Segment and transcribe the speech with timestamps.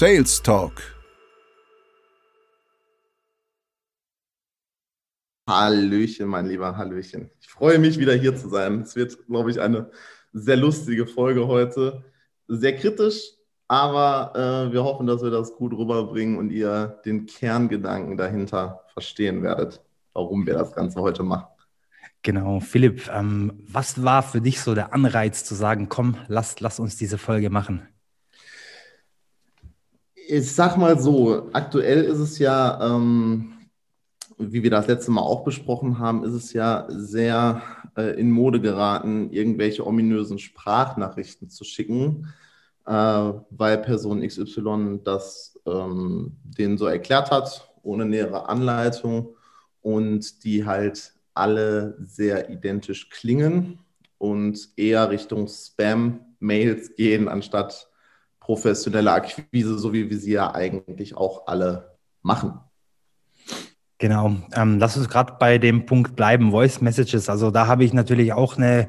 [0.00, 0.80] Sales Talk.
[5.46, 7.30] Hallöchen, mein lieber Hallöchen.
[7.38, 8.80] Ich freue mich wieder hier zu sein.
[8.80, 9.90] Es wird, glaube ich, eine
[10.32, 12.02] sehr lustige Folge heute.
[12.48, 13.34] Sehr kritisch,
[13.68, 19.42] aber äh, wir hoffen, dass wir das gut rüberbringen und ihr den Kerngedanken dahinter verstehen
[19.42, 19.82] werdet,
[20.14, 21.48] warum wir das Ganze heute machen.
[22.22, 26.80] Genau, Philipp, ähm, was war für dich so der Anreiz zu sagen, komm, lass, lass
[26.80, 27.86] uns diese Folge machen?
[30.32, 33.52] Ich sag mal so, aktuell ist es ja, ähm,
[34.38, 37.62] wie wir das letzte Mal auch besprochen haben, ist es ja sehr
[37.96, 42.32] äh, in Mode geraten, irgendwelche ominösen Sprachnachrichten zu schicken,
[42.86, 49.34] äh, weil Person XY das ähm, denen so erklärt hat, ohne nähere Anleitung
[49.82, 53.80] und die halt alle sehr identisch klingen
[54.18, 57.89] und eher Richtung Spam-Mails gehen, anstatt
[58.50, 62.58] professionelle Akquise, so wie wir sie ja eigentlich auch alle machen.
[63.98, 67.28] Genau, ähm, lass uns gerade bei dem Punkt bleiben, Voice Messages.
[67.28, 68.88] Also da habe ich natürlich auch eine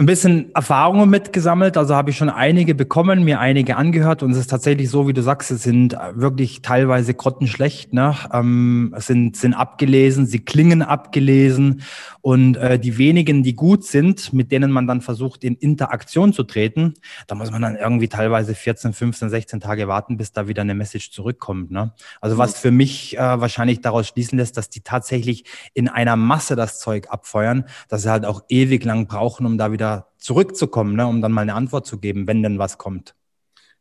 [0.00, 1.76] ein bisschen Erfahrungen mitgesammelt.
[1.76, 5.12] Also habe ich schon einige bekommen, mir einige angehört und es ist tatsächlich so, wie
[5.12, 7.92] du sagst, es sind wirklich teilweise grottenschlecht.
[7.92, 8.14] Ne?
[8.32, 11.82] Ähm, es sind, sind abgelesen, sie klingen abgelesen
[12.22, 16.42] und äh, die wenigen, die gut sind, mit denen man dann versucht, in Interaktion zu
[16.42, 16.94] treten,
[17.26, 20.74] da muss man dann irgendwie teilweise 14, 15, 16 Tage warten, bis da wieder eine
[20.74, 21.70] Message zurückkommt.
[21.70, 21.92] Ne?
[22.20, 26.56] Also was für mich äh, wahrscheinlich daraus schließen lässt, dass die tatsächlich in einer Masse
[26.56, 31.06] das Zeug abfeuern, dass sie halt auch ewig lang brauchen, um da wieder zurückzukommen, ne,
[31.06, 33.14] um dann mal eine Antwort zu geben, wenn denn was kommt.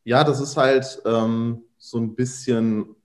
[0.03, 2.95] Ja, das ist halt ähm, so ein bisschen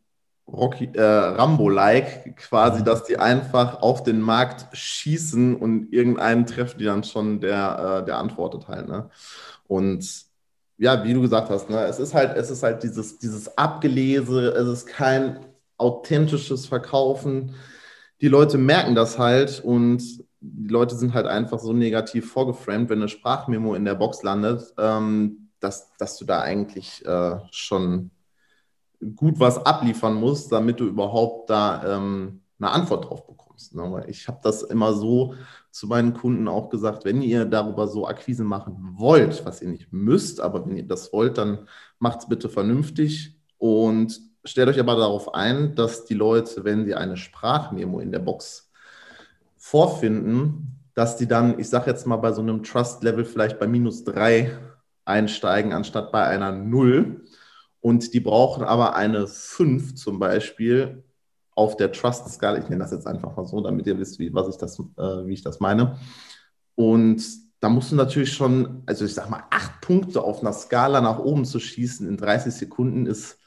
[0.46, 2.84] Rocky, äh, Rambo-like quasi, mhm.
[2.84, 8.04] dass die einfach auf den Markt schießen und irgendeinen treffen die dann schon, der, äh,
[8.04, 8.88] der antwortet halt.
[8.88, 9.08] Ne?
[9.66, 10.26] Und
[10.76, 14.48] ja, wie du gesagt hast, ne, es ist halt, es ist halt dieses, dieses Abgelese,
[14.48, 15.38] es ist kein
[15.78, 17.54] authentisches Verkaufen.
[18.20, 20.02] Die Leute merken das halt und
[20.40, 24.74] die Leute sind halt einfach so negativ vorgeframed, wenn eine Sprachmemo in der Box landet,
[24.78, 28.10] ähm, dass, dass du da eigentlich äh, schon
[29.16, 33.74] gut was abliefern musst, damit du überhaupt da ähm, eine Antwort drauf bekommst.
[33.74, 34.04] Ne?
[34.08, 35.34] Ich habe das immer so
[35.70, 39.92] zu meinen Kunden auch gesagt, wenn ihr darüber so Akquise machen wollt, was ihr nicht
[39.92, 44.96] müsst, aber wenn ihr das wollt, dann macht es bitte vernünftig und stellt euch aber
[44.96, 48.70] darauf ein, dass die Leute, wenn sie eine Sprachmemo in der Box
[49.56, 54.04] vorfinden, dass die dann, ich sage jetzt mal, bei so einem Trust-Level vielleicht bei minus
[54.04, 54.56] drei
[55.04, 57.22] einsteigen, anstatt bei einer Null.
[57.84, 61.04] Und die brauchen aber eine 5 zum Beispiel
[61.54, 62.56] auf der Trust-Skala.
[62.56, 65.26] Ich nenne das jetzt einfach mal so, damit ihr wisst, wie, was ich das, äh,
[65.26, 65.98] wie ich das meine.
[66.76, 67.22] Und
[67.60, 71.18] da musst du natürlich schon, also ich sag mal, acht Punkte auf einer Skala nach
[71.18, 73.38] oben zu schießen in 30 Sekunden ist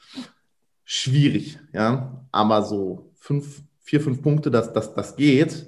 [0.84, 2.24] schwierig, ja.
[2.30, 5.66] Aber so fünf, vier, fünf Punkte, das, das, das geht.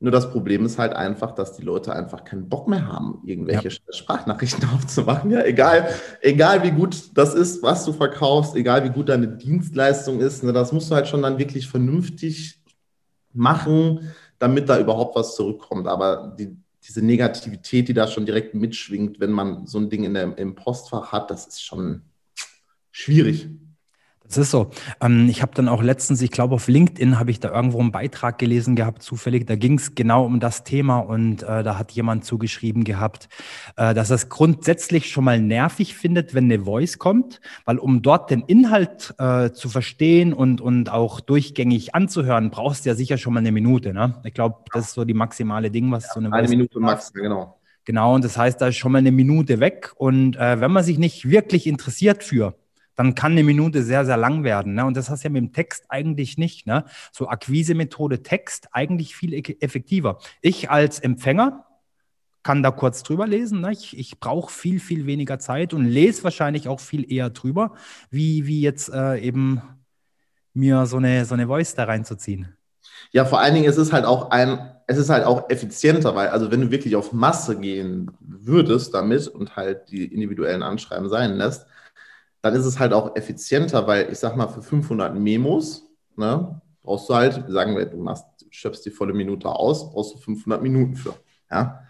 [0.00, 3.68] Nur das Problem ist halt einfach, dass die Leute einfach keinen Bock mehr haben, irgendwelche
[3.68, 3.92] ja.
[3.92, 5.30] Sprachnachrichten aufzumachen.
[5.30, 5.88] Ja, egal,
[6.20, 10.52] egal wie gut das ist, was du verkaufst, egal wie gut deine Dienstleistung ist, ne,
[10.52, 12.62] das musst du halt schon dann wirklich vernünftig
[13.32, 15.88] machen, damit da überhaupt was zurückkommt.
[15.88, 20.14] Aber die, diese Negativität, die da schon direkt mitschwingt, wenn man so ein Ding in
[20.14, 22.02] der, im Postfach hat, das ist schon
[22.92, 23.48] schwierig.
[24.28, 24.70] Das ist so.
[25.00, 27.92] Ähm, ich habe dann auch letztens, ich glaube auf LinkedIn habe ich da irgendwo einen
[27.92, 29.46] Beitrag gelesen gehabt, zufällig.
[29.46, 33.28] Da ging es genau um das Thema und äh, da hat jemand zugeschrieben gehabt,
[33.76, 38.02] äh, dass er es grundsätzlich schon mal nervig findet, wenn eine Voice kommt, weil um
[38.02, 43.16] dort den Inhalt äh, zu verstehen und, und auch durchgängig anzuhören, brauchst du ja sicher
[43.16, 43.94] schon mal eine Minute.
[43.94, 44.20] Ne?
[44.24, 47.12] Ich glaube, das ist so die maximale Ding, was ja, so eine Eine Minute max,
[47.12, 47.54] genau.
[47.86, 49.92] Genau, und das heißt, da ist schon mal eine Minute weg.
[49.96, 52.54] Und äh, wenn man sich nicht wirklich interessiert für,
[52.98, 54.74] dann kann eine Minute sehr, sehr lang werden.
[54.74, 54.84] Ne?
[54.84, 56.66] Und das hast du ja mit dem Text eigentlich nicht.
[56.66, 56.84] Ne?
[57.12, 60.18] So Akquise-Methode Text eigentlich viel effektiver.
[60.42, 61.64] Ich als Empfänger
[62.42, 63.60] kann da kurz drüber lesen.
[63.60, 63.70] Ne?
[63.70, 67.74] Ich, ich brauche viel, viel weniger Zeit und lese wahrscheinlich auch viel eher drüber,
[68.10, 69.62] wie, wie jetzt äh, eben
[70.52, 72.56] mir so eine, so eine Voice da reinzuziehen.
[73.12, 76.30] Ja, vor allen Dingen, es ist halt auch ein, es ist halt auch effizienter, weil,
[76.30, 81.36] also wenn du wirklich auf Masse gehen würdest damit und halt die individuellen Anschreiben sein
[81.36, 81.64] lässt,
[82.42, 87.08] dann ist es halt auch effizienter, weil ich sag mal, für 500 Memos ne, brauchst
[87.08, 90.94] du halt, sagen wir, du machst, schöpfst die volle Minute aus, brauchst du 500 Minuten
[90.94, 91.14] für.
[91.50, 91.80] Ja?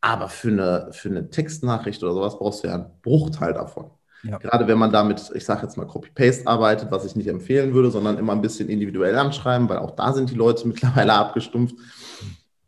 [0.00, 3.90] Aber für eine, für eine Textnachricht oder sowas brauchst du ja einen Bruchteil davon.
[4.24, 4.38] Ja.
[4.38, 7.90] Gerade wenn man damit, ich sage jetzt mal Copy-Paste arbeitet, was ich nicht empfehlen würde,
[7.90, 11.76] sondern immer ein bisschen individuell anschreiben, weil auch da sind die Leute mittlerweile abgestumpft.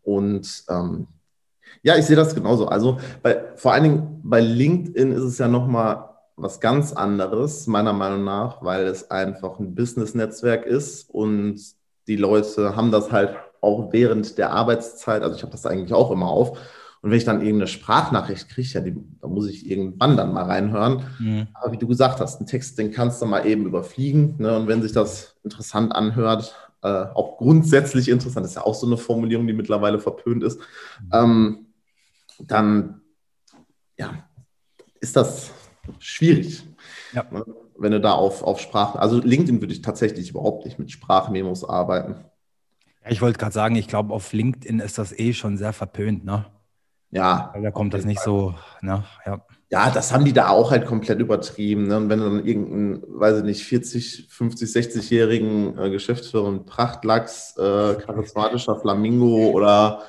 [0.02, 1.06] Und ähm,
[1.82, 2.66] ja, ich sehe das genauso.
[2.66, 7.92] Also bei, vor allen Dingen bei LinkedIn ist es ja nochmal was ganz anderes, meiner
[7.92, 11.60] Meinung nach, weil es einfach ein Business-Netzwerk ist und
[12.06, 16.10] die Leute haben das halt auch während der Arbeitszeit, also ich habe das eigentlich auch
[16.10, 16.58] immer auf.
[17.00, 20.44] Und wenn ich dann irgendeine Sprachnachricht kriege, ja, die, da muss ich irgendwann dann mal
[20.44, 21.04] reinhören.
[21.18, 21.48] Mhm.
[21.52, 24.36] Aber wie du gesagt hast, einen Text, den kannst du mal eben überfliegen.
[24.38, 24.56] Ne?
[24.56, 28.96] Und wenn sich das interessant anhört, äh, auch grundsätzlich interessant, ist ja auch so eine
[28.96, 31.10] Formulierung, die mittlerweile verpönt ist, mhm.
[31.12, 31.66] ähm,
[32.40, 33.00] dann
[33.98, 34.24] ja,
[35.00, 35.50] ist das
[35.98, 36.64] schwierig.
[37.12, 37.24] Ja.
[37.30, 37.44] Ne?
[37.76, 41.68] Wenn du da auf, auf Sprachen, also LinkedIn würde ich tatsächlich überhaupt nicht mit Sprachmemos
[41.68, 42.16] arbeiten.
[43.04, 46.24] Ja, ich wollte gerade sagen, ich glaube, auf LinkedIn ist das eh schon sehr verpönt,
[46.24, 46.46] ne?
[47.10, 47.52] Ja.
[47.60, 49.04] Da kommt das nicht so, ne?
[49.24, 49.44] Ja.
[49.74, 51.88] Ja, das haben die da auch halt komplett übertrieben.
[51.88, 51.96] Ne?
[51.96, 57.56] Und wenn du dann irgendeinen, weiß ich nicht, 40, 50, 60-jährigen äh, Geschäftsführer mit Prachtlachs,
[57.56, 60.02] äh, charismatischer Flamingo oder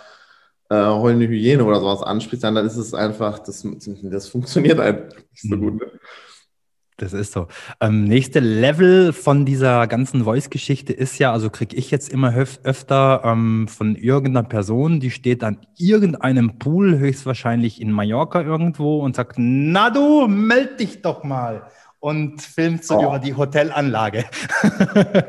[0.70, 3.68] äh, heulende Hyäne oder sowas ansprichst, dann, dann ist es einfach, das,
[4.04, 5.62] das funktioniert einfach nicht so mhm.
[5.62, 5.82] gut.
[5.82, 5.92] Ne?
[6.98, 7.48] Das ist so.
[7.82, 13.22] Ähm, nächste Level von dieser ganzen Voice-Geschichte ist ja, also kriege ich jetzt immer öfter
[13.26, 19.36] ähm, von irgendeiner Person, die steht an irgendeinem Pool, höchstwahrscheinlich in Mallorca irgendwo und sagt,
[19.38, 21.68] na du, meld dich doch mal
[22.00, 23.08] und filmt so oh.
[23.08, 24.24] über die Hotelanlage.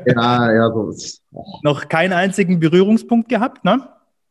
[0.06, 1.58] ja, ja, so ist oh.
[1.62, 3.88] Noch keinen einzigen Berührungspunkt gehabt, ne?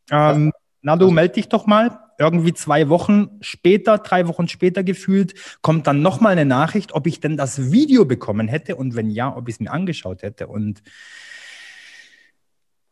[0.10, 0.54] Ähm,
[0.86, 5.34] na du, meld dich doch mal irgendwie zwei Wochen später, drei Wochen später gefühlt,
[5.64, 9.36] kommt dann nochmal eine Nachricht, ob ich denn das Video bekommen hätte und wenn ja,
[9.36, 10.46] ob ich es mir angeschaut hätte.
[10.46, 10.84] Und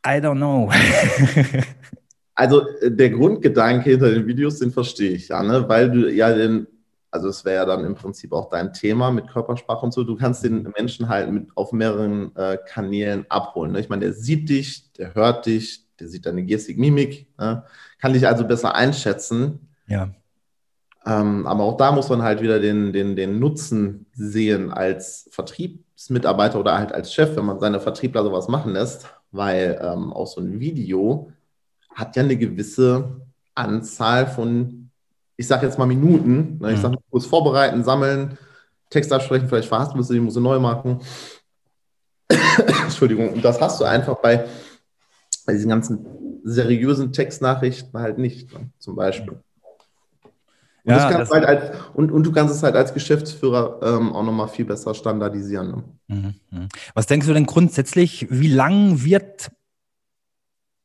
[0.04, 0.72] I don't know.
[2.36, 5.70] also äh, der Grundgedanke hinter den Videos, den verstehe ich ja, ne?
[5.70, 6.66] weil du ja den,
[7.12, 10.16] also es wäre ja dann im Prinzip auch dein Thema mit Körpersprache und so, du
[10.16, 13.74] kannst den Menschen halt mit, auf mehreren äh, Kanälen abholen.
[13.74, 13.82] Ne?
[13.82, 17.64] Ich meine, der sieht dich, der hört dich, der sieht deine Gestik, Mimik, ne?
[18.00, 19.70] kann dich also besser einschätzen.
[19.88, 20.10] Ja.
[21.06, 26.60] Ähm, aber auch da muss man halt wieder den, den, den Nutzen sehen als Vertriebsmitarbeiter
[26.60, 30.40] oder halt als Chef, wenn man seine Vertriebler sowas machen lässt, weil ähm, auch so
[30.40, 31.32] ein Video
[31.94, 33.22] hat ja eine gewisse
[33.54, 34.90] Anzahl von,
[35.36, 36.58] ich sage jetzt mal Minuten.
[36.60, 36.72] Ne?
[36.72, 36.82] Ich mhm.
[36.82, 38.38] sage, kurz vorbereiten, sammeln,
[38.90, 41.02] Text absprechen, vielleicht verhasst du, die musst du neu machen.
[42.84, 44.46] Entschuldigung, und das hast du einfach bei
[45.46, 46.06] bei diesen ganzen
[46.44, 48.70] seriösen Textnachrichten halt nicht, ne?
[48.80, 49.40] zum Beispiel.
[50.86, 54.50] Und, ja, halt als, und, und, du kannst es halt als Geschäftsführer ähm, auch nochmal
[54.50, 55.70] viel besser standardisieren.
[55.70, 55.84] Ne?
[56.08, 56.70] Mhm, mhm.
[56.94, 59.50] Was denkst du denn grundsätzlich, wie lang wird,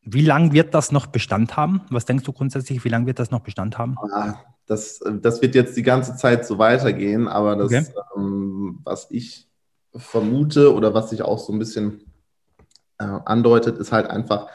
[0.02, 1.80] wie lang wird das noch Bestand haben?
[1.90, 3.96] Was denkst du grundsätzlich, wie lang wird das noch Bestand haben?
[4.12, 7.86] Ah, das, das wird jetzt die ganze Zeit so weitergehen, aber das, okay.
[8.16, 9.48] ähm, was ich
[9.96, 12.07] vermute oder was ich auch so ein bisschen
[12.98, 14.48] äh, andeutet, ist halt einfach,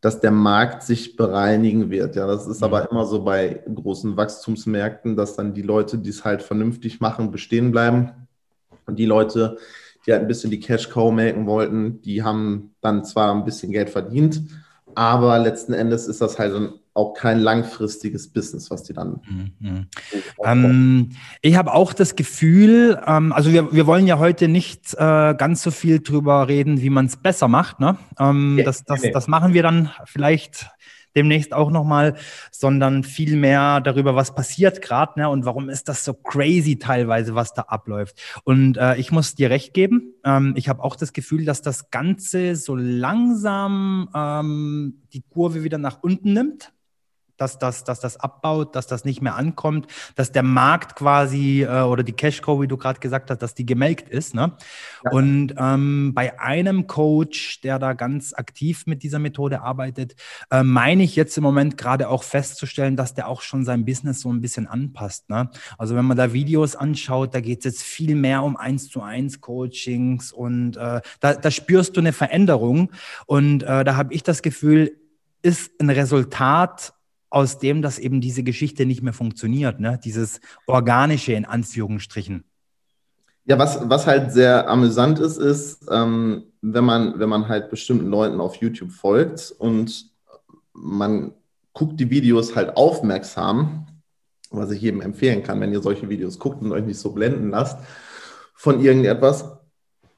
[0.00, 2.16] dass der Markt sich bereinigen wird.
[2.16, 2.86] Ja, das ist aber mhm.
[2.90, 7.70] immer so bei großen Wachstumsmärkten, dass dann die Leute, die es halt vernünftig machen, bestehen
[7.70, 8.12] bleiben.
[8.86, 9.58] Und die Leute,
[10.06, 13.72] die halt ein bisschen die Cash Cow melken wollten, die haben dann zwar ein bisschen
[13.72, 14.42] Geld verdient,
[14.94, 16.54] aber letzten Endes ist das halt
[16.92, 19.20] auch kein langfristiges Business, was die dann.
[19.60, 19.86] Mhm.
[20.44, 21.10] Ähm,
[21.40, 25.62] ich habe auch das Gefühl, ähm, also wir, wir wollen ja heute nicht äh, ganz
[25.62, 27.78] so viel drüber reden, wie man es besser macht.
[27.80, 27.96] Ne?
[28.18, 30.68] Ähm, ja, das, das, das machen wir dann vielleicht
[31.16, 32.16] demnächst auch nochmal,
[32.50, 37.34] sondern viel mehr darüber, was passiert gerade ne, und warum ist das so crazy teilweise,
[37.34, 38.20] was da abläuft.
[38.44, 41.90] Und äh, ich muss dir recht geben, ähm, ich habe auch das Gefühl, dass das
[41.90, 46.72] Ganze so langsam ähm, die Kurve wieder nach unten nimmt
[47.40, 51.82] dass das, dass das abbaut, dass das nicht mehr ankommt, dass der Markt quasi äh,
[51.82, 54.34] oder die Cashcow, wie du gerade gesagt hast, dass die gemelkt ist.
[54.34, 54.52] Ne?
[55.04, 55.10] Ja.
[55.12, 60.14] Und ähm, bei einem Coach, der da ganz aktiv mit dieser Methode arbeitet,
[60.50, 64.20] äh, meine ich jetzt im Moment gerade auch festzustellen, dass der auch schon sein Business
[64.20, 65.30] so ein bisschen anpasst.
[65.30, 65.50] Ne?
[65.78, 69.00] Also wenn man da Videos anschaut, da geht es jetzt viel mehr um eins zu
[69.02, 72.92] eins Coachings und äh, da, da spürst du eine Veränderung.
[73.26, 74.96] Und äh, da habe ich das Gefühl,
[75.42, 76.92] ist ein Resultat
[77.30, 79.98] aus dem, dass eben diese Geschichte nicht mehr funktioniert, ne?
[80.04, 82.44] dieses organische in Anführungsstrichen.
[83.44, 88.06] Ja, was, was halt sehr amüsant ist, ist, ähm, wenn, man, wenn man halt bestimmten
[88.06, 90.10] Leuten auf YouTube folgt und
[90.72, 91.32] man
[91.72, 93.86] guckt die Videos halt aufmerksam,
[94.50, 97.50] was ich jedem empfehlen kann, wenn ihr solche Videos guckt und euch nicht so blenden
[97.50, 97.78] lasst
[98.54, 99.44] von irgendetwas,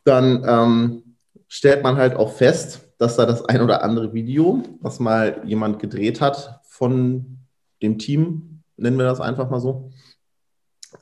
[0.05, 1.17] dann ähm,
[1.47, 5.79] stellt man halt auch fest, dass da das ein oder andere Video, was mal jemand
[5.79, 7.39] gedreht hat, von
[7.83, 9.91] dem Team, nennen wir das einfach mal so,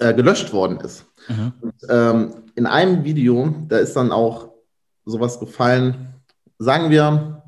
[0.01, 1.07] äh, gelöscht worden ist.
[1.29, 1.53] Mhm.
[1.61, 4.49] Und, ähm, in einem Video, da ist dann auch
[5.05, 6.15] sowas gefallen,
[6.59, 7.43] sagen wir,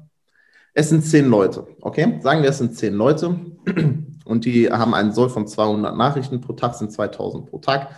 [0.72, 2.20] es sind zehn Leute, okay?
[2.22, 3.36] Sagen wir, es sind zehn Leute
[4.24, 7.90] und die haben einen Soll von 200 Nachrichten pro Tag, sind 2000 pro Tag.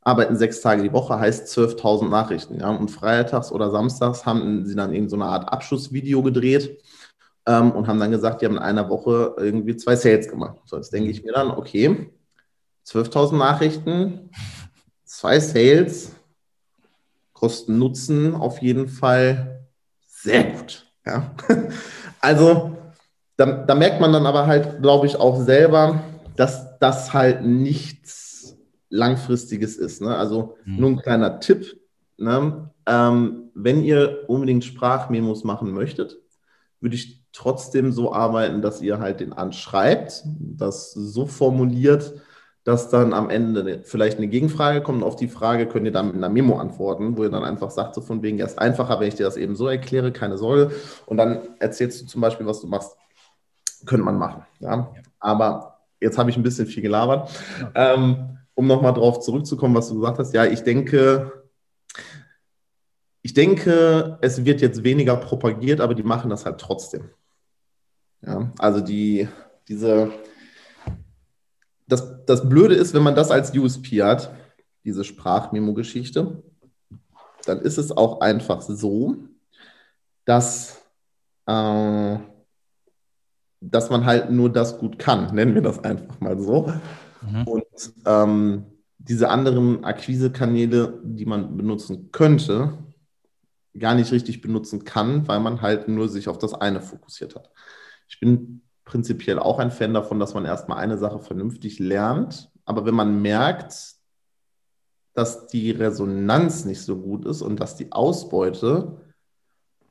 [0.00, 2.58] arbeiten sechs Tage die Woche, heißt 12.000 Nachrichten.
[2.58, 2.70] Ja?
[2.70, 6.82] Und freitags oder samstags haben sie dann irgendeine so Art Abschlussvideo gedreht
[7.48, 10.58] ähm, und haben dann gesagt, die haben in einer Woche irgendwie zwei Sales gemacht.
[10.66, 12.10] So, jetzt denke ich mir dann, okay,
[12.86, 14.30] 12.000 Nachrichten,
[15.04, 16.12] zwei Sales,
[17.32, 19.64] Kosten Nutzen auf jeden Fall
[20.06, 20.86] sehr gut.
[21.04, 21.34] Ja?
[22.20, 22.76] Also
[23.36, 26.02] da, da merkt man dann aber halt, glaube ich, auch selber,
[26.34, 28.56] dass das halt nichts
[28.90, 30.02] Langfristiges ist.
[30.02, 30.16] Ne?
[30.16, 30.80] Also mhm.
[30.80, 31.80] nur ein kleiner Tipp.
[32.16, 32.70] Ne?
[32.86, 36.18] Ähm, wenn ihr unbedingt Sprachmemos machen möchtet,
[36.80, 42.14] würde ich trotzdem so arbeiten, dass ihr halt den anschreibt, das so formuliert,
[42.64, 45.02] dass dann am Ende vielleicht eine Gegenfrage kommt.
[45.02, 47.70] Und auf die Frage könnt ihr dann mit einer Memo antworten, wo ihr dann einfach
[47.70, 50.72] sagt, so von wegen, erst einfacher, wenn ich dir das eben so erkläre, keine Sorge.
[51.06, 52.96] Und dann erzählst du zum Beispiel, was du machst.
[53.86, 54.44] Könnte man machen.
[54.58, 54.92] Ja?
[55.20, 57.30] Aber jetzt habe ich ein bisschen viel gelabert.
[57.60, 57.94] Ja.
[57.94, 60.34] Ähm, um nochmal drauf zurückzukommen, was du gesagt hast.
[60.34, 61.44] Ja, ich denke,
[63.22, 67.10] ich denke, es wird jetzt weniger propagiert, aber die machen das halt trotzdem.
[68.22, 69.28] Ja, also die,
[69.68, 70.10] diese,
[71.86, 74.32] das, das Blöde ist, wenn man das als USP hat,
[74.84, 76.42] diese Sprachmemo-Geschichte,
[77.46, 79.16] dann ist es auch einfach so,
[80.24, 80.82] dass,
[81.46, 82.18] äh,
[83.60, 86.72] dass man halt nur das gut kann, nennen wir das einfach mal so.
[87.22, 87.44] Mhm.
[87.44, 88.66] Und ähm,
[88.98, 92.76] diese anderen Akquisekanäle, die man benutzen könnte,
[93.78, 97.50] gar nicht richtig benutzen kann, weil man halt nur sich auf das eine fokussiert hat.
[98.08, 102.50] Ich bin prinzipiell auch ein Fan davon, dass man erstmal eine Sache vernünftig lernt.
[102.64, 103.94] Aber wenn man merkt,
[105.14, 109.00] dass die Resonanz nicht so gut ist und dass die Ausbeute,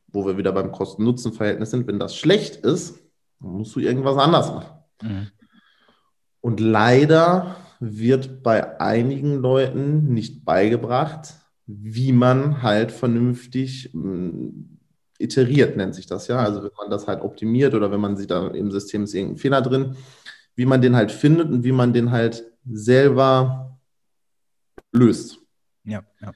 [0.08, 3.00] wo wir wieder beim Kosten-Nutzen-Verhältnis sind, wenn das schlecht ist,
[3.40, 4.80] dann musst du irgendwas anders machen.
[5.02, 5.28] Mhm.
[6.42, 13.92] Und leider wird bei einigen Leuten nicht beigebracht, wie man halt vernünftig
[15.18, 16.38] iteriert, nennt sich das ja.
[16.38, 19.38] Also wenn man das halt optimiert oder wenn man sieht, da im System ist irgendein
[19.38, 19.96] Fehler drin,
[20.56, 23.78] wie man den halt findet und wie man den halt selber
[24.92, 25.40] löst.
[25.84, 26.34] Ja, ja.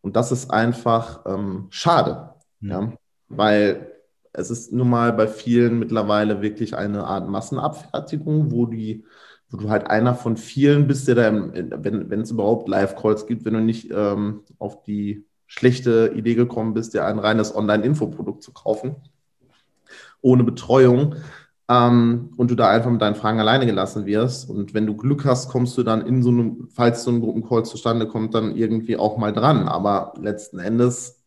[0.00, 2.70] Und das ist einfach ähm, schade, mhm.
[2.70, 2.92] ja,
[3.28, 3.92] weil
[4.32, 9.04] es ist nun mal bei vielen mittlerweile wirklich eine Art Massenabfertigung, wo die
[9.50, 13.44] wo du halt einer von vielen bist, der da, wenn, wenn es überhaupt Live-Calls gibt,
[13.44, 18.52] wenn du nicht ähm, auf die schlechte Idee gekommen bist, dir ein reines Online-Infoprodukt zu
[18.52, 18.94] kaufen,
[20.20, 21.16] ohne Betreuung,
[21.68, 24.48] ähm, und du da einfach mit deinen Fragen alleine gelassen wirst.
[24.48, 27.64] Und wenn du Glück hast, kommst du dann in so einem, falls so ein Gruppencall
[27.64, 29.68] zustande kommt, dann irgendwie auch mal dran.
[29.68, 31.22] Aber letzten Endes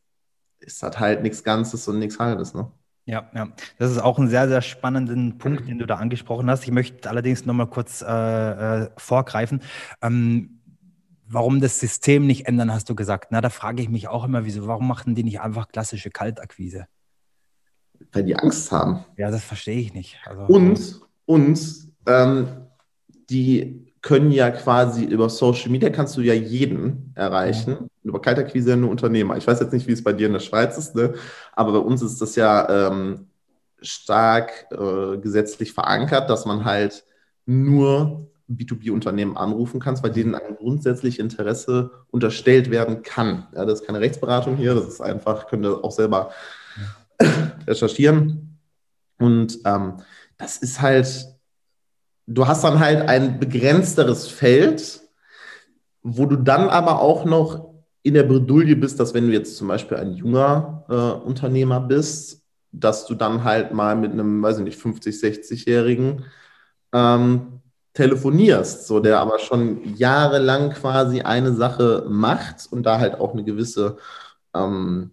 [0.59, 2.71] ist das halt nichts Ganzes und nichts Halbes, ne?
[3.05, 3.47] Ja, ja,
[3.79, 6.63] das ist auch ein sehr, sehr spannender Punkt, den du da angesprochen hast.
[6.63, 9.61] Ich möchte allerdings nochmal kurz äh, äh, vorgreifen.
[10.03, 10.60] Ähm,
[11.31, 13.31] warum das System nicht ändern, hast du gesagt.
[13.31, 16.87] Na, da frage ich mich auch immer, wieso, warum machen die nicht einfach klassische Kaltakquise?
[18.11, 19.05] Weil die Angst haben.
[19.17, 20.17] Ja, das verstehe ich nicht.
[20.25, 22.47] Also, und, und ähm,
[23.29, 27.71] die können ja quasi über Social Media kannst du ja jeden erreichen.
[27.71, 27.87] Ja.
[28.03, 29.37] Über Kaltakquise ja nur Unternehmer.
[29.37, 31.13] Ich weiß jetzt nicht, wie es bei dir in der Schweiz ist, ne?
[31.53, 33.27] aber bei uns ist das ja ähm,
[33.81, 37.03] stark äh, gesetzlich verankert, dass man halt
[37.45, 43.47] nur B2B-Unternehmen anrufen kannst, bei denen ein grundsätzlich Interesse unterstellt werden kann.
[43.55, 46.31] Ja, das ist keine Rechtsberatung hier, das ist einfach, könnt ihr auch selber
[47.21, 47.27] ja.
[47.67, 48.59] recherchieren.
[49.17, 49.97] Und ähm,
[50.37, 51.25] das ist halt,
[52.27, 55.01] du hast dann halt ein begrenzteres Feld,
[56.01, 57.71] wo du dann aber auch noch
[58.03, 62.41] in der Bredouille bist, dass wenn du jetzt zum Beispiel ein junger äh, Unternehmer bist,
[62.71, 66.25] dass du dann halt mal mit einem, weiß ich nicht, 50, 60-Jährigen
[66.93, 67.60] ähm,
[67.93, 73.43] telefonierst, so der aber schon jahrelang quasi eine Sache macht und da halt auch eine
[73.43, 73.97] gewisse
[74.55, 75.11] ähm,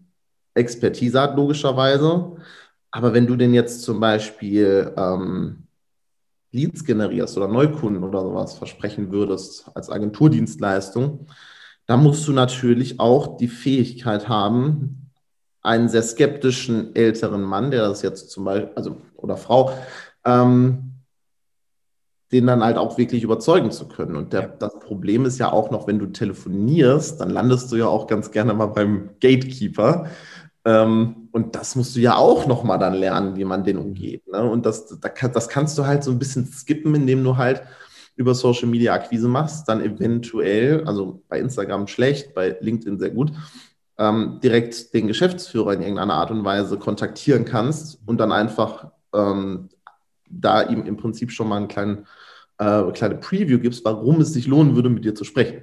[0.54, 2.36] Expertise hat, logischerweise.
[2.90, 5.66] Aber wenn du denn jetzt zum Beispiel ähm,
[6.52, 11.26] Leads generierst oder Neukunden oder sowas versprechen würdest als Agenturdienstleistung,
[11.86, 15.10] dann musst du natürlich auch die Fähigkeit haben,
[15.62, 19.72] einen sehr skeptischen älteren Mann, der das jetzt zum Beispiel, also oder Frau,
[20.24, 20.97] ähm,
[22.32, 24.16] den dann halt auch wirklich überzeugen zu können.
[24.16, 27.86] Und der, das Problem ist ja auch noch, wenn du telefonierst, dann landest du ja
[27.86, 30.06] auch ganz gerne mal beim Gatekeeper.
[30.64, 34.26] Ähm, und das musst du ja auch noch mal dann lernen, wie man den umgeht.
[34.26, 34.42] Ne?
[34.42, 37.62] Und das, das kannst du halt so ein bisschen skippen, indem du halt
[38.18, 43.32] über Social Media Akquise machst, dann eventuell, also bei Instagram schlecht, bei LinkedIn sehr gut,
[43.96, 49.68] ähm, direkt den Geschäftsführer in irgendeiner Art und Weise kontaktieren kannst und dann einfach ähm,
[50.28, 52.06] da ihm im Prinzip schon mal einen kleinen,
[52.58, 55.62] äh, kleine Preview gibst, warum es sich lohnen würde, mit dir zu sprechen.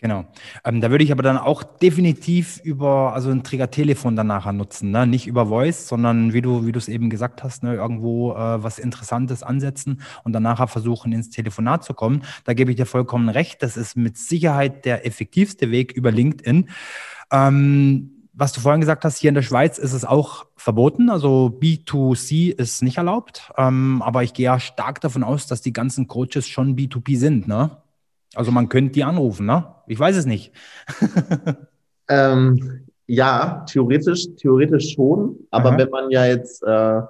[0.00, 0.26] Genau.
[0.64, 4.92] Ähm, da würde ich aber dann auch definitiv über also ein Trägertelefon dann nachher nutzen,
[4.92, 5.08] ne?
[5.08, 7.74] nicht über Voice, sondern wie du wie du es eben gesagt hast, ne?
[7.74, 12.22] irgendwo äh, was Interessantes ansetzen und dann nachher versuchen ins Telefonat zu kommen.
[12.44, 13.60] Da gebe ich dir vollkommen recht.
[13.60, 16.68] Das ist mit Sicherheit der effektivste Weg über LinkedIn.
[17.32, 21.10] Ähm, was du vorhin gesagt hast, hier in der Schweiz ist es auch verboten.
[21.10, 23.50] Also B2C ist nicht erlaubt.
[23.56, 27.48] Ähm, aber ich gehe ja stark davon aus, dass die ganzen Coaches schon B2B sind.
[27.48, 27.70] Ne?
[28.34, 29.74] Also man könnte die anrufen, ne?
[29.88, 30.52] Ich weiß es nicht.
[32.08, 35.36] ähm, ja, theoretisch, theoretisch schon.
[35.50, 35.78] Aber Aha.
[35.78, 37.00] wenn man ja jetzt äh,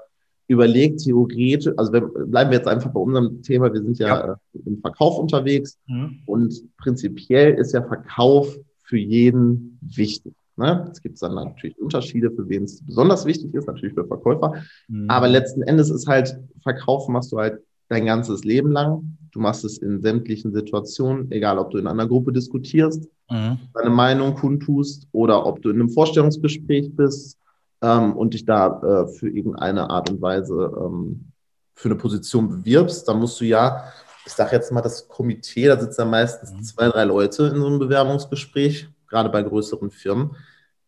[0.46, 4.32] überlegt, theoretisch, also wenn, bleiben wir jetzt einfach bei unserem Thema, wir sind ja, ja.
[4.32, 6.20] Äh, im Verkauf unterwegs mhm.
[6.24, 10.32] und prinzipiell ist ja Verkauf für jeden wichtig.
[10.58, 10.88] Ne?
[10.92, 14.54] Es gibt dann natürlich Unterschiede, für wen es besonders wichtig ist, natürlich für Verkäufer.
[14.88, 15.08] Mhm.
[15.08, 19.16] Aber letzten Endes ist halt, Verkauf machst du halt dein ganzes Leben lang.
[19.30, 23.58] Du machst es in sämtlichen Situationen, egal ob du in einer Gruppe diskutierst, mhm.
[23.74, 27.38] deine Meinung kundtust oder ob du in einem Vorstellungsgespräch bist
[27.82, 31.32] ähm, und dich da äh, für irgendeine Art und Weise ähm,
[31.74, 33.84] für eine Position bewirbst, dann musst du ja,
[34.26, 36.62] ich sage jetzt mal, das Komitee, da sitzen ja meistens mhm.
[36.62, 40.36] zwei, drei Leute in so einem Bewerbungsgespräch, gerade bei größeren Firmen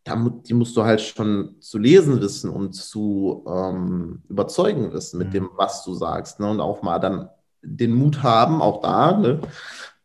[0.06, 5.32] die musst du halt schon zu lesen wissen und zu ähm, überzeugen wissen mit mhm.
[5.32, 6.40] dem, was du sagst.
[6.40, 6.48] Ne?
[6.48, 7.28] Und auch mal dann
[7.62, 9.40] den Mut haben, auch da, ne?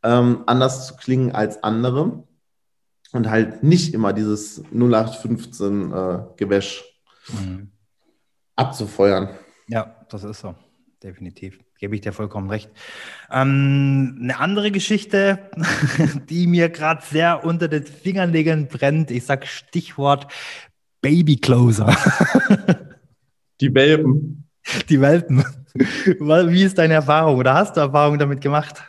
[0.04, 2.24] ähm, anders zu klingen als andere.
[3.14, 6.84] Und halt nicht immer dieses 0815 äh, Gewäsch
[7.30, 7.72] mhm.
[8.58, 9.30] abzufeuern.
[9.68, 10.54] Ja, das ist so
[11.06, 11.60] definitiv.
[11.80, 12.70] Gebe ich dir vollkommen recht.
[13.32, 15.52] Ähm, eine andere Geschichte,
[16.30, 20.28] die mir gerade sehr unter den Fingernägeln brennt, ich sage Stichwort
[21.02, 21.96] Baby Closer.
[23.62, 24.50] Die Welpen.
[24.90, 25.46] Die Welpen.
[25.76, 28.84] Wie ist deine Erfahrung oder hast du Erfahrung damit gemacht?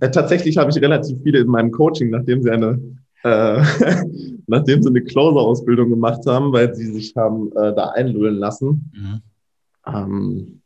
[0.00, 2.80] Ja, tatsächlich habe ich relativ viele in meinem Coaching, nachdem sie eine
[3.22, 3.62] äh,
[4.46, 8.90] nachdem sie eine Closer-Ausbildung gemacht haben, weil sie sich haben äh, da einlullen lassen.
[8.94, 9.20] Mhm.
[9.86, 10.62] Ähm,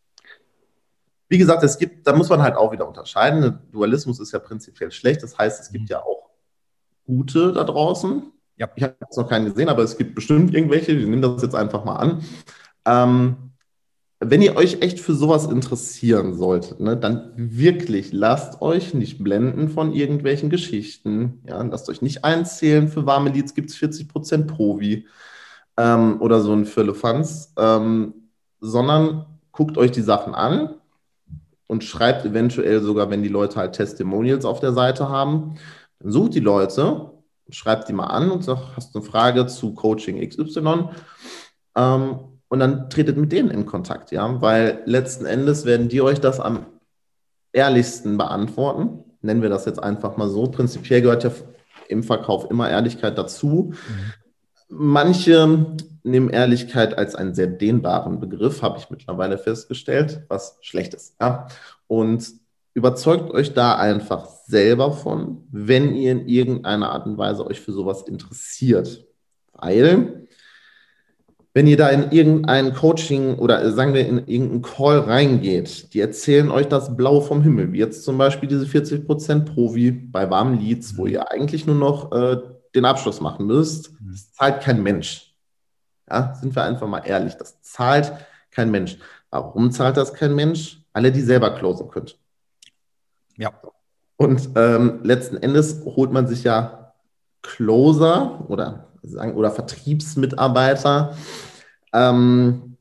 [1.28, 3.60] wie gesagt, es gibt, da muss man halt auch wieder unterscheiden.
[3.70, 5.22] Dualismus ist ja prinzipiell schlecht.
[5.22, 5.88] Das heißt, es gibt mhm.
[5.88, 6.30] ja auch
[7.06, 8.32] gute da draußen.
[8.56, 8.68] Ja.
[8.74, 10.98] Ich habe jetzt noch keinen gesehen, aber es gibt bestimmt irgendwelche.
[10.98, 12.24] Wir nehmen das jetzt einfach mal an.
[12.84, 13.36] Ähm,
[14.18, 19.70] wenn ihr euch echt für sowas interessieren solltet, ne, dann wirklich lasst euch nicht blenden
[19.70, 21.42] von irgendwelchen Geschichten.
[21.48, 22.88] Ja, lasst euch nicht einzählen.
[22.88, 25.06] Für warme Leads gibt es 40% Provi
[25.78, 27.54] ähm, oder so ein Firlefanz.
[27.56, 28.14] Ähm,
[28.60, 30.74] sondern guckt euch die Sachen an
[31.66, 35.56] und schreibt eventuell sogar, wenn die Leute halt Testimonials auf der Seite haben,
[35.98, 37.10] dann sucht die Leute,
[37.50, 40.88] schreibt die mal an und sagt, hast du eine Frage zu Coaching XY?
[41.76, 42.18] Ähm,
[42.48, 46.40] und dann tretet mit denen in Kontakt, ja, weil letzten Endes werden die euch das
[46.40, 46.66] am
[47.52, 49.04] ehrlichsten beantworten.
[49.22, 50.48] Nennen wir das jetzt einfach mal so.
[50.48, 51.30] Prinzipiell gehört ja
[51.88, 53.72] im Verkauf immer Ehrlichkeit dazu.
[53.72, 54.12] Mhm.
[54.70, 61.16] Manche nehmen Ehrlichkeit als einen sehr dehnbaren Begriff, habe ich mittlerweile festgestellt, was schlecht ist.
[61.20, 61.48] Ja?
[61.86, 62.32] Und
[62.74, 67.72] überzeugt euch da einfach selber von, wenn ihr in irgendeiner Art und Weise euch für
[67.72, 69.04] sowas interessiert.
[69.52, 70.26] Weil,
[71.52, 76.50] wenn ihr da in irgendein Coaching oder sagen wir in irgendeinen Call reingeht, die erzählen
[76.50, 80.96] euch das Blau vom Himmel, wie jetzt zum Beispiel diese 40% Provi bei warmen Leads,
[80.96, 82.38] wo ihr eigentlich nur noch äh,
[82.74, 84.12] den Abschluss machen müsst, mhm.
[84.12, 85.34] das zahlt kein Mensch.
[86.08, 88.12] Ja, sind wir einfach mal ehrlich, das zahlt
[88.50, 88.98] kein Mensch.
[89.30, 90.82] Warum zahlt das kein Mensch?
[90.92, 92.10] Alle, die selber closen können.
[93.36, 93.52] Ja.
[94.16, 96.92] Und ähm, letzten Endes holt man sich ja
[97.42, 101.16] Closer oder, sagen, oder Vertriebsmitarbeiter
[101.92, 102.76] ähm,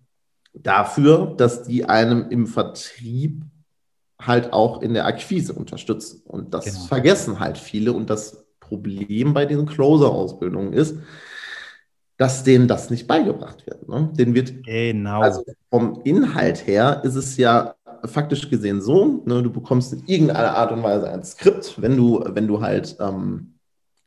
[0.53, 3.43] dafür, dass die einem im Vertrieb
[4.19, 6.21] halt auch in der Akquise unterstützen.
[6.25, 6.85] Und das genau.
[6.87, 10.95] vergessen halt viele und das Problem bei den Closer-Ausbildungen ist,
[12.17, 13.87] dass denen das nicht beigebracht wird.
[13.87, 14.11] Ne?
[14.13, 15.21] Den wird genau.
[15.21, 20.55] Also vom Inhalt her ist es ja faktisch gesehen so, ne, du bekommst in irgendeiner
[20.55, 23.55] Art und Weise ein Skript, wenn du, wenn du halt ähm,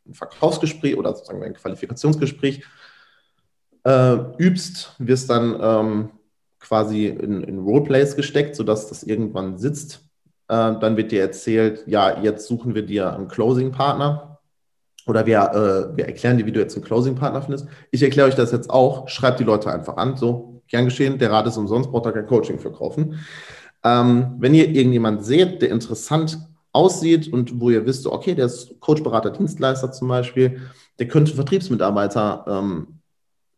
[0.07, 2.65] ein Verkaufsgespräch oder sozusagen ein Qualifikationsgespräch
[3.85, 6.11] äh, übst, wirst dann ähm,
[6.61, 10.01] quasi in, in Roleplays gesteckt, sodass das irgendwann sitzt.
[10.49, 14.32] Äh, dann wird dir erzählt, ja, jetzt suchen wir dir einen Closing-Partner
[15.07, 17.67] oder wir, äh, wir erklären dir, wie du jetzt einen Closing-Partner findest.
[17.91, 19.09] Ich erkläre euch das jetzt auch.
[19.09, 20.17] Schreibt die Leute einfach an.
[20.17, 23.19] So, gern geschehen, der Rat ist umsonst, braucht da kein Coaching für kaufen.
[23.85, 26.39] Ähm, wenn ihr irgendjemand seht, der interessant
[26.73, 30.63] aussieht und wo ihr wisst, okay, der ist Coach, Berater, Dienstleister zum Beispiel,
[30.99, 33.01] der könnte Vertriebsmitarbeiter ähm,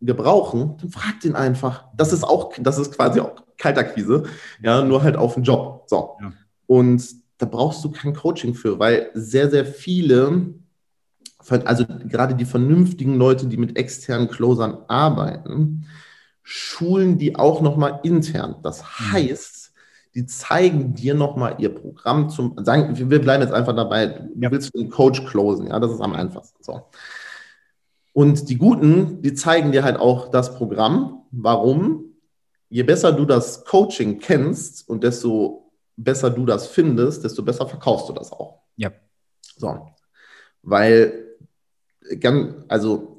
[0.01, 1.85] gebrauchen, dann fragt ihn einfach.
[1.97, 4.25] Das ist auch, das ist quasi auch Kaltakquise,
[4.63, 5.85] ja, nur halt auf den Job.
[5.87, 6.17] So.
[6.21, 6.33] Ja.
[6.67, 7.05] Und
[7.39, 10.55] da brauchst du kein Coaching für, weil sehr, sehr viele,
[11.65, 15.87] also gerade die vernünftigen Leute, die mit externen Closern arbeiten,
[16.43, 18.57] schulen die auch nochmal intern.
[18.63, 19.13] Das mhm.
[19.13, 19.73] heißt,
[20.15, 24.51] die zeigen dir nochmal ihr Programm zum, sagen, wir bleiben jetzt einfach dabei, du ja.
[24.51, 26.63] willst den Coach closen, ja, das ist am einfachsten.
[26.63, 26.83] So.
[28.13, 31.23] Und die Guten, die zeigen dir halt auch das Programm.
[31.33, 32.05] Warum?
[32.69, 38.09] Je besser du das Coaching kennst und desto besser du das findest, desto besser verkaufst
[38.09, 38.63] du das auch.
[38.77, 38.93] Ja.
[39.57, 39.89] So.
[40.63, 41.24] Weil,
[42.21, 43.15] ganz, also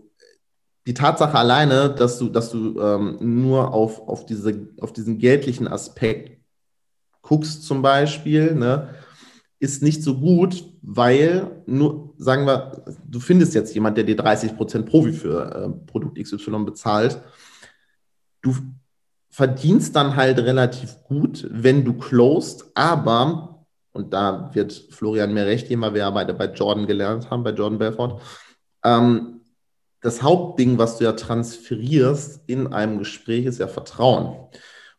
[0.88, 5.68] die Tatsache alleine, dass du, dass du ähm, nur auf, auf, diese, auf diesen geldlichen
[5.68, 6.40] Aspekt
[7.22, 8.90] guckst, zum Beispiel, ne,
[9.60, 14.84] ist nicht so gut, weil nur, sagen wir, du findest jetzt jemand, der dir 30%
[14.84, 17.20] Profi für äh, Produkt XY bezahlt.
[18.42, 18.56] Du
[19.30, 25.68] verdienst dann halt relativ gut, wenn du closed, aber, und da wird Florian mir recht
[25.68, 28.22] geben, weil wir ja beide bei Jordan gelernt haben, bei Jordan Belfort,
[28.86, 29.42] ähm,
[30.02, 34.36] das Hauptding, was du ja transferierst in einem Gespräch, ist ja Vertrauen.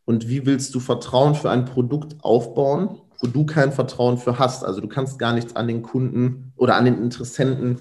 [0.05, 4.65] Und wie willst du Vertrauen für ein Produkt aufbauen, wo du kein Vertrauen für hast?
[4.65, 7.81] Also du kannst gar nichts an den Kunden oder an den Interessenten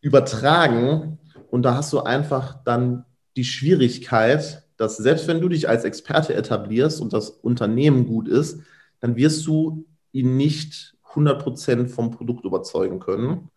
[0.00, 1.18] übertragen.
[1.50, 3.04] Und da hast du einfach dann
[3.36, 8.60] die Schwierigkeit, dass selbst wenn du dich als Experte etablierst und das Unternehmen gut ist,
[9.00, 13.50] dann wirst du ihn nicht 100% vom Produkt überzeugen können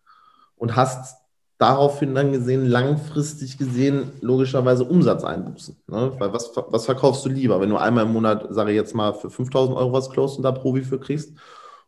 [0.56, 1.21] und hast
[1.62, 5.76] daraufhin dann gesehen, langfristig gesehen, logischerweise Umsatzeinbußen.
[5.86, 6.12] Ne?
[6.18, 9.14] Weil was, was verkaufst du lieber, wenn du einmal im Monat, sage ich jetzt mal,
[9.14, 11.38] für 5000 Euro was closed und da Profi für kriegst?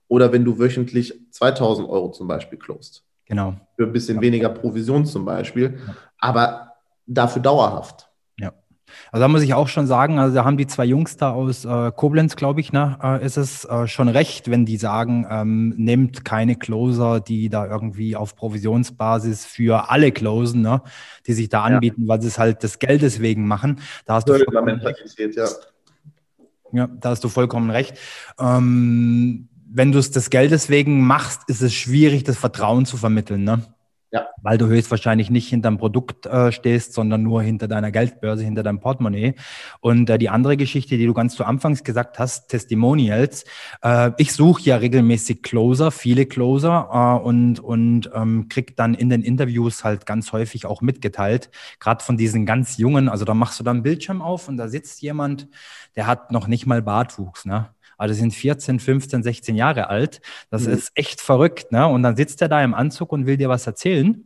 [0.06, 3.02] Oder wenn du wöchentlich 2000 Euro zum Beispiel closed?
[3.26, 3.56] Genau.
[3.76, 4.22] Für ein bisschen ja.
[4.22, 5.94] weniger Provision zum Beispiel, ja.
[6.18, 6.74] aber
[7.06, 8.08] dafür dauerhaft.
[9.12, 11.64] Also da muss ich auch schon sagen, also da haben die zwei Jungs da aus
[11.64, 15.74] äh, Koblenz, glaube ich, ne, äh, ist es äh, schon recht, wenn die sagen, ähm,
[15.76, 20.82] nehmt keine Closer, die da irgendwie auf Provisionsbasis für alle closen, ne,
[21.26, 22.08] die sich da anbieten, ja.
[22.08, 23.80] weil sie es halt des Geldes wegen machen.
[24.06, 25.46] Da hast du Mentalität, ja.
[26.72, 27.98] ja, da hast du vollkommen recht.
[28.38, 33.42] Ähm, wenn du es des Geldes wegen machst, ist es schwierig, das Vertrauen zu vermitteln.
[33.42, 33.62] Ne?
[34.14, 34.28] Ja.
[34.42, 38.78] Weil du höchstwahrscheinlich nicht hinterm Produkt äh, stehst, sondern nur hinter deiner Geldbörse, hinter deinem
[38.78, 39.34] Portemonnaie.
[39.80, 43.44] Und äh, die andere Geschichte, die du ganz zu Anfangs gesagt hast, Testimonials.
[43.82, 49.08] Äh, ich suche ja regelmäßig Closer, viele Closer äh, und, und ähm, krieg dann in
[49.08, 51.50] den Interviews halt ganz häufig auch mitgeteilt,
[51.80, 55.02] gerade von diesen ganz Jungen, also da machst du dann Bildschirm auf und da sitzt
[55.02, 55.48] jemand,
[55.96, 57.70] der hat noch nicht mal Bartwuchs, ne?
[58.04, 60.20] Also sind 14, 15, 16 Jahre alt.
[60.50, 60.74] Das mhm.
[60.74, 61.72] ist echt verrückt.
[61.72, 61.86] Ne?
[61.86, 64.24] Und dann sitzt er da im Anzug und will dir was erzählen.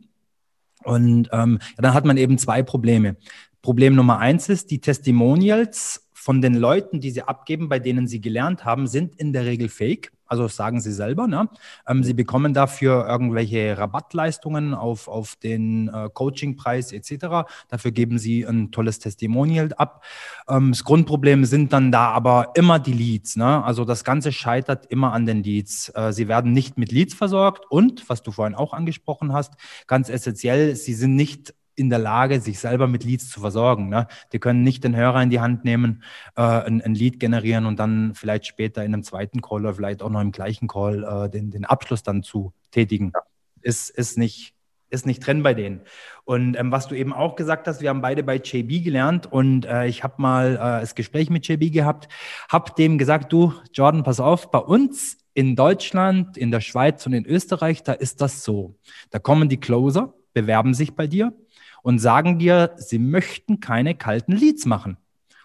[0.83, 3.15] Und ähm, dann hat man eben zwei Probleme.
[3.61, 8.19] Problem Nummer eins ist, die Testimonials von den Leuten, die sie abgeben, bei denen sie
[8.19, 10.11] gelernt haben, sind in der Regel fake.
[10.29, 11.27] Also sagen sie selber.
[11.27, 11.49] Ne?
[11.87, 17.49] Ähm, sie bekommen dafür irgendwelche Rabattleistungen auf, auf den äh, Coachingpreis etc.
[17.67, 20.03] Dafür geben sie ein tolles Testimonial ab.
[20.47, 23.35] Ähm, das Grundproblem sind dann da aber immer die Leads.
[23.35, 23.63] Ne?
[23.63, 25.91] Also das Ganze scheitert immer an den Leads.
[25.95, 29.53] Äh, sie werden nicht mit Leads versorgt und, was du vorhin auch angesprochen hast,
[29.87, 33.89] ganz essentiell, sie sind nicht in der Lage, sich selber mit Leads zu versorgen.
[33.89, 34.07] Ne?
[34.33, 36.03] Die können nicht den Hörer in die Hand nehmen,
[36.35, 40.03] äh, ein, ein, Lead generieren und dann vielleicht später in einem zweiten Call oder vielleicht
[40.03, 43.11] auch noch im gleichen Call äh, den, den Abschluss dann zu tätigen.
[43.15, 43.21] Ja.
[43.61, 44.53] Ist, ist, nicht,
[44.89, 45.81] ist nicht drin bei denen.
[46.25, 49.65] Und ähm, was du eben auch gesagt hast, wir haben beide bei JB gelernt und
[49.65, 52.09] äh, ich habe mal äh, das Gespräch mit JB gehabt,
[52.49, 57.13] habe dem gesagt, du, Jordan, pass auf, bei uns in Deutschland, in der Schweiz und
[57.13, 58.75] in Österreich, da ist das so.
[59.09, 61.33] Da kommen die Closer, bewerben sich bei dir
[61.81, 64.97] und sagen dir, sie möchten keine kalten Leads machen.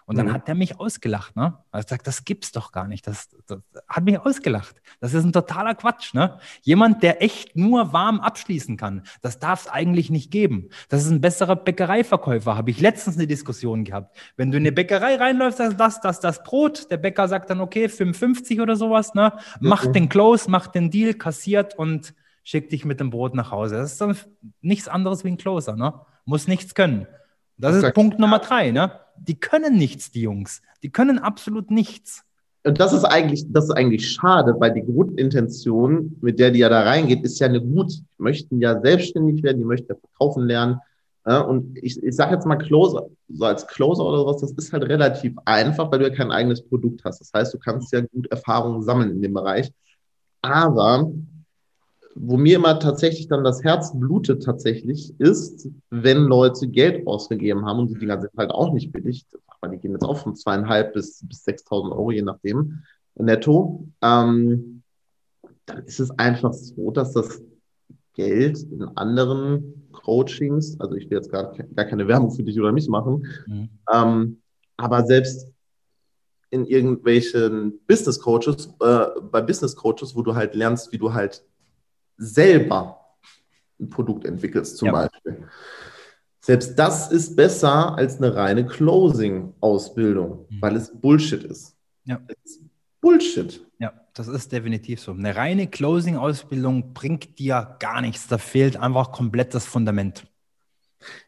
[0.07, 0.33] Und dann mhm.
[0.33, 1.35] hat er mich ausgelacht.
[1.35, 1.57] Ne?
[1.71, 3.07] Er hat gesagt, das gibt's doch gar nicht.
[3.07, 4.75] Das, das, hat mich ausgelacht.
[4.99, 6.13] Das ist ein totaler Quatsch.
[6.13, 6.37] Ne?
[6.61, 10.69] Jemand, der echt nur warm abschließen kann, das darf es eigentlich nicht geben.
[10.89, 12.55] Das ist ein besserer Bäckereiverkäufer.
[12.55, 14.15] Habe ich letztens eine Diskussion gehabt.
[14.37, 17.59] Wenn du in eine Bäckerei reinläufst, das, das, das, das Brot, der Bäcker sagt dann,
[17.59, 19.33] okay, 55 oder sowas, ne?
[19.59, 19.93] Macht mhm.
[19.93, 23.77] den Close, macht den Deal, kassiert und schickt dich mit dem Brot nach Hause.
[23.77, 24.15] Das ist dann
[24.61, 25.99] nichts anderes wie ein Closer, ne?
[26.25, 27.07] Muss nichts können.
[27.57, 28.71] Das ist Punkt Nummer drei.
[28.71, 28.91] Ne?
[29.17, 30.61] Die können nichts, die Jungs.
[30.83, 32.23] Die können absolut nichts.
[32.65, 36.69] Und das ist eigentlich, das ist eigentlich schade, weil die Grundintention, mit der die ja
[36.69, 37.91] da reingeht, ist ja eine gut.
[37.93, 40.79] Die möchten ja selbstständig werden, die möchten ja verkaufen lernen.
[41.25, 44.83] und ich, ich sage jetzt mal Closer, so als Closer oder sowas, das ist halt
[44.83, 47.19] relativ einfach, weil du ja kein eigenes Produkt hast.
[47.19, 49.71] Das heißt, du kannst ja gut Erfahrungen sammeln in dem Bereich.
[50.41, 51.11] Aber
[52.15, 57.79] wo mir immer tatsächlich dann das Herz blutet tatsächlich, ist, wenn Leute Geld ausgegeben haben
[57.79, 59.25] und die Dinger sind halt auch nicht billig,
[59.59, 62.83] weil die gehen jetzt auch von zweieinhalb bis, bis 6.000 Euro, je nachdem,
[63.15, 63.87] netto.
[64.01, 64.81] Ähm,
[65.65, 67.41] dann ist es einfach so, dass das
[68.13, 72.71] Geld in anderen Coachings, also ich will jetzt gar, gar keine Werbung für dich oder
[72.71, 73.69] mich machen, mhm.
[73.93, 74.41] ähm,
[74.77, 75.49] aber selbst
[76.49, 81.43] in irgendwelchen Business Coaches, äh, bei Business Coaches, wo du halt lernst, wie du halt
[82.17, 83.01] selber
[83.79, 84.91] ein Produkt entwickelst, zum ja.
[84.91, 85.47] Beispiel.
[86.39, 90.61] Selbst das ist besser als eine reine Closing-Ausbildung, mhm.
[90.61, 91.75] weil es Bullshit ist.
[92.05, 92.21] Ja.
[92.27, 92.61] Es ist
[93.01, 93.65] Bullshit.
[93.79, 95.11] Ja, das ist definitiv so.
[95.11, 98.27] Eine reine Closing-Ausbildung bringt dir gar nichts.
[98.27, 100.25] Da fehlt einfach komplett das Fundament.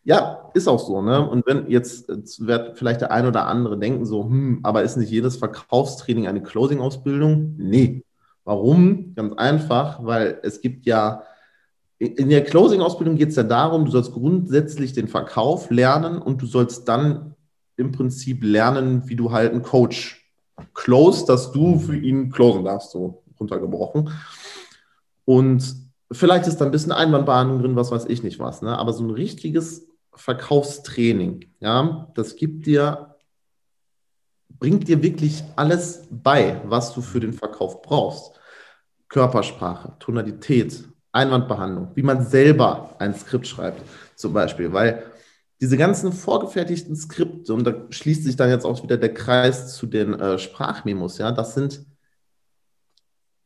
[0.03, 1.01] Ja, ist auch so.
[1.01, 1.27] Ne?
[1.27, 4.97] Und wenn jetzt, jetzt wird vielleicht der ein oder andere denken so, hm, aber ist
[4.97, 7.55] nicht jedes Verkaufstraining eine Closing-Ausbildung?
[7.57, 8.03] Nee.
[8.47, 9.13] Warum?
[9.13, 11.23] Ganz einfach, weil es gibt ja,
[11.99, 16.45] in der Closing-Ausbildung geht es ja darum, du sollst grundsätzlich den Verkauf lernen und du
[16.45, 17.35] sollst dann
[17.75, 20.31] im Prinzip lernen, wie du halt einen Coach
[20.73, 24.11] close, dass du für ihn closen darfst, so runtergebrochen.
[25.25, 25.75] Und
[26.09, 28.77] vielleicht ist da ein bisschen Einwandbehandlung drin, was weiß ich nicht was, ne?
[28.77, 33.17] aber so ein richtiges Verkaufstraining, ja, das gibt dir,
[34.57, 38.36] bringt dir wirklich alles bei, was du für den Verkauf brauchst.
[39.09, 43.81] Körpersprache, Tonalität, Einwandbehandlung, wie man selber ein Skript schreibt,
[44.15, 45.03] zum Beispiel, weil
[45.59, 49.87] diese ganzen vorgefertigten Skripte, und da schließt sich dann jetzt auch wieder der Kreis zu
[49.87, 51.83] den äh, Sprachmemos, ja, das sind,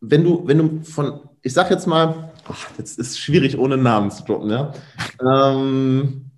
[0.01, 4.11] wenn du, wenn du von, ich sag jetzt mal, ach, jetzt ist schwierig, ohne Namen
[4.11, 4.73] zu droppen, ja.
[5.21, 6.31] Ähm,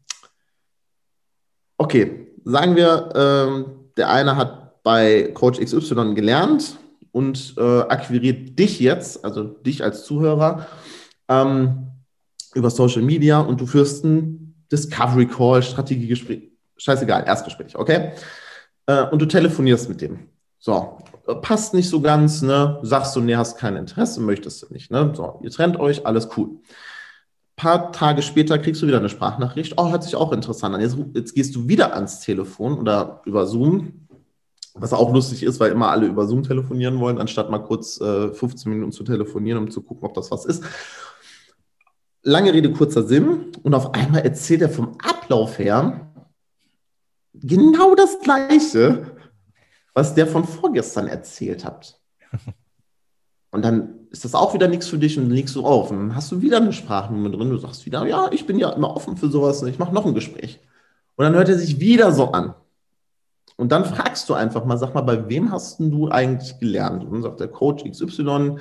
[1.77, 3.65] okay, sagen wir, ähm,
[3.97, 6.77] der eine hat bei Coach XY gelernt
[7.13, 10.67] und äh, akquiriert dich jetzt, also dich als Zuhörer,
[11.29, 11.91] ähm,
[12.53, 18.11] über Social Media und du führst ein Discovery Call, Strategiegespräch, scheißegal, Erstgespräch, okay?
[18.87, 20.27] Äh, und du telefonierst mit dem.
[20.59, 20.97] So,
[21.41, 22.79] passt nicht so ganz, ne?
[22.81, 25.13] Sagst du, nee, hast kein Interesse, möchtest du nicht, ne?
[25.15, 26.61] So, ihr trennt euch, alles cool.
[27.55, 29.75] Paar Tage später kriegst du wieder eine Sprachnachricht.
[29.77, 30.81] Oh, hört sich auch interessant an.
[30.81, 34.02] Jetzt, jetzt gehst du wieder ans Telefon oder über Zoom,
[34.73, 38.33] was auch lustig ist, weil immer alle über Zoom telefonieren wollen, anstatt mal kurz äh,
[38.33, 40.63] 15 Minuten zu telefonieren, um zu gucken, ob das was ist
[42.23, 43.51] lange Rede, kurzer Sinn.
[43.61, 46.09] Und auf einmal erzählt er vom Ablauf her
[47.33, 49.11] genau das Gleiche,
[49.93, 51.99] was der von vorgestern erzählt hat.
[53.51, 55.91] Und dann ist das auch wieder nichts für dich und dann legst du auf.
[55.91, 57.49] Und dann hast du wieder eine Sprachnummer drin.
[57.49, 59.61] Du sagst wieder, ja, ich bin ja immer offen für sowas.
[59.63, 60.59] Ich mache noch ein Gespräch.
[61.15, 62.55] Und dann hört er sich wieder so an.
[63.55, 67.03] Und dann fragst du einfach mal, sag mal, bei wem hast du eigentlich gelernt?
[67.03, 68.57] Und dann sagt der Coach XY,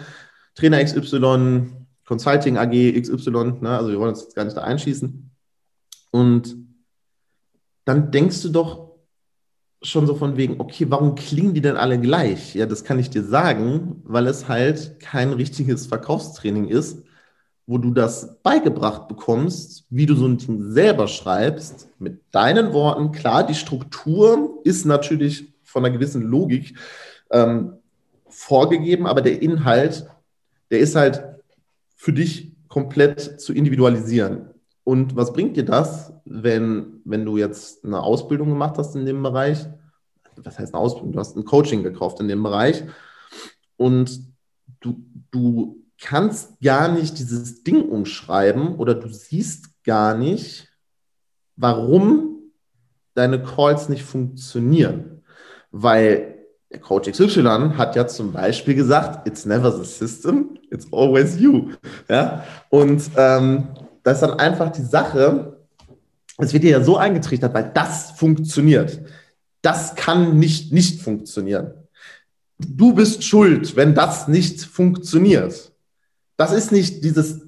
[0.55, 1.72] Trainer XY,
[2.07, 3.70] Consulting AG XY, ne?
[3.70, 5.31] also wir wollen uns jetzt gar nicht da einschießen.
[6.11, 6.57] Und
[7.85, 8.92] dann denkst du doch
[9.83, 12.55] schon so von wegen, okay, warum klingen die denn alle gleich?
[12.55, 17.02] Ja, das kann ich dir sagen, weil es halt kein richtiges Verkaufstraining ist,
[17.72, 23.12] wo du das beigebracht bekommst, wie du so ein Ding selber schreibst, mit deinen Worten.
[23.12, 26.76] Klar, die Struktur ist natürlich von einer gewissen Logik
[27.30, 27.72] ähm,
[28.28, 30.06] vorgegeben, aber der Inhalt,
[30.70, 31.24] der ist halt
[31.96, 34.50] für dich komplett zu individualisieren.
[34.85, 39.22] Und was bringt dir das, wenn, wenn du jetzt eine Ausbildung gemacht hast in dem
[39.22, 39.66] Bereich?
[40.37, 41.12] Was heißt eine Ausbildung?
[41.12, 42.85] Du hast ein Coaching gekauft in dem Bereich
[43.78, 44.20] und
[44.80, 50.68] du, du kannst gar nicht dieses Ding umschreiben oder du siehst gar nicht,
[51.57, 52.52] warum
[53.14, 55.22] deine Calls nicht funktionieren.
[55.70, 56.33] Weil
[56.70, 61.72] der Coach XY hat ja zum Beispiel gesagt, it's never the system, it's always you.
[62.09, 62.44] Ja?
[62.70, 63.68] Und ähm,
[64.02, 65.59] das ist dann einfach die Sache,
[66.38, 69.00] es wird dir ja so eingetrichtert, weil das funktioniert.
[69.61, 71.74] Das kann nicht nicht funktionieren.
[72.59, 75.71] Du bist schuld, wenn das nicht funktioniert.
[76.37, 77.47] Das ist nicht dieses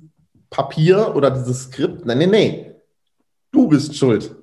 [0.51, 2.05] Papier oder dieses Skript.
[2.07, 2.75] Nein, nein, nein.
[3.51, 4.35] Du bist schuld.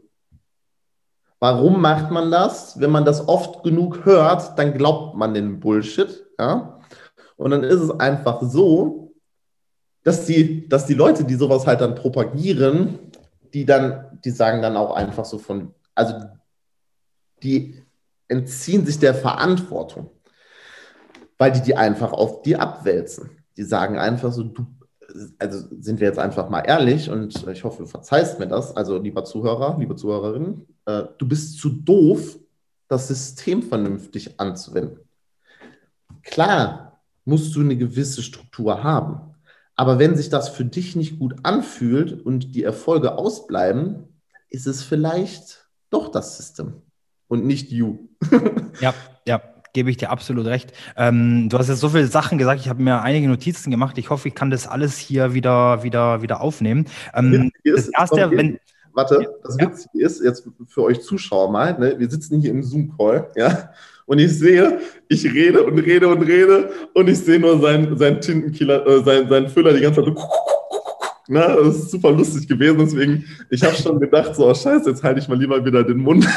[1.40, 2.80] Warum macht man das?
[2.80, 6.26] Wenn man das oft genug hört, dann glaubt man den Bullshit.
[6.40, 6.80] Ja?
[7.36, 9.14] Und dann ist es einfach so,
[10.04, 13.00] dass die, dass die Leute, die sowas halt dann propagieren,
[13.54, 16.16] die dann, die sagen dann auch einfach so von, also
[17.44, 17.84] die
[18.28, 20.12] entziehen sich der Verantwortung,
[21.38, 23.41] weil die die einfach auf die abwälzen.
[23.58, 24.66] Die sagen einfach so, du
[25.40, 28.98] also sind wir jetzt einfach mal ehrlich und ich hoffe, du verzeihst mir das, also
[28.98, 32.40] lieber Zuhörer, liebe Zuhörerin, äh, du bist zu doof,
[32.88, 35.00] das System vernünftig anzuwenden.
[36.24, 39.36] Klar musst du eine gewisse Struktur haben,
[39.76, 44.08] aber wenn sich das für dich nicht gut anfühlt und die Erfolge ausbleiben,
[44.50, 46.82] ist es vielleicht doch das System
[47.28, 48.10] und nicht you.
[48.82, 48.94] ja,
[49.26, 49.42] ja,
[49.74, 50.74] gebe ich dir absolut recht.
[50.98, 53.98] Ähm, du hast jetzt so viele Sachen gesagt, ich habe mir einige Notizen gemacht.
[53.98, 56.86] Ich hoffe, ich kann das alles hier wieder, wieder, wieder aufnehmen.
[57.14, 58.60] Ähm, das erste, wenn,
[58.94, 59.68] Warte, das ja.
[59.68, 63.72] Witzige ist, jetzt für euch Zuschauer mal, ne, wir sitzen hier im Zoom-Call, ja,
[64.06, 68.20] und ich sehe, ich rede und rede und rede und ich sehe nur seinen, seinen
[68.20, 70.30] Tintenkiller, äh, seinen, seinen Füller die ganze Zeit so
[71.28, 75.04] ne, das ist super lustig gewesen, deswegen, ich habe schon gedacht, so, oh scheiße, jetzt
[75.04, 76.28] halte ich mal lieber wieder den Mund.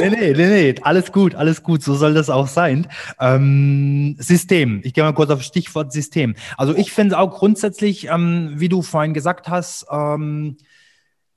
[0.00, 2.86] nee, nee, nee, nee, alles gut, alles gut, so soll das auch sein.
[3.20, 6.34] Ähm, System, ich gehe mal kurz auf Stichwort System.
[6.56, 10.56] Also ich finde auch grundsätzlich, ähm, wie du vorhin gesagt hast, ähm,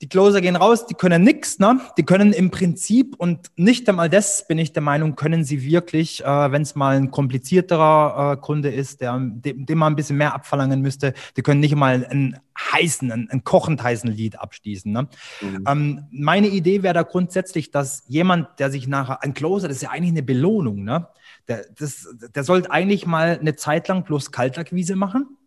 [0.02, 1.80] die Closer gehen raus, die können nichts, ne?
[1.96, 6.24] Die können im Prinzip und nicht einmal das, bin ich der Meinung, können sie wirklich,
[6.24, 10.16] äh, wenn es mal ein komplizierterer äh, Kunde ist, der, dem, dem man ein bisschen
[10.16, 14.90] mehr abverlangen müsste, die können nicht mal einen heißen, einen, einen kochend heißen Lied abschließen.
[14.90, 15.08] Ne?
[15.40, 15.64] Mhm.
[15.68, 19.82] Ähm, meine Idee wäre da grundsätzlich, dass jemand, der sich nachher, ein Closer, das ist
[19.84, 21.06] ja eigentlich eine Belohnung, ne?
[21.46, 25.38] Der, das, der sollte eigentlich mal eine Zeit lang bloß Kaltakquise machen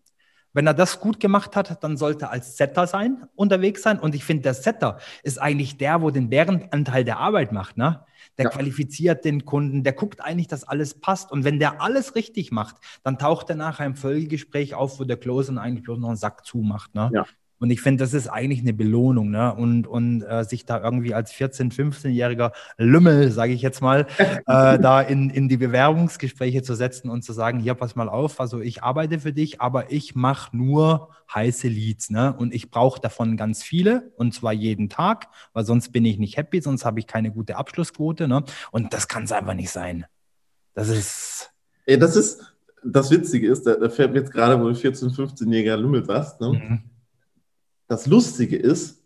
[0.56, 4.00] wenn er das gut gemacht hat, dann sollte er als Setter sein, unterwegs sein.
[4.00, 7.76] Und ich finde, der Setter ist eigentlich der, wo den Bärenanteil der Arbeit macht.
[7.76, 8.06] Ne?
[8.38, 8.52] Der ja.
[8.52, 11.30] qualifiziert den Kunden, der guckt eigentlich, dass alles passt.
[11.30, 15.18] Und wenn der alles richtig macht, dann taucht er nachher im Folgegespräch auf, wo der
[15.18, 16.96] Closer eigentlich bloß noch einen Sack zumacht.
[16.96, 17.12] Ne?
[17.14, 17.26] Ja.
[17.60, 19.54] Und ich finde, das ist eigentlich eine Belohnung, ne?
[19.56, 24.44] Und, und äh, sich da irgendwie als 14-, 15-jähriger Lümmel, sage ich jetzt mal, äh,
[24.46, 28.60] da in, in die Bewerbungsgespräche zu setzen und zu sagen, hier, pass mal auf, also
[28.60, 32.36] ich arbeite für dich, aber ich mache nur heiße Leads, ne?
[32.38, 36.36] Und ich brauche davon ganz viele und zwar jeden Tag, weil sonst bin ich nicht
[36.36, 38.44] happy, sonst habe ich keine gute Abschlussquote, ne?
[38.72, 40.06] Und das kann es einfach nicht sein.
[40.74, 41.52] Das ist.
[41.86, 45.16] Ey, das ist, das Witzige ist, da, da fällt mir jetzt gerade, wo du 14-,
[45.16, 46.50] 15-jähriger Lümmel sagst, ne?
[46.50, 46.95] Mhm
[47.88, 49.02] das Lustige ist,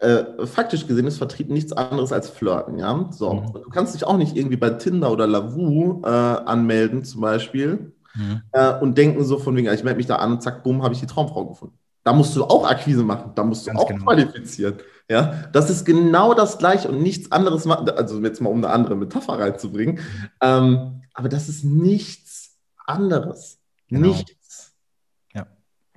[0.00, 3.08] äh, faktisch gesehen ist Vertrieb nichts anderes als Flirten, ja.
[3.10, 3.52] So, mhm.
[3.52, 8.42] du kannst dich auch nicht irgendwie bei Tinder oder Lavu äh, anmelden, zum Beispiel, mhm.
[8.52, 10.94] äh, und denken so von wegen, ich melde mich da an und zack, bumm, habe
[10.94, 11.76] ich die Traumfrau gefunden.
[12.04, 14.04] Da musst du auch Akquise machen, da musst du Ganz auch genau.
[14.04, 14.78] qualifizieren.
[15.10, 17.88] Ja, das ist genau das Gleiche und nichts anderes machen.
[17.90, 20.00] Also jetzt mal um eine andere Metapher reinzubringen.
[20.42, 23.58] Ähm, aber das ist nichts anderes.
[23.88, 24.08] Genau.
[24.08, 24.37] Nichts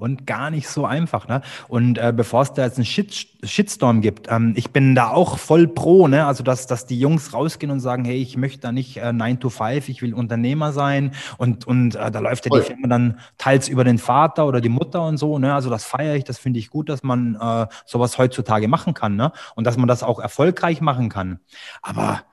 [0.01, 1.27] und gar nicht so einfach.
[1.27, 1.41] Ne?
[1.67, 5.37] Und äh, bevor es da jetzt einen Shit, Shitstorm gibt, ähm, ich bin da auch
[5.37, 6.25] voll pro, ne?
[6.25, 9.39] also dass, dass die Jungs rausgehen und sagen, hey, ich möchte da nicht äh, 9
[9.39, 13.19] to 5, ich will Unternehmer sein und, und äh, da läuft ja die Firma dann
[13.37, 15.37] teils über den Vater oder die Mutter und so.
[15.37, 15.53] Ne?
[15.53, 19.15] Also das feiere ich, das finde ich gut, dass man äh, sowas heutzutage machen kann
[19.15, 19.31] ne?
[19.55, 21.39] und dass man das auch erfolgreich machen kann.
[21.83, 22.23] Aber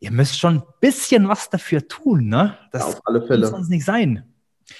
[0.00, 2.26] ihr müsst schon ein bisschen was dafür tun.
[2.28, 2.58] Ne?
[2.72, 3.40] Das ja, auf alle Fälle.
[3.40, 4.35] muss sonst nicht sein.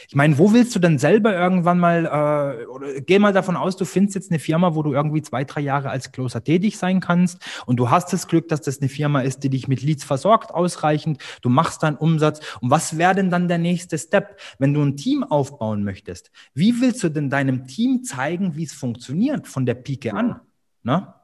[0.08, 3.76] Ich meine, wo willst du denn selber irgendwann mal, äh, oder geh mal davon aus,
[3.76, 7.00] du findest jetzt eine Firma, wo du irgendwie zwei, drei Jahre als Closer tätig sein
[7.00, 10.04] kannst und du hast das Glück, dass das eine Firma ist, die dich mit Leads
[10.04, 12.40] versorgt, ausreichend, du machst deinen Umsatz.
[12.60, 16.30] Und was wäre denn dann der nächste Step, wenn du ein Team aufbauen möchtest?
[16.54, 20.40] Wie willst du denn deinem Team zeigen, wie es funktioniert von der Pike an?
[20.82, 21.14] Ne?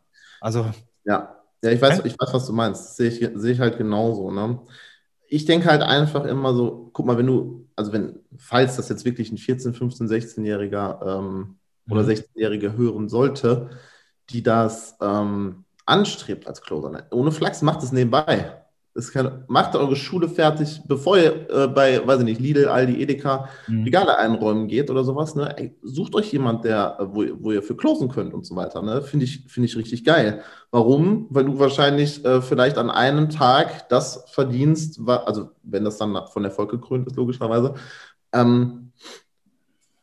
[0.40, 0.70] Also.
[1.04, 2.96] Ja, ja ich, weiß, ich weiß, was du meinst.
[2.96, 4.30] Sehe ich, sehe ich halt genauso.
[4.30, 4.60] Ne?
[5.32, 9.04] ich denke halt einfach immer so, guck mal, wenn du, also wenn, falls das jetzt
[9.04, 11.92] wirklich ein 14, 15, 16-Jähriger ähm, mhm.
[11.92, 13.70] oder 16-Jährige hören sollte,
[14.30, 16.90] die das ähm, anstrebt als Closer.
[16.90, 18.61] Ne, ohne Flachs macht es nebenbei.
[18.94, 23.00] Es kann, macht eure Schule fertig, bevor ihr äh, bei, weiß ich nicht, Lidl, Aldi,
[23.00, 23.84] Edeka mhm.
[23.84, 25.34] Regale einräumen geht oder sowas.
[25.34, 25.56] Ne?
[25.56, 28.82] Ey, sucht euch jemand, der, wo, wo ihr für closen könnt und so weiter.
[28.82, 29.00] Ne?
[29.00, 30.42] Finde ich, find ich richtig geil.
[30.70, 31.26] Warum?
[31.30, 36.44] Weil du wahrscheinlich äh, vielleicht an einem Tag das verdienst, also wenn das dann von
[36.44, 37.74] Erfolg gekrönt ist, logischerweise,
[38.32, 38.92] ähm,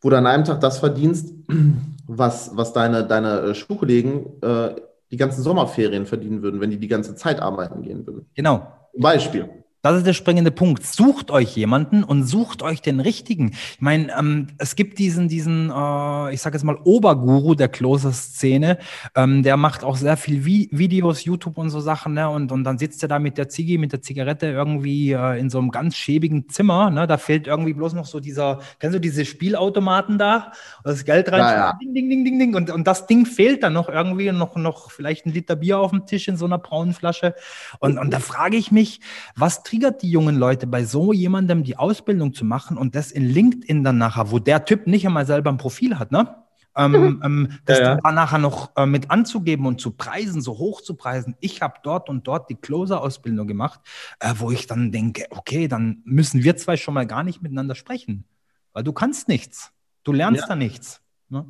[0.01, 1.33] wo du an einem Tag das verdienst,
[2.07, 4.75] was, was deine, deine äh, Schulkollegen äh,
[5.11, 8.29] die ganzen Sommerferien verdienen würden, wenn die die ganze Zeit arbeiten gehen würden.
[8.35, 8.67] Genau.
[8.97, 9.49] Beispiel.
[9.81, 10.85] Das ist der springende Punkt.
[10.85, 13.51] Sucht euch jemanden und sucht euch den richtigen.
[13.51, 18.77] Ich meine, ähm, es gibt diesen, diesen, äh, ich sage jetzt mal Oberguru der Closer-Szene,
[19.15, 22.29] ähm, der macht auch sehr viel Vi Videos, YouTube und so Sachen, ne?
[22.29, 25.49] Und, und dann sitzt er da mit der Ziggy, mit der Zigarette irgendwie äh, in
[25.49, 26.89] so einem ganz schäbigen Zimmer.
[26.89, 27.07] Ne?
[27.07, 30.51] Da fehlt irgendwie bloß noch so dieser, kennst du diese Spielautomaten da?
[30.83, 31.79] Das Geld rein, ja, ja.
[31.81, 32.55] ding, ding, ding, ding, ding.
[32.55, 35.91] Und, und das Ding fehlt dann noch irgendwie noch, noch vielleicht ein Liter Bier auf
[35.91, 37.33] dem Tisch in so einer braunen Flasche.
[37.79, 38.99] Und, und da frage ich mich,
[39.35, 43.23] was triggert die jungen Leute bei so jemandem die Ausbildung zu machen und das in
[43.23, 46.35] LinkedIn dann nachher, wo der Typ nicht einmal selber ein Profil hat, ne?
[46.75, 47.21] ähm, mhm.
[47.23, 47.95] ähm, das ja, ja.
[47.97, 51.35] dann nachher noch äh, mit anzugeben und zu preisen, so hoch zu preisen.
[51.39, 53.79] Ich habe dort und dort die Closer-Ausbildung gemacht,
[54.19, 57.75] äh, wo ich dann denke, okay, dann müssen wir zwei schon mal gar nicht miteinander
[57.75, 58.25] sprechen,
[58.73, 59.71] weil du kannst nichts.
[60.03, 60.47] Du lernst ja.
[60.47, 61.01] da nichts.
[61.29, 61.45] Ne?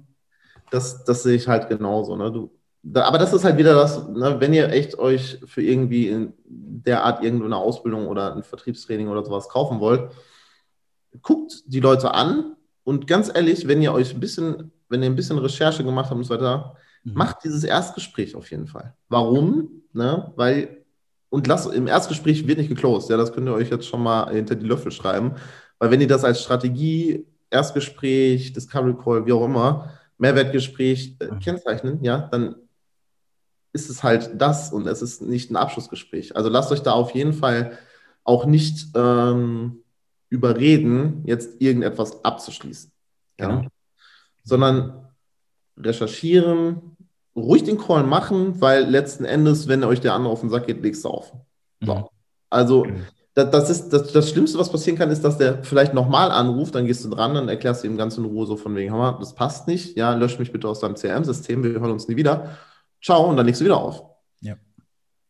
[0.72, 2.17] Das, das sehe ich halt genauso.
[2.17, 2.32] Ne?
[2.32, 2.59] Du, da,
[2.93, 7.03] aber das ist halt wieder das, ne, wenn ihr echt euch für irgendwie in der
[7.03, 10.11] Art irgendwo eine Ausbildung oder ein Vertriebstraining oder sowas kaufen wollt,
[11.21, 15.15] guckt die Leute an und ganz ehrlich, wenn ihr euch ein bisschen, wenn ihr ein
[15.15, 17.13] bisschen Recherche gemacht habt und so weiter, mhm.
[17.15, 18.95] macht dieses Erstgespräch auf jeden Fall.
[19.09, 19.84] Warum?
[19.91, 20.32] Ne?
[20.36, 20.86] Weil,
[21.30, 24.32] und lasst, im Erstgespräch wird nicht geclosed, ja, das könnt ihr euch jetzt schon mal
[24.32, 25.36] hinter die Löffel schreiben,
[25.80, 31.39] weil wenn ihr das als Strategie, Erstgespräch, Discovery Call, wie auch immer, Mehrwertgespräch äh, mhm.
[31.39, 32.55] kennzeichnen, ja, dann
[33.74, 36.36] ist es halt das und es ist nicht ein Abschlussgespräch.
[36.36, 37.78] Also lasst euch da auf jeden Fall
[38.24, 39.84] auch nicht ähm,
[40.30, 42.91] überreden, jetzt irgendetwas abzuschließen.
[43.39, 43.47] Ja?
[43.47, 43.67] Genau.
[44.43, 45.07] Sondern
[45.78, 46.97] recherchieren,
[47.36, 50.82] ruhig den Call machen, weil letzten Endes, wenn euch der andere auf den Sack geht,
[50.82, 51.34] legst du auf.
[51.82, 51.95] So.
[51.95, 52.03] Mhm.
[52.49, 52.88] Also
[53.36, 56.76] das, das, ist das, das Schlimmste, was passieren kann, ist, dass der vielleicht nochmal anruft,
[56.76, 59.17] dann gehst du dran, dann erklärst du ihm ganz in Ruhe so von wegen, Hammer,
[59.20, 62.57] das passt nicht, ja, lösch mich bitte aus deinem CRM-System, wir hören uns nie wieder
[63.02, 64.04] ciao, und dann legst du wieder auf.
[64.41, 64.56] Ja.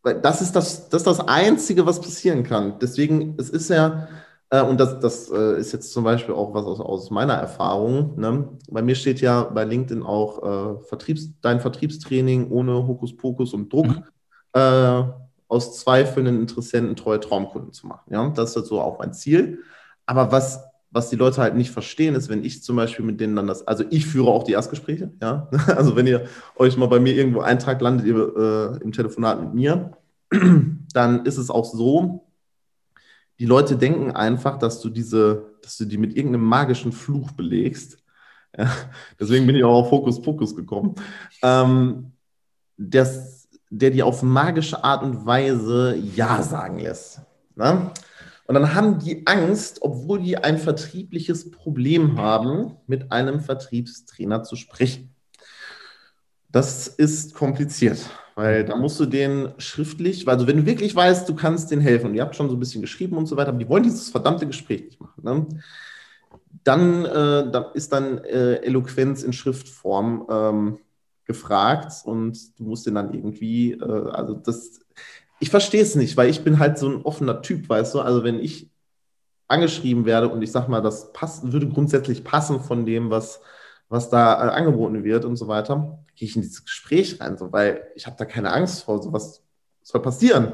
[0.04, 2.80] Weil das ist das, das ist das Einzige, was passieren kann.
[2.80, 4.08] Deswegen, es ist ja,
[4.50, 8.20] äh, und das, das äh, ist jetzt zum Beispiel auch was aus, aus meiner Erfahrung.
[8.20, 8.50] Ne?
[8.70, 10.44] Bei mir steht ja bei LinkedIn auch
[10.78, 13.88] äh, Vertriebs, dein Vertriebstraining ohne Hokuspokus und Druck.
[13.88, 14.04] Mhm.
[14.54, 15.04] Äh,
[15.50, 18.14] aus zweifelnden Interessenten treue Traumkunden zu machen.
[18.14, 19.64] Ja, das ist halt so auch mein Ziel.
[20.06, 23.36] Aber was was die Leute halt nicht verstehen, ist, wenn ich zum Beispiel mit denen
[23.36, 25.48] dann das, also ich führe auch die Erstgespräche, ja.
[25.68, 26.26] Also wenn ihr
[26.56, 29.92] euch mal bei mir irgendwo einen Tag landet, ihr äh, im Telefonat mit mir,
[30.94, 32.26] dann ist es auch so,
[33.40, 37.98] die Leute denken einfach, dass du diese, dass du die mit irgendeinem magischen Fluch belegst.
[38.58, 38.68] Ja?
[39.20, 40.96] Deswegen bin ich auch auf Fokus Pokus gekommen.
[41.44, 42.14] Ähm,
[42.78, 47.22] das, der dir auf magische Art und Weise Ja sagen lässt.
[47.56, 47.92] Ne?
[48.50, 54.56] Und dann haben die Angst, obwohl die ein vertriebliches Problem haben, mit einem Vertriebstrainer zu
[54.56, 55.14] sprechen.
[56.52, 61.36] Das ist kompliziert, weil da musst du den schriftlich, also wenn du wirklich weißt, du
[61.36, 63.60] kannst denen helfen und ihr habt schon so ein bisschen geschrieben und so weiter, aber
[63.60, 65.46] die wollen dieses verdammte Gespräch nicht machen, ne?
[66.64, 70.80] dann, äh, dann ist dann äh, Eloquenz in Schriftform ähm,
[71.26, 74.80] gefragt und du musst den dann irgendwie, äh, also das
[75.40, 78.02] ich verstehe es nicht, weil ich bin halt so ein offener Typ, weißt du?
[78.02, 78.70] Also wenn ich
[79.48, 83.42] angeschrieben werde und ich sag mal, das passt, würde grundsätzlich passen von dem, was,
[83.90, 87.52] was da äh, angeboten wird und so weiter, gehe ich in dieses Gespräch rein, so,
[87.52, 89.42] weil ich habe da keine Angst vor, so was
[89.82, 90.54] soll passieren.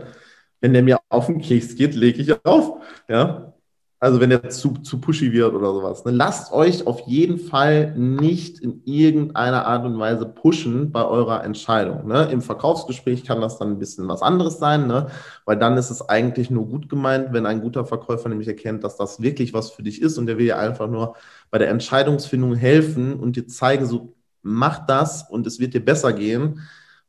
[0.61, 2.81] Wenn der mir auf den Keks geht, lege ich auf.
[3.09, 3.53] Ja,
[3.99, 6.03] also wenn der zu, zu pushy wird oder sowas.
[6.05, 6.11] Ne?
[6.11, 12.05] Lasst euch auf jeden Fall nicht in irgendeiner Art und Weise pushen bei eurer Entscheidung.
[12.07, 12.29] Ne?
[12.31, 15.07] Im Verkaufsgespräch kann das dann ein bisschen was anderes sein, ne?
[15.45, 18.97] weil dann ist es eigentlich nur gut gemeint, wenn ein guter Verkäufer nämlich erkennt, dass
[18.97, 21.15] das wirklich was für dich ist und der will dir einfach nur
[21.49, 26.13] bei der Entscheidungsfindung helfen und dir zeigen, so mach das und es wird dir besser
[26.13, 26.61] gehen,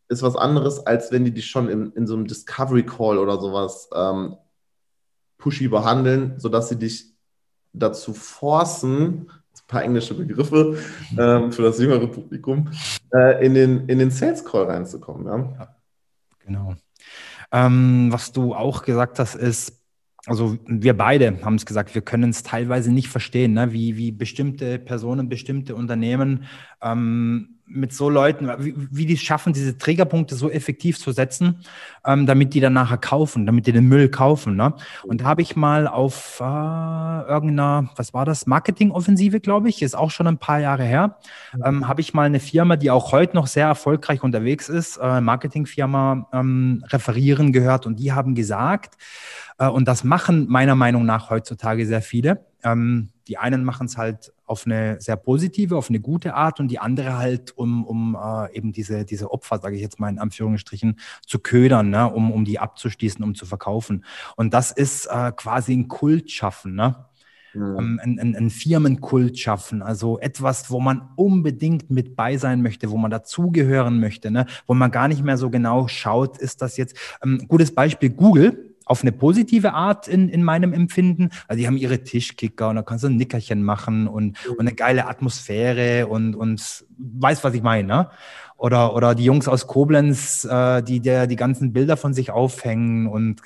[0.09, 3.41] ist was anderes, als wenn die dich schon in, in so einem Discovery Call oder
[3.41, 4.37] sowas ähm,
[5.39, 7.13] pushy behandeln, sodass sie dich
[7.73, 10.79] dazu forcen, ein paar englische Begriffe
[11.19, 12.71] ähm, für das jüngere Publikum,
[13.15, 15.27] äh, in, den, in den Sales Call reinzukommen.
[15.27, 15.57] Ja?
[15.59, 15.77] ja
[16.45, 16.75] genau.
[17.53, 19.83] Ähm, was du auch gesagt hast, ist,
[20.27, 23.73] also wir beide haben es gesagt, wir können es teilweise nicht verstehen, ne?
[23.73, 26.45] wie, wie bestimmte Personen, bestimmte Unternehmen
[26.83, 31.61] ähm, mit so Leuten, wie, wie die es schaffen, diese Triggerpunkte so effektiv zu setzen,
[32.05, 34.57] ähm, damit die dann nachher kaufen, damit die den Müll kaufen.
[34.57, 34.75] Ne?
[35.03, 39.97] Und da habe ich mal auf äh, irgendeiner, was war das, Marketingoffensive, glaube ich, ist
[39.97, 41.19] auch schon ein paar Jahre her,
[41.65, 45.21] ähm, habe ich mal eine Firma, die auch heute noch sehr erfolgreich unterwegs ist, äh,
[45.21, 48.95] Marketingfirma, ähm, referieren gehört und die haben gesagt,
[49.65, 54.33] und das machen meiner Meinung nach heutzutage sehr viele, ähm, die einen machen es halt
[54.45, 58.55] auf eine sehr positive, auf eine gute Art und die andere halt, um, um äh,
[58.57, 62.13] eben diese, diese Opfer, sage ich jetzt mal in Anführungsstrichen, zu ködern, ne?
[62.13, 64.05] um, um die abzuschließen, um zu verkaufen.
[64.37, 67.07] Und das ist äh, quasi ein Kult schaffen, ne?
[67.55, 68.01] Mhm.
[68.03, 72.99] Ein, ein, ein, Firmenkult schaffen, also etwas, wo man unbedingt mit bei sein möchte, wo
[72.99, 74.45] man dazugehören möchte, ne?
[74.67, 78.76] wo man gar nicht mehr so genau schaut, ist das jetzt, ähm, gutes Beispiel Google,
[78.87, 81.31] auf eine positive Art in, in meinem Empfinden.
[81.49, 84.75] Also die haben ihre Tischkicker und da kannst du ein Nickerchen machen und, und eine
[84.75, 87.87] geile Atmosphäre und, und weißt, was ich meine.
[87.87, 88.11] Ne?
[88.57, 93.09] Oder, oder die Jungs aus Koblenz, äh, die der die ganzen Bilder von sich aufhängen
[93.09, 93.43] und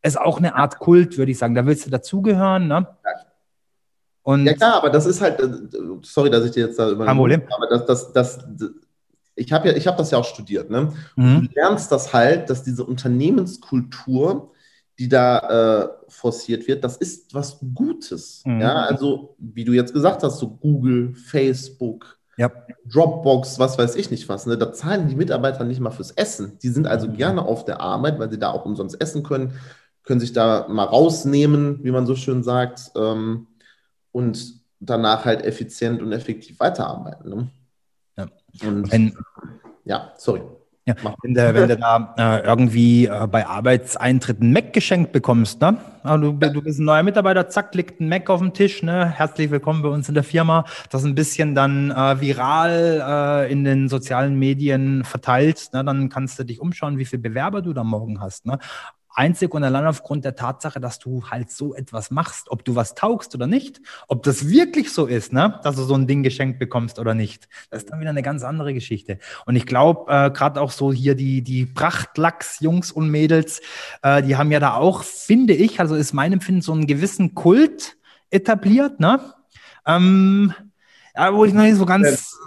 [0.00, 1.54] es ist auch eine Art Kult, würde ich sagen.
[1.54, 2.66] Da willst du dazugehören.
[2.66, 2.88] Ne?
[4.22, 5.48] Und ja klar, aber das ist halt, äh,
[6.02, 7.06] sorry, dass ich dir jetzt da über
[7.54, 8.38] aber das, das, das,
[9.34, 10.92] ich habe ja, ich habe das ja auch studiert, ne?
[11.16, 11.48] Mhm.
[11.48, 14.51] Du lernst das halt, dass diese Unternehmenskultur
[15.02, 15.38] die da
[15.82, 18.44] äh, forciert wird, das ist was Gutes.
[18.44, 18.60] Mhm.
[18.60, 22.52] Ja, also wie du jetzt gesagt hast, so Google, Facebook, Ja.
[22.86, 24.46] Dropbox, was weiß ich nicht was.
[24.46, 24.56] Ne?
[24.56, 26.56] Da zahlen die Mitarbeiter nicht mal fürs Essen.
[26.62, 27.16] Die sind also mhm.
[27.16, 29.54] gerne auf der Arbeit, weil sie da auch umsonst essen können,
[30.04, 33.48] können sich da mal rausnehmen, wie man so schön sagt, ähm,
[34.12, 37.28] und danach halt effizient und effektiv weiterarbeiten.
[37.28, 37.48] Ne?
[38.16, 38.28] Ja.
[38.68, 39.16] Und, Wenn,
[39.84, 40.42] ja, sorry.
[40.84, 45.60] Ja, wenn, du, wenn du da äh, irgendwie äh, bei Arbeitseintritt ein Mac geschenkt bekommst,
[45.60, 45.76] ne?
[46.02, 49.06] Also, du, du bist ein neuer Mitarbeiter, zack, liegt ein Mac auf dem Tisch, ne?
[49.08, 50.64] Herzlich willkommen bei uns in der Firma.
[50.90, 55.84] Das ein bisschen dann äh, viral äh, in den sozialen Medien verteilt, ne?
[55.84, 58.58] Dann kannst du dich umschauen, wie viele Bewerber du da morgen hast, ne?
[59.14, 62.94] Einzig und allein aufgrund der Tatsache, dass du halt so etwas machst, ob du was
[62.94, 66.58] taugst oder nicht, ob das wirklich so ist, ne, dass du so ein Ding geschenkt
[66.58, 67.48] bekommst oder nicht.
[67.70, 69.18] Das ist dann wieder eine ganz andere Geschichte.
[69.46, 73.60] Und ich glaube, äh, gerade auch so hier die, die Prachtlachs-Jungs und Mädels,
[74.02, 77.34] äh, die haben ja da auch, finde ich, also ist mein Empfinden, so einen gewissen
[77.34, 77.96] Kult
[78.30, 79.20] etabliert, ne?
[79.86, 80.54] Ähm,
[81.14, 82.38] ja, wo ich noch nicht so ganz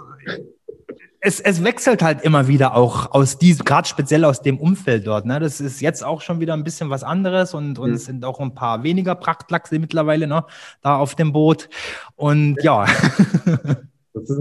[1.26, 5.26] es, es wechselt halt immer wieder auch aus diesem, gerade speziell aus dem Umfeld dort.
[5.26, 5.40] Ne?
[5.40, 7.96] Das ist jetzt auch schon wieder ein bisschen was anderes und, und mhm.
[7.96, 10.44] es sind auch ein paar weniger Prachtlachse mittlerweile ne,
[10.82, 11.68] da auf dem Boot.
[12.14, 12.86] Und ja.
[14.14, 14.32] Ist,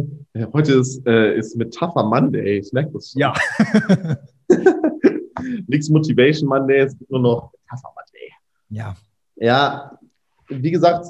[0.53, 3.19] heute ist, äh, ist Metapher Monday, ich merke das schon.
[3.19, 3.33] Ja.
[5.67, 8.31] Nichts Motivation Monday, es gibt nur noch Metapher Monday.
[8.69, 8.95] Ja.
[9.35, 9.99] Ja,
[10.47, 11.07] wie gesagt,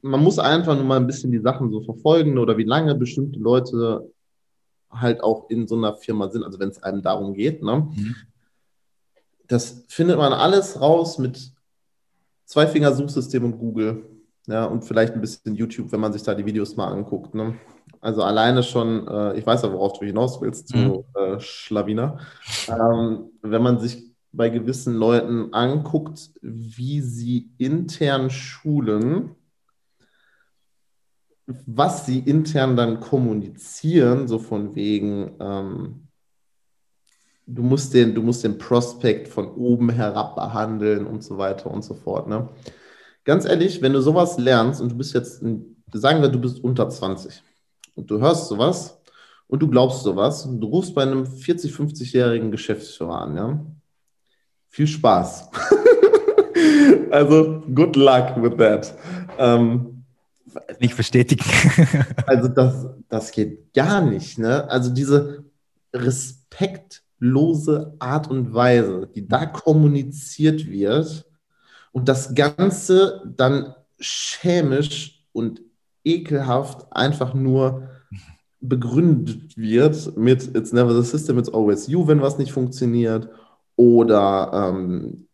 [0.00, 3.38] man muss einfach nur mal ein bisschen die Sachen so verfolgen oder wie lange bestimmte
[3.38, 4.10] Leute
[4.92, 7.62] halt auch in so einer Firma sind, also wenn es einem darum geht.
[7.62, 7.88] Ne?
[7.94, 8.16] Mhm.
[9.48, 11.52] Das findet man alles raus mit
[12.46, 14.04] Zwei-Finger-Suchsystem und Google.
[14.46, 17.34] Ja, und vielleicht ein bisschen YouTube, wenn man sich da die Videos mal anguckt.
[17.34, 17.54] Ne?
[18.00, 20.84] Also alleine schon, äh, ich weiß ja, worauf du hinaus willst, mhm.
[20.84, 22.18] du äh, Schlawiner.
[22.68, 29.36] Ähm, wenn man sich bei gewissen Leuten anguckt, wie sie intern schulen,
[31.46, 36.08] was sie intern dann kommunizieren, so von wegen, ähm,
[37.46, 41.82] du, musst den, du musst den Prospekt von oben herab behandeln und so weiter und
[41.82, 42.28] so fort.
[42.28, 42.48] Ne?
[43.24, 45.42] Ganz ehrlich, wenn du sowas lernst und du bist jetzt,
[45.92, 47.42] sagen wir, du bist unter 20
[47.94, 49.00] und du hörst sowas
[49.48, 53.66] und du glaubst sowas und du rufst bei einem 40-, 50-jährigen Geschäftsführer an, ja?
[54.68, 55.50] Viel Spaß.
[57.10, 58.94] also, good luck with that.
[59.36, 60.01] Ähm,
[60.80, 61.44] nicht bestätigen.
[62.26, 64.38] also das, das geht gar nicht.
[64.38, 64.68] Ne?
[64.70, 65.44] Also diese
[65.92, 71.26] respektlose Art und Weise, die da kommuniziert wird
[71.92, 75.60] und das Ganze dann schämisch und
[76.04, 77.88] ekelhaft einfach nur
[78.60, 83.28] begründet wird mit It's never the system, it's always you, wenn was nicht funktioniert.
[83.76, 85.26] Oder ähm,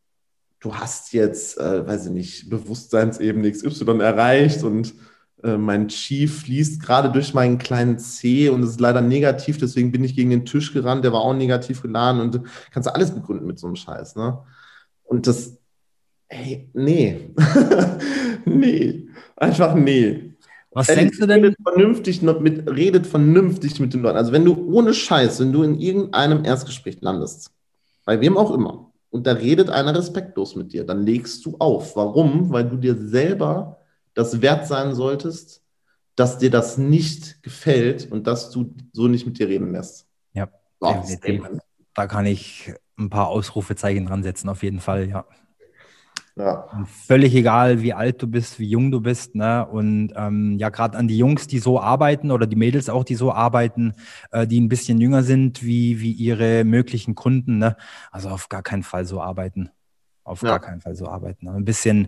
[0.61, 4.95] du hast jetzt, äh, weiß ich nicht, Bewusstseinsebene XY erreicht und
[5.43, 9.93] äh, mein Chief fließt gerade durch meinen kleinen C und es ist leider negativ, deswegen
[9.93, 12.41] bin ich gegen den Tisch gerannt, der war auch negativ geladen und
[12.73, 14.41] kannst du alles begründen mit so einem Scheiß, ne?
[15.05, 15.57] Und das,
[16.27, 17.31] hey, nee.
[18.45, 20.35] nee, einfach nee.
[20.71, 21.45] Was Ehrlich, denkst du denn?
[21.45, 24.19] Redet vernünftig, mit, redet vernünftig mit den Leuten.
[24.19, 27.51] Also wenn du ohne Scheiß, wenn du in irgendeinem Erstgespräch landest,
[28.05, 31.97] bei wem auch immer, und da redet einer respektlos mit dir, dann legst du auf.
[31.97, 32.51] Warum?
[32.51, 33.79] Weil du dir selber
[34.15, 35.63] das wert sein solltest,
[36.17, 40.07] dass dir das nicht gefällt und dass du so nicht mit dir reden lässt.
[40.33, 40.49] Ja,
[40.81, 41.05] oh,
[41.95, 45.25] da kann ich ein paar Ausrufezeichen dran setzen, auf jeden Fall, ja.
[46.39, 46.69] Ja.
[47.07, 49.35] Völlig egal, wie alt du bist, wie jung du bist.
[49.35, 49.67] Ne?
[49.67, 53.17] Und ähm, ja, gerade an die Jungs, die so arbeiten oder die Mädels auch, die
[53.17, 53.95] so arbeiten,
[54.31, 57.59] äh, die ein bisschen jünger sind wie, wie ihre möglichen Kunden.
[57.59, 57.77] Ne?
[58.13, 59.71] Also auf gar keinen Fall so arbeiten.
[60.23, 60.51] Auf ja.
[60.51, 61.49] gar keinen Fall so arbeiten.
[61.49, 62.07] Ein bisschen,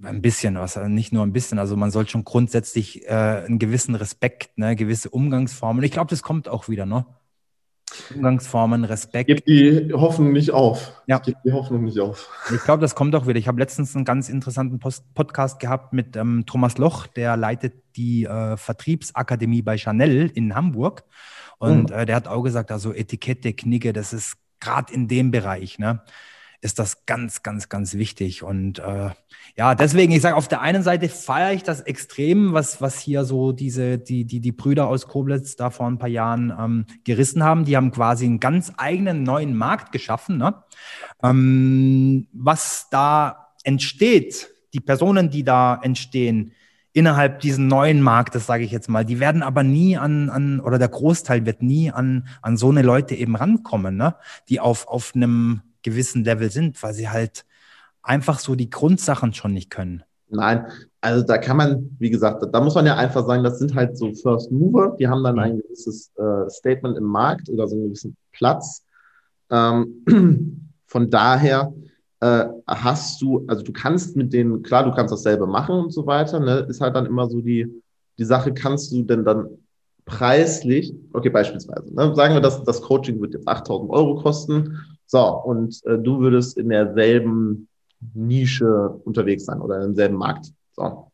[0.00, 1.58] ein bisschen was, also nicht nur ein bisschen.
[1.58, 5.82] Also man sollte schon grundsätzlich äh, einen gewissen Respekt, ne, gewisse Umgangsformen.
[5.82, 7.06] Ich glaube, das kommt auch wieder, ne?
[8.14, 9.28] Umgangsformen, Respekt.
[9.28, 11.02] Gib die Hoffnung nicht auf.
[11.06, 11.18] Ja.
[11.18, 12.28] Gib die Hoffnung nicht auf.
[12.54, 13.38] Ich glaube, das kommt auch wieder.
[13.38, 17.74] Ich habe letztens einen ganz interessanten Post Podcast gehabt mit ähm, Thomas Loch, der leitet
[17.96, 21.04] die äh, Vertriebsakademie bei Chanel in Hamburg.
[21.58, 21.96] Und mhm.
[21.96, 26.02] äh, der hat auch gesagt, also Etikette, Knigge, das ist gerade in dem Bereich, ne?
[26.62, 28.44] Ist das ganz, ganz, ganz wichtig.
[28.44, 29.10] Und äh,
[29.56, 33.24] ja, deswegen, ich sage, auf der einen Seite feiere ich das extrem, was, was hier
[33.24, 37.42] so diese, die, die, die Brüder aus Koblenz da vor ein paar Jahren ähm, gerissen
[37.42, 37.64] haben.
[37.64, 40.38] Die haben quasi einen ganz eigenen neuen Markt geschaffen.
[40.38, 40.54] Ne?
[41.20, 46.52] Ähm, was da entsteht, die Personen, die da entstehen,
[46.92, 50.78] innerhalb diesen neuen Marktes, sage ich jetzt mal, die werden aber nie an, an oder
[50.78, 54.14] der Großteil wird nie an, an so eine Leute eben rankommen, ne?
[54.48, 57.44] die auf, auf einem gewissen Level sind, weil sie halt
[58.02, 60.02] einfach so die Grundsachen schon nicht können.
[60.28, 60.66] Nein,
[61.02, 63.98] also da kann man, wie gesagt, da muss man ja einfach sagen, das sind halt
[63.98, 67.84] so First Mover, die haben dann ein gewisses äh, Statement im Markt oder so einen
[67.84, 68.82] gewissen Platz.
[69.50, 71.72] Ähm, von daher
[72.20, 76.06] äh, hast du, also du kannst mit denen, klar, du kannst dasselbe machen und so
[76.06, 76.66] weiter, ne?
[76.68, 77.66] ist halt dann immer so die,
[78.16, 79.48] die Sache, kannst du denn dann
[80.06, 82.14] preislich, okay, beispielsweise, ne?
[82.14, 84.78] sagen wir, dass das Coaching wird jetzt 8000 Euro kosten,
[85.12, 87.68] so, und äh, du würdest in derselben
[88.14, 90.54] Nische unterwegs sein oder im selben Markt.
[90.74, 91.12] So.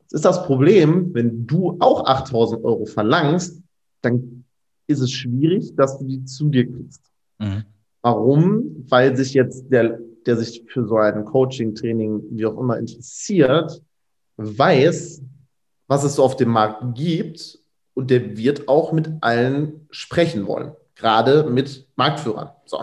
[0.00, 3.62] Jetzt ist das Problem, wenn du auch 8000 Euro verlangst,
[4.02, 4.44] dann
[4.88, 7.02] ist es schwierig, dass du die zu dir kriegst.
[7.38, 7.62] Mhm.
[8.02, 8.84] Warum?
[8.88, 13.80] Weil sich jetzt der, der sich für so ein Coaching, Training, wie auch immer interessiert,
[14.38, 15.22] weiß,
[15.86, 17.60] was es so auf dem Markt gibt
[17.94, 22.50] und der wird auch mit allen sprechen wollen, gerade mit Marktführern.
[22.64, 22.78] So.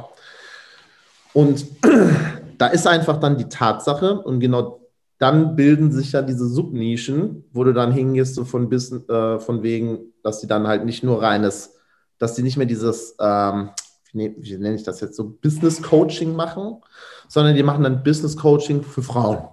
[1.34, 1.66] Und
[2.58, 4.80] da ist einfach dann die Tatsache und genau
[5.18, 9.64] dann bilden sich ja diese Subnischen, wo du dann hingehst, so von, bis, äh, von
[9.64, 11.76] wegen, dass die dann halt nicht nur reines,
[12.18, 13.70] dass die nicht mehr dieses, ähm,
[14.12, 16.82] wie, wie nenne ich das jetzt, so Business Coaching machen,
[17.28, 19.48] sondern die machen dann Business Coaching für Frauen.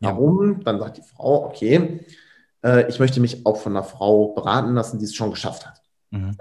[0.00, 0.62] Warum?
[0.64, 2.04] Dann sagt die Frau, okay,
[2.64, 5.80] äh, ich möchte mich auch von einer Frau beraten lassen, die es schon geschafft hat.
[6.10, 6.36] Mhm.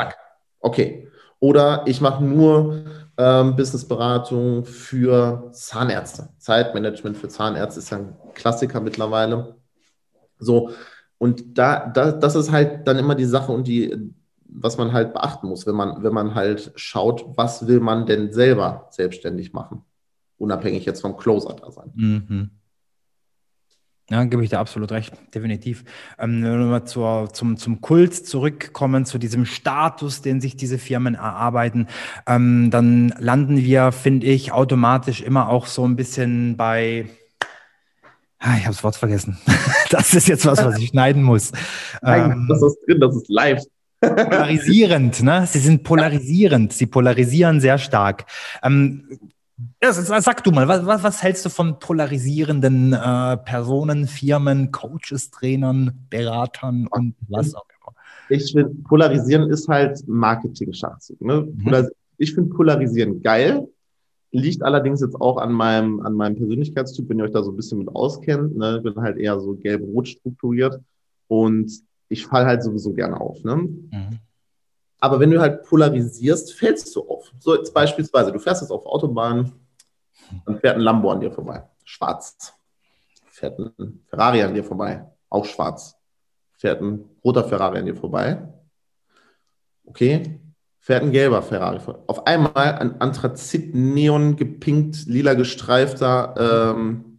[0.59, 1.07] Okay.
[1.39, 2.85] Oder ich mache nur
[3.17, 6.29] ähm, Businessberatung für Zahnärzte.
[6.37, 9.55] Zeitmanagement für Zahnärzte ist ja ein Klassiker mittlerweile.
[10.39, 10.71] So,
[11.17, 14.11] und da, da, das ist halt dann immer die Sache und die,
[14.47, 18.31] was man halt beachten muss, wenn man, wenn man halt schaut, was will man denn
[18.33, 19.83] selber selbstständig machen,
[20.37, 21.91] unabhängig jetzt vom Closer da sein.
[21.95, 22.49] Mhm.
[24.11, 25.83] Ja, gebe ich dir absolut recht, definitiv.
[26.19, 30.77] Ähm, wenn wir mal zur, zum, zum Kult zurückkommen, zu diesem Status, den sich diese
[30.77, 31.87] Firmen erarbeiten,
[32.27, 37.07] ähm, dann landen wir, finde ich, automatisch immer auch so ein bisschen bei,
[38.37, 39.37] ah, ich habe das Wort vergessen.
[39.91, 41.51] Das ist jetzt was, was ich schneiden muss.
[42.01, 43.61] Nein, ähm, das ist drin, das ist live.
[44.01, 45.47] polarisierend, ne?
[45.47, 46.73] Sie sind polarisierend.
[46.73, 48.25] Sie polarisieren sehr stark.
[48.63, 49.07] Ähm,
[49.81, 56.05] ja, sag du mal, was, was, hältst du von polarisierenden äh, Personen, Firmen, Coaches, Trainern,
[56.09, 57.95] Beratern und was auch immer?
[58.29, 61.21] Ich finde, polarisieren ist halt Marketing-Schachzug.
[61.21, 61.47] Ne?
[61.55, 61.89] Mhm.
[62.17, 63.67] Ich finde polarisieren geil,
[64.31, 67.55] liegt allerdings jetzt auch an meinem, an meinem Persönlichkeitstyp, wenn ihr euch da so ein
[67.55, 68.57] bisschen mit auskennt.
[68.57, 68.81] Ne?
[68.81, 70.81] bin halt eher so gelb-rot strukturiert
[71.27, 71.71] und
[72.09, 73.43] ich falle halt sowieso gerne auf.
[73.43, 73.55] Ne?
[73.55, 74.19] Mhm.
[74.99, 77.31] Aber wenn du halt polarisierst, fällst du auf.
[77.39, 79.51] So jetzt beispielsweise, du fährst jetzt auf Autobahn,
[80.45, 82.53] dann fährt ein Lambo an dir vorbei, schwarz.
[83.29, 85.95] Fährt ein Ferrari an dir vorbei, auch schwarz.
[86.53, 88.47] Fährt ein roter Ferrari an dir vorbei.
[89.85, 90.39] Okay,
[90.79, 91.79] fährt ein gelber Ferrari.
[91.79, 91.99] vorbei.
[92.07, 97.14] Auf einmal ein Anthrazit, neon gepinkt, lila gestreifter ähm,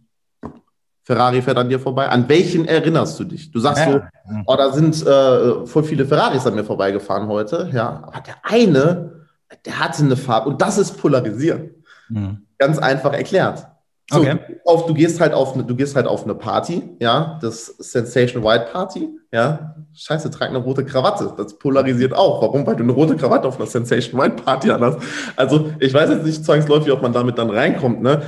[1.07, 2.09] Ferrari fährt an dir vorbei.
[2.09, 3.49] An welchen erinnerst du dich?
[3.49, 3.91] Du sagst ja.
[3.93, 4.01] so,
[4.45, 7.69] oh, da sind äh, voll viele Ferraris an mir vorbeigefahren heute.
[7.71, 9.25] Ja, aber der eine,
[9.65, 11.69] der hatte eine Farbe und das ist polarisieren.
[12.09, 12.45] Mhm.
[12.57, 13.65] Ganz einfach erklärt.
[14.11, 14.37] So, okay.
[14.65, 18.67] auf, du gehst halt auf, du gehst halt auf eine Party, ja, das Sensation White
[18.73, 19.75] Party, ja.
[19.93, 21.33] Scheiße, trag eine rote Krawatte.
[21.37, 22.41] Das polarisiert auch.
[22.41, 22.67] Warum?
[22.67, 24.99] Weil du eine rote Krawatte auf einer Sensation White Party hast.
[25.37, 28.23] Also, ich weiß jetzt nicht zwangsläufig, ob man damit dann reinkommt, ne?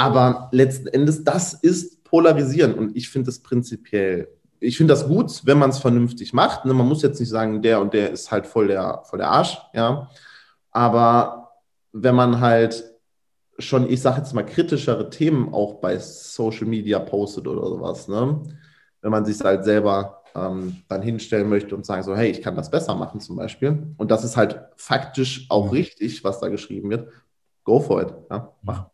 [0.00, 2.72] Aber letzten Endes, das ist polarisieren.
[2.72, 4.28] Und ich finde es prinzipiell,
[4.58, 6.64] ich finde das gut, wenn man es vernünftig macht.
[6.64, 6.72] Ne?
[6.72, 9.58] Man muss jetzt nicht sagen, der und der ist halt voll der, voll der Arsch,
[9.74, 10.08] ja.
[10.70, 11.52] Aber
[11.92, 12.82] wenn man halt
[13.58, 18.42] schon, ich sage jetzt mal, kritischere Themen auch bei Social Media postet oder sowas, ne?
[19.02, 22.56] Wenn man sich halt selber ähm, dann hinstellen möchte und sagen so, hey, ich kann
[22.56, 23.94] das besser machen zum Beispiel.
[23.98, 27.12] Und das ist halt faktisch auch richtig, was da geschrieben wird.
[27.64, 28.14] Go for it.
[28.30, 28.86] Ja, mach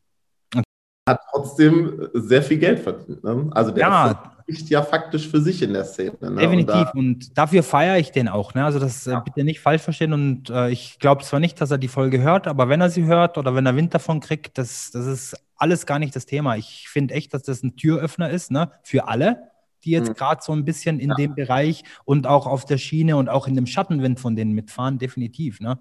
[1.07, 3.22] hat trotzdem sehr viel Geld verdient.
[3.22, 3.48] Ne?
[3.52, 4.32] Also der ja.
[4.42, 6.16] spricht ja faktisch für sich in der Szene.
[6.20, 6.36] Ne?
[6.36, 6.90] Definitiv.
[6.94, 8.54] Und, und, dafür feiere ich den auch.
[8.54, 8.64] Ne?
[8.64, 9.20] Also das äh, ja.
[9.20, 10.12] bitte nicht falsch verstehen.
[10.12, 13.04] Und äh, ich glaube zwar nicht, dass er die Folge hört, aber wenn er sie
[13.04, 16.57] hört oder wenn er Wind davon kriegt, das, das ist alles gar nicht das Thema.
[16.57, 18.70] Ich finde echt, dass das ein Türöffner ist ne?
[18.82, 19.50] für alle
[19.86, 20.14] die jetzt mhm.
[20.14, 21.14] gerade so ein bisschen in ja.
[21.14, 24.98] dem Bereich und auch auf der Schiene und auch in dem Schattenwind von denen mitfahren,
[24.98, 25.61] definitiv.
[25.61, 25.78] Ne?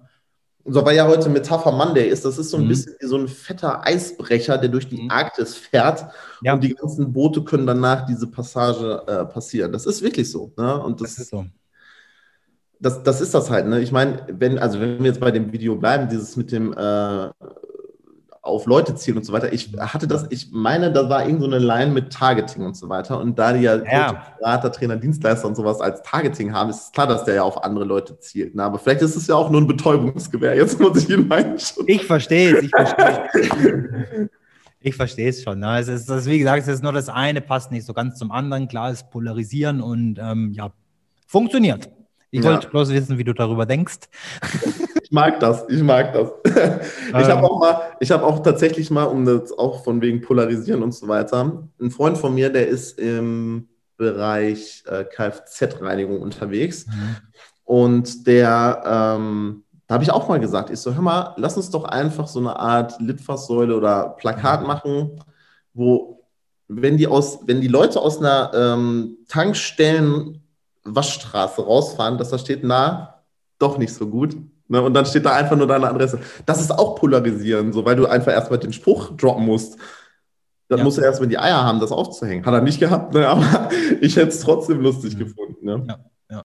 [0.66, 2.68] So weil ja heute Metapher Monday ist, das ist so ein mhm.
[2.68, 5.10] bisschen wie so ein fetter Eisbrecher, der durch die mhm.
[5.10, 6.06] Arktis fährt
[6.42, 6.54] ja.
[6.54, 9.72] und die ganzen Boote können danach diese Passage äh, passieren.
[9.72, 10.52] Das ist wirklich so.
[10.56, 10.82] Ne?
[10.82, 11.46] Und das, das ist so.
[12.78, 13.66] Das, das ist das halt.
[13.66, 13.80] Ne?
[13.80, 17.30] Ich meine, wenn, also wenn wir jetzt bei dem Video bleiben, dieses mit dem äh,
[18.46, 19.52] auf Leute zielen und so weiter.
[19.52, 22.88] Ich hatte das, ich meine, da war irgend so eine Line mit Targeting und so
[22.88, 23.18] weiter.
[23.18, 24.24] Und da die ja, ja.
[24.38, 27.62] Berater, Trainer, Dienstleister und sowas als Targeting haben, ist es klar, dass der ja auf
[27.64, 28.54] andere Leute zielt.
[28.54, 30.56] Na, aber vielleicht ist es ja auch nur ein Betäubungsgewehr.
[30.56, 31.56] Jetzt muss ich ihn meinen.
[31.86, 34.30] Ich verstehe es, ich verstehe
[34.80, 35.58] Ich verstehe es schon.
[35.58, 35.80] Ne?
[35.80, 38.30] Es ist, das, wie gesagt, es ist nur das eine, passt nicht so ganz zum
[38.30, 38.68] anderen.
[38.68, 40.70] Klar, es polarisieren und ähm, ja,
[41.26, 41.90] funktioniert.
[42.30, 42.52] Ich ja.
[42.52, 44.00] wollte bloß wissen, wie du darüber denkst.
[45.06, 46.32] Ich mag das, ich mag das.
[47.08, 47.44] Ich habe ähm.
[47.44, 51.06] auch mal, ich habe auch tatsächlich mal, um das auch von wegen Polarisieren und so
[51.06, 56.88] weiter, ein Freund von mir, der ist im Bereich äh, Kfz-Reinigung unterwegs.
[56.88, 57.16] Mhm.
[57.62, 61.70] Und der, ähm, da habe ich auch mal gesagt, ich so, hör mal, lass uns
[61.70, 64.66] doch einfach so eine Art Litfaßsäule oder Plakat mhm.
[64.66, 65.22] machen,
[65.72, 66.26] wo,
[66.66, 70.42] wenn die aus, wenn die Leute aus einer ähm, Tankstellen
[70.82, 73.22] Waschstraße rausfahren, dass da steht, na,
[73.60, 74.36] doch nicht so gut.
[74.68, 74.82] Ne?
[74.82, 76.20] Und dann steht da einfach nur deine Adresse.
[76.44, 79.78] Das ist auch polarisieren, so, weil du einfach erstmal den Spruch droppen musst.
[80.68, 80.84] Dann ja.
[80.84, 82.44] musst du erstmal die Eier haben, das aufzuhängen.
[82.44, 83.28] Hat er nicht gehabt, ne?
[83.28, 85.18] aber ich hätte es trotzdem lustig mhm.
[85.18, 85.64] gefunden.
[85.64, 85.84] Ne?
[85.88, 85.98] Ja.
[86.30, 86.42] ja.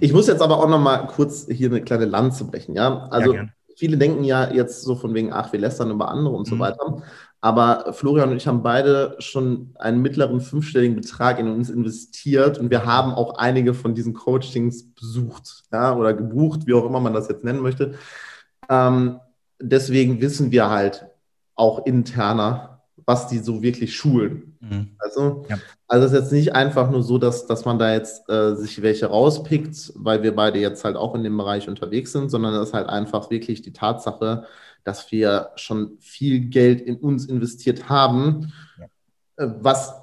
[0.00, 2.74] Ich muss jetzt aber auch noch mal kurz hier eine kleine Lanze brechen.
[2.74, 3.36] Ja, also
[3.76, 6.50] viele denken ja jetzt so von wegen, ach, wir lästern über andere und mhm.
[6.50, 7.02] so weiter.
[7.42, 12.70] Aber Florian und ich haben beide schon einen mittleren fünfstelligen Betrag in uns investiert und
[12.70, 17.14] wir haben auch einige von diesen Coachings besucht ja, oder gebucht, wie auch immer man
[17.14, 17.94] das jetzt nennen möchte.
[18.68, 19.20] Ähm,
[19.58, 21.06] deswegen wissen wir halt
[21.54, 24.56] auch interner, was die so wirklich schulen.
[24.60, 24.90] Mhm.
[24.98, 25.56] Also, ja.
[25.88, 28.82] also es ist jetzt nicht einfach nur so, dass, dass man da jetzt äh, sich
[28.82, 32.68] welche rauspickt, weil wir beide jetzt halt auch in dem Bereich unterwegs sind, sondern es
[32.68, 34.44] ist halt einfach wirklich die Tatsache,
[34.84, 38.86] dass wir schon viel Geld in uns investiert haben, ja.
[39.36, 39.94] Äh, was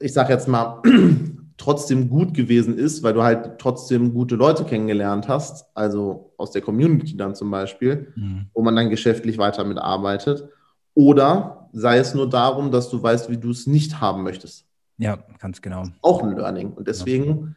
[0.00, 0.82] ich sage jetzt mal
[1.56, 6.62] trotzdem gut gewesen ist, weil du halt trotzdem gute Leute kennengelernt hast, also aus der
[6.62, 8.46] Community dann zum Beispiel, mhm.
[8.54, 10.48] wo man dann geschäftlich weiter mitarbeitet.
[10.94, 14.64] Oder sei es nur darum, dass du weißt, wie du es nicht haben möchtest.
[14.96, 15.84] Ja, ganz genau.
[16.00, 16.72] Auch ein Learning.
[16.72, 17.56] Und deswegen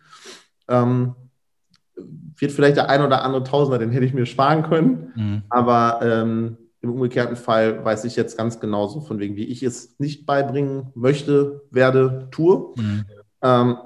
[0.68, 1.16] ähm,
[1.96, 5.14] wird vielleicht der ein oder andere Tausender, den hätte ich mir sparen können.
[5.16, 5.42] Mhm.
[5.50, 9.98] Aber ähm, im umgekehrten Fall weiß ich jetzt ganz genauso von wegen, wie ich es
[10.00, 12.74] nicht beibringen möchte, werde, tue.
[12.76, 13.06] Mhm.
[13.42, 13.78] Ähm,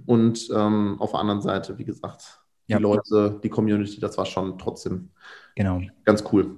[0.06, 2.78] und ähm, auf der anderen Seite, wie gesagt, die ja.
[2.78, 5.10] Leute, die Community, das war schon trotzdem
[5.56, 5.80] genau.
[6.04, 6.56] ganz cool.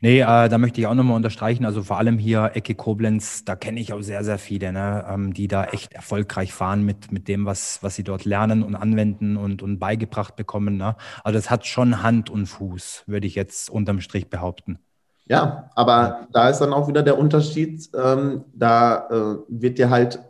[0.00, 3.56] Nee, äh, da möchte ich auch nochmal unterstreichen, also vor allem hier Ecke Koblenz, da
[3.56, 7.28] kenne ich auch sehr, sehr viele, ne, ähm, die da echt erfolgreich fahren mit, mit
[7.28, 10.76] dem, was, was sie dort lernen und anwenden und, und beigebracht bekommen.
[10.76, 10.96] Ne?
[11.24, 14.78] Also das hat schon Hand und Fuß, würde ich jetzt unterm Strich behaupten.
[15.26, 20.20] Ja, aber da ist dann auch wieder der Unterschied, ähm, da äh, wird dir halt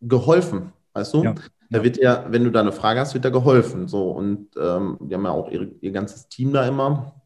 [0.00, 1.24] geholfen, weißt du?
[1.24, 1.34] Ja.
[1.70, 3.88] Da wird ja, wenn du da eine Frage hast, wird da geholfen.
[3.88, 7.21] So, und ähm, die haben ja auch ihr, ihr ganzes Team da immer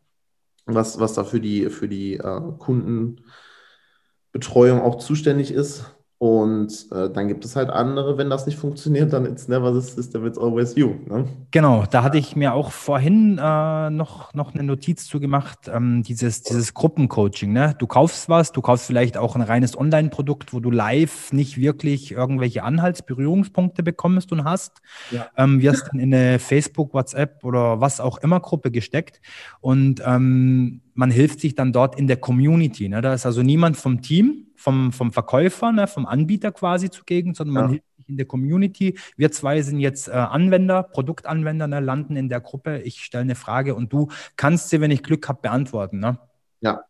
[0.66, 5.95] was, was da für die, für die äh, Kundenbetreuung auch zuständig ist.
[6.18, 9.86] Und äh, dann gibt es halt andere, wenn das nicht funktioniert, dann it's never the
[9.86, 10.94] system, it's always you.
[11.06, 11.26] Ne?
[11.50, 16.02] Genau, da hatte ich mir auch vorhin äh, noch, noch eine Notiz zu gemacht, ähm,
[16.02, 17.52] dieses, dieses Gruppencoaching.
[17.52, 17.74] Ne?
[17.78, 22.12] Du kaufst was, du kaufst vielleicht auch ein reines Online-Produkt, wo du live nicht wirklich
[22.12, 24.80] irgendwelche Anhaltsberührungspunkte bekommst und hast.
[25.10, 25.26] Ja.
[25.36, 29.20] Ähm, wirst dann in eine Facebook, WhatsApp oder was auch immer Gruppe gesteckt
[29.60, 32.88] und ähm, man hilft sich dann dort in der Community.
[32.88, 33.02] Ne?
[33.02, 37.54] Da ist also niemand vom Team, vom, vom Verkäufer, ne, vom Anbieter quasi zugegen, sondern
[37.54, 37.70] man ja.
[37.70, 38.98] hilft sich in der Community.
[39.16, 42.78] Wir zwei sind jetzt äh, Anwender, Produktanwender, ne, landen in der Gruppe.
[42.80, 45.98] Ich stelle eine Frage und du kannst sie, wenn ich Glück habe, beantworten.
[45.98, 46.18] Ne?
[46.60, 46.82] Ja.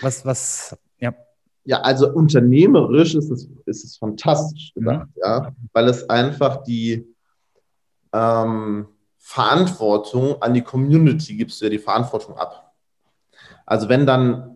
[0.00, 1.14] Was, was, ja.
[1.64, 5.22] Ja, also unternehmerisch ist es, ist es fantastisch gedacht, mhm.
[5.22, 7.06] ja, weil es einfach die
[8.12, 8.86] ähm,
[9.18, 12.74] Verantwortung an die Community gibst du ja die Verantwortung ab.
[13.64, 14.53] Also wenn dann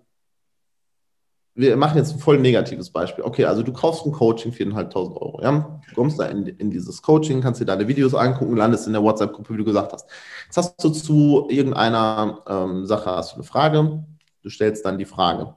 [1.58, 3.24] wir machen jetzt ein voll negatives Beispiel.
[3.24, 5.40] Okay, also du kaufst ein Coaching für 4.500 Euro.
[5.42, 5.80] Ja?
[5.88, 9.02] Du kommst da in, in, dieses Coaching, kannst dir deine Videos angucken, landest in der
[9.02, 10.08] WhatsApp-Gruppe, wie du gesagt hast.
[10.44, 14.04] Jetzt hast du zu irgendeiner ähm, Sache hast du eine Frage,
[14.44, 15.54] du stellst dann die Frage.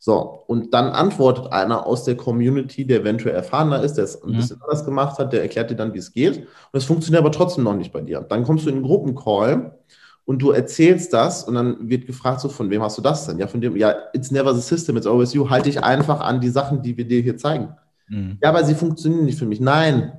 [0.00, 4.32] So, und dann antwortet einer aus der Community, der eventuell erfahrener ist, der es ein
[4.32, 4.36] mhm.
[4.38, 6.38] bisschen anders gemacht hat, der erklärt dir dann, wie es geht.
[6.38, 8.20] Und es funktioniert aber trotzdem noch nicht bei dir.
[8.20, 9.78] Dann kommst du in einen Gruppencall
[10.26, 13.38] und du erzählst das und dann wird gefragt, so von wem hast du das denn?
[13.38, 15.48] Ja, von dem, ja, it's never the system, it's always you.
[15.48, 17.74] Halte ich einfach an die Sachen, die wir dir hier zeigen.
[18.08, 18.36] Mhm.
[18.42, 19.60] Ja, aber sie funktionieren nicht für mich.
[19.60, 20.12] Nein,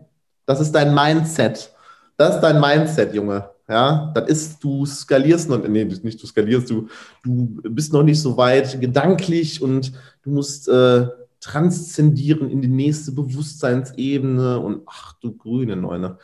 [0.46, 1.72] das ist dein Mindset.
[2.16, 3.50] Das ist dein Mindset, Junge.
[3.70, 6.88] Ja, das ist, du skalierst noch, nee, nicht du skalierst, du,
[7.22, 9.92] du bist noch nicht so weit gedanklich und
[10.24, 11.06] du musst äh,
[11.42, 16.18] transzendieren in die nächste Bewusstseinsebene und ach du grüne Neune.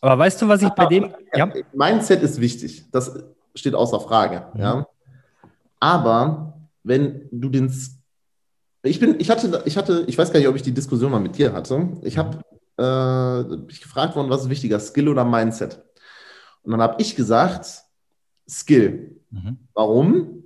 [0.00, 1.14] Aber weißt du, was ich bei dem.
[1.34, 1.52] Ja.
[1.72, 2.84] Mindset ist wichtig.
[2.90, 3.24] Das
[3.54, 4.46] steht außer Frage.
[4.54, 4.60] Mhm.
[4.60, 4.86] Ja.
[5.80, 7.72] Aber wenn du den.
[8.82, 11.20] Ich bin, ich hatte, ich hatte, ich weiß gar nicht, ob ich die Diskussion mal
[11.20, 11.88] mit dir hatte.
[12.02, 12.40] Ich habe
[12.78, 15.82] äh, mich gefragt worden, was ist wichtiger, Skill oder Mindset?
[16.62, 17.82] Und dann habe ich gesagt,
[18.48, 19.20] Skill.
[19.30, 19.58] Mhm.
[19.74, 20.36] Warum?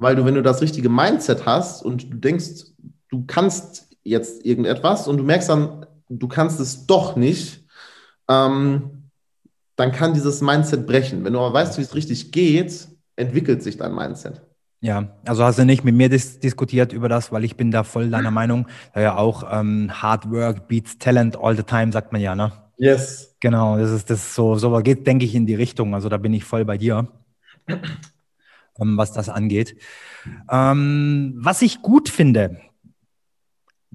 [0.00, 2.72] weil du, wenn du das richtige Mindset hast und du denkst,
[3.10, 7.59] du kannst jetzt irgendetwas und du merkst dann, du kannst es doch nicht,
[8.30, 9.10] ähm,
[9.76, 11.24] dann kann dieses Mindset brechen.
[11.24, 14.42] Wenn du aber weißt, wie es richtig geht, entwickelt sich dein Mindset.
[14.82, 17.82] Ja, also hast du nicht mit mir dis diskutiert über das, weil ich bin da
[17.82, 18.66] voll deiner Meinung.
[18.94, 22.52] Ja auch ähm, Hard Work beats Talent all the time, sagt man ja, ne?
[22.78, 23.36] Yes.
[23.40, 25.94] Genau, das ist das so, so geht, denke ich, in die Richtung.
[25.94, 27.08] Also da bin ich voll bei dir,
[27.68, 29.76] ähm, was das angeht.
[30.50, 32.60] Ähm, was ich gut finde,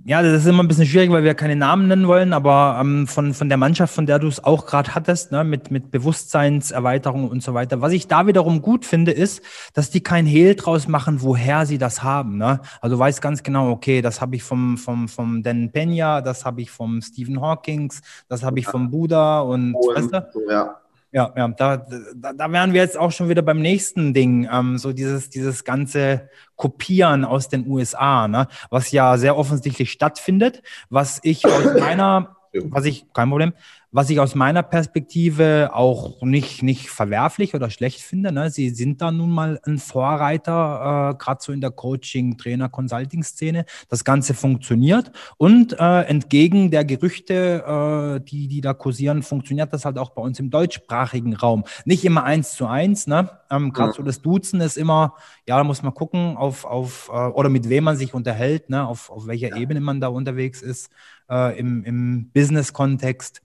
[0.03, 3.07] ja, das ist immer ein bisschen schwierig, weil wir keine Namen nennen wollen, aber ähm,
[3.07, 7.29] von, von der Mannschaft, von der du es auch gerade hattest, ne, mit, mit Bewusstseinserweiterung
[7.29, 7.79] und so weiter.
[7.79, 9.41] Was ich da wiederum gut finde, ist,
[9.73, 12.37] dass die kein Hehl draus machen, woher sie das haben.
[12.37, 12.59] Ne?
[12.81, 16.43] Also du weißt ganz genau, okay, das habe ich vom, vom, vom Dan Pena, das
[16.43, 20.51] habe ich vom Stephen Hawkings, das habe ich vom Buddha und oh, weißt du?
[20.51, 20.75] Ja.
[21.15, 21.77] Ja, ja, da,
[22.13, 25.63] da, da wären wir jetzt auch schon wieder beim nächsten Ding, ähm, so dieses, dieses
[25.63, 28.49] ganze Kopieren aus den USA, ne?
[28.69, 32.35] was ja sehr offensichtlich stattfindet, was ich aus meiner,
[32.65, 33.53] was ich, kein Problem,
[33.95, 38.33] was ich aus meiner Perspektive auch nicht, nicht verwerflich oder schlecht finde.
[38.33, 38.49] Ne?
[38.49, 43.63] Sie sind da nun mal ein Vorreiter, äh, gerade so in der Coaching, Trainer, Consulting-Szene.
[43.87, 49.85] Das Ganze funktioniert und äh, entgegen der Gerüchte, äh, die, die da kursieren, funktioniert das
[49.85, 51.63] halt auch bei uns im deutschsprachigen Raum.
[51.85, 53.29] Nicht immer eins zu eins, ne?
[53.49, 55.15] Ähm, gerade so das Duzen ist immer,
[55.47, 58.85] ja, da muss man gucken, auf, auf äh, oder mit wem man sich unterhält, ne?
[58.85, 59.55] auf, auf welcher ja.
[59.55, 60.89] Ebene man da unterwegs ist
[61.29, 63.41] äh, im, im Business-Kontext.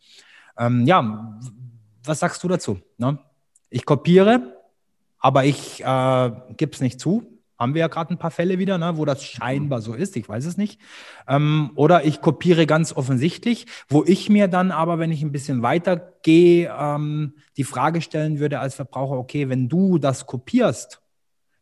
[0.61, 1.39] Ähm, ja,
[2.05, 2.79] was sagst du dazu?
[2.99, 3.19] Ne?
[3.71, 4.57] Ich kopiere,
[5.19, 7.27] aber ich äh, gebe es nicht zu.
[7.59, 10.27] Haben wir ja gerade ein paar Fälle wieder, ne, wo das scheinbar so ist, ich
[10.27, 10.81] weiß es nicht.
[11.29, 15.63] Ähm, oder ich kopiere ganz offensichtlich, wo ich mir dann aber, wenn ich ein bisschen
[15.63, 21.03] weiter gehe, ähm, die Frage stellen würde als Verbraucher, okay, wenn du das kopierst,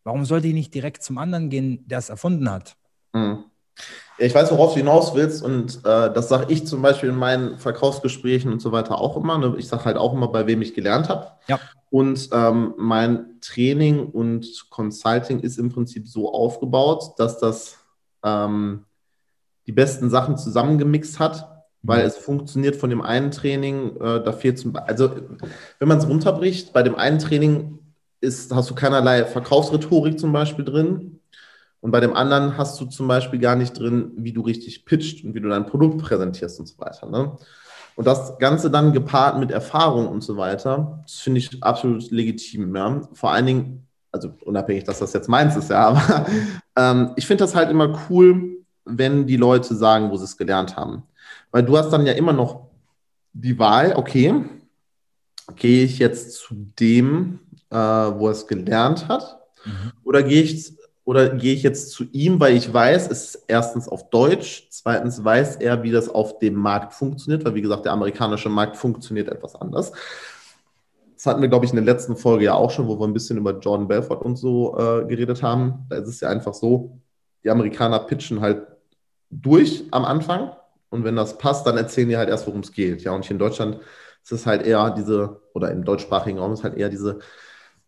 [0.04, 2.76] warum sollte ich nicht direkt zum anderen gehen, der es erfunden hat?
[3.12, 3.44] Mhm.
[4.18, 7.56] Ich weiß, worauf du hinaus willst und äh, das sage ich zum Beispiel in meinen
[7.58, 9.38] Verkaufsgesprächen und so weiter auch immer.
[9.38, 9.54] Ne?
[9.58, 11.28] Ich sage halt auch immer, bei wem ich gelernt habe.
[11.46, 11.60] Ja.
[11.90, 17.78] Und ähm, mein Training und Consulting ist im Prinzip so aufgebaut, dass das
[18.24, 18.84] ähm,
[19.66, 22.06] die besten Sachen zusammengemixt hat, weil mhm.
[22.06, 25.10] es funktioniert von dem einen Training, äh, da fehlt zum also
[25.78, 27.78] wenn man es runterbricht, bei dem einen Training
[28.20, 31.17] ist, hast du keinerlei Verkaufsrhetorik zum Beispiel drin,
[31.80, 35.24] und bei dem anderen hast du zum Beispiel gar nicht drin, wie du richtig pitcht
[35.24, 37.08] und wie du dein Produkt präsentierst und so weiter.
[37.08, 37.36] Ne?
[37.94, 42.74] Und das Ganze dann gepaart mit Erfahrung und so weiter, das finde ich absolut legitim.
[42.74, 43.02] Ja?
[43.12, 46.26] Vor allen Dingen, also unabhängig, dass das jetzt meins ist, ja, aber
[46.76, 50.76] ähm, ich finde das halt immer cool, wenn die Leute sagen, wo sie es gelernt
[50.76, 51.04] haben.
[51.50, 52.68] Weil du hast dann ja immer noch
[53.32, 54.44] die Wahl, okay,
[55.54, 59.92] gehe ich jetzt zu dem, äh, wo er es gelernt hat, mhm.
[60.04, 60.77] oder gehe ich
[61.08, 65.24] oder gehe ich jetzt zu ihm, weil ich weiß, es ist erstens auf Deutsch, zweitens
[65.24, 69.30] weiß er, wie das auf dem Markt funktioniert, weil wie gesagt, der amerikanische Markt funktioniert
[69.30, 69.92] etwas anders.
[71.14, 73.14] Das hatten wir, glaube ich, in der letzten Folge ja auch schon, wo wir ein
[73.14, 75.86] bisschen über Jordan Belfort und so äh, geredet haben.
[75.88, 77.00] Da ist es ja einfach so,
[77.42, 78.66] die Amerikaner pitchen halt
[79.30, 80.50] durch am Anfang
[80.90, 83.02] und wenn das passt, dann erzählen die halt erst, worum es geht.
[83.02, 83.80] Ja, und hier in Deutschland
[84.22, 87.20] ist es halt eher diese, oder im deutschsprachigen Raum ist halt eher diese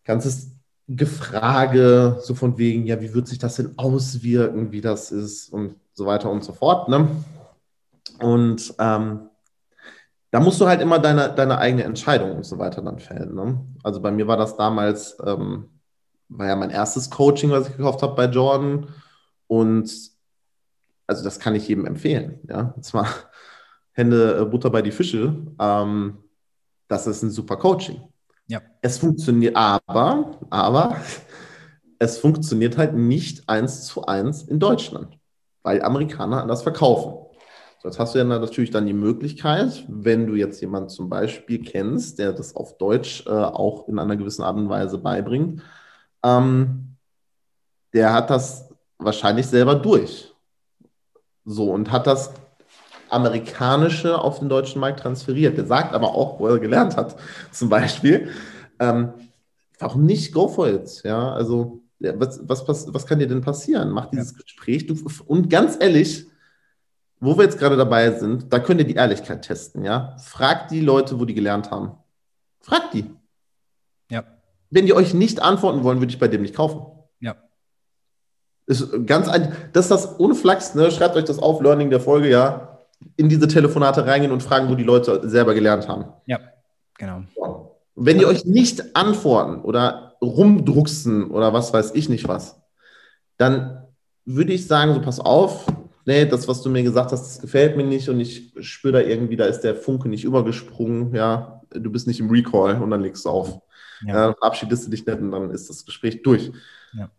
[0.05, 0.55] ganzes
[0.87, 5.75] Gefrage, so von wegen, ja, wie wird sich das denn auswirken, wie das ist und
[5.93, 6.89] so weiter und so fort.
[6.89, 7.07] Ne?
[8.19, 9.29] Und ähm,
[10.31, 13.35] da musst du halt immer deine, deine eigene Entscheidung und so weiter dann fällen.
[13.35, 13.65] Ne?
[13.83, 15.69] Also bei mir war das damals, ähm,
[16.29, 18.87] war ja mein erstes Coaching, was ich gekauft habe bei Jordan.
[19.47, 19.91] Und
[21.07, 22.39] also das kann ich jedem empfehlen.
[22.47, 22.73] Ja?
[22.75, 23.07] Und zwar
[23.91, 25.35] Hände äh, Butter bei die Fische.
[25.59, 26.17] Ähm,
[26.87, 28.01] das ist ein super Coaching.
[28.51, 28.61] Ja.
[28.81, 30.97] Es funktioniert aber, aber
[31.99, 35.17] es funktioniert halt nicht eins zu eins in Deutschland,
[35.63, 37.13] weil Amerikaner anders verkaufen.
[37.81, 41.63] So, jetzt hast du ja natürlich dann die Möglichkeit, wenn du jetzt jemanden zum Beispiel
[41.63, 45.63] kennst, der das auf Deutsch äh, auch in einer gewissen Art und Weise beibringt,
[46.21, 46.97] ähm,
[47.93, 50.35] der hat das wahrscheinlich selber durch.
[51.45, 52.33] So, und hat das
[53.11, 55.57] amerikanische auf den deutschen Markt transferiert.
[55.57, 57.17] Der sagt aber auch, wo er gelernt hat,
[57.51, 58.29] zum Beispiel.
[58.79, 59.13] Ähm,
[59.79, 61.01] warum nicht go for it?
[61.03, 63.91] Ja, also was, was, was, was kann dir denn passieren?
[63.91, 64.37] Mach dieses ja.
[64.41, 64.87] Gespräch.
[64.87, 64.95] Du,
[65.27, 66.25] und ganz ehrlich,
[67.19, 69.83] wo wir jetzt gerade dabei sind, da könnt ihr die Ehrlichkeit testen.
[69.83, 71.91] Ja, fragt die Leute, wo die gelernt haben.
[72.61, 73.05] Fragt die.
[74.09, 74.23] Ja.
[74.69, 76.81] Wenn die euch nicht antworten wollen, würde ich bei dem nicht kaufen.
[77.19, 77.35] Ja.
[78.65, 80.89] Ist ganz ein, das ist das ohne Flachs, ne?
[80.91, 82.70] Schreibt euch das auf, Learning der Folge, ja
[83.17, 86.05] in diese Telefonate reingehen und fragen, wo die Leute selber gelernt haben.
[86.25, 86.39] Ja,
[86.97, 87.23] genau.
[87.95, 92.61] Wenn die euch nicht antworten oder rumdrucksen oder was weiß ich nicht was,
[93.37, 93.85] dann
[94.25, 95.65] würde ich sagen, so pass auf,
[96.05, 98.99] nee, das, was du mir gesagt hast, das gefällt mir nicht und ich spüre da
[99.01, 103.01] irgendwie, da ist der Funke nicht übergesprungen, ja, du bist nicht im Recall und dann
[103.01, 103.61] legst du auf.
[104.05, 104.29] Ja.
[104.29, 106.51] Äh, verabschiedest du dich nicht und dann ist das Gespräch durch.
[106.93, 107.09] Ja.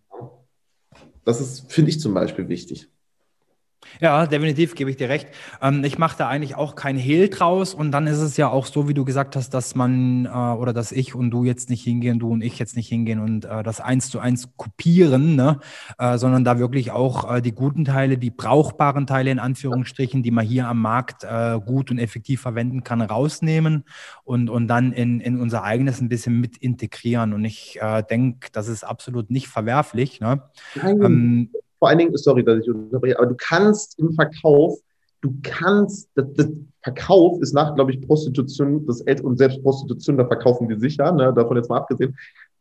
[1.24, 2.88] Das ist, finde ich zum Beispiel wichtig.
[4.00, 5.28] Ja, definitiv gebe ich dir recht.
[5.60, 8.66] Ähm, ich mache da eigentlich auch kein Hehl draus und dann ist es ja auch
[8.66, 11.82] so, wie du gesagt hast, dass man äh, oder dass ich und du jetzt nicht
[11.82, 15.60] hingehen, du und ich jetzt nicht hingehen und äh, das eins zu eins kopieren, ne?
[15.98, 20.30] Äh, sondern da wirklich auch äh, die guten Teile, die brauchbaren Teile in Anführungsstrichen, die
[20.30, 23.84] man hier am Markt äh, gut und effektiv verwenden kann, rausnehmen
[24.24, 27.32] und, und dann in, in unser eigenes ein bisschen mit integrieren.
[27.32, 30.20] Und ich äh, denke, das ist absolut nicht verwerflich.
[30.20, 30.42] Ne?
[30.82, 31.50] Ähm,
[31.82, 34.78] vor allen Dingen, sorry, dass ich unterbreche, aber du kannst im Verkauf,
[35.20, 36.46] du kannst, das, das
[36.80, 41.10] Verkauf ist nach, glaube ich, Prostitution, das El und selbst Prostitution, da verkaufen die sicher,
[41.10, 42.16] ne, davon jetzt mal abgesehen,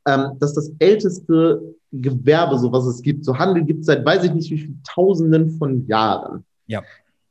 [0.07, 1.61] ähm, das ist das älteste
[1.91, 3.23] Gewerbe, so was es gibt.
[3.23, 6.43] So Handel gibt es seit weiß ich nicht wie viele Tausenden von Jahren.
[6.65, 6.81] Ja.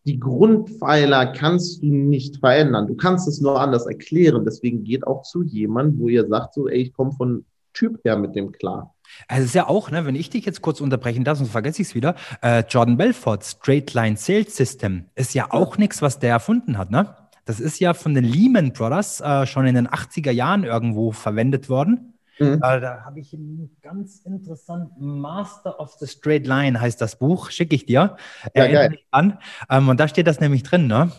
[0.06, 2.86] Die Grundpfeiler kannst du nicht verändern.
[2.86, 4.44] Du kannst es nur anders erklären.
[4.44, 8.16] Deswegen geht auch zu jemandem, wo ihr sagt, so, ey, ich komme von Typ her
[8.16, 8.94] mit dem klar.
[9.28, 11.82] Also es ist ja auch, ne, wenn ich dich jetzt kurz unterbrechen darf, sonst vergesse
[11.82, 16.18] ich es wieder, äh, Jordan Belfort Straight Line Sales System ist ja auch nichts, was
[16.18, 17.16] der erfunden hat, ne?
[17.44, 21.68] Das ist ja von den Lehman Brothers äh, schon in den 80er Jahren irgendwo verwendet
[21.68, 22.14] worden.
[22.38, 22.54] Mhm.
[22.62, 27.50] Äh, da habe ich einen ganz interessanten Master of the Straight Line heißt das Buch,
[27.50, 28.16] schicke ich dir.
[28.54, 28.98] Ja, geil.
[29.10, 29.38] an.
[29.68, 31.10] Ähm, und da steht das nämlich drin, ne?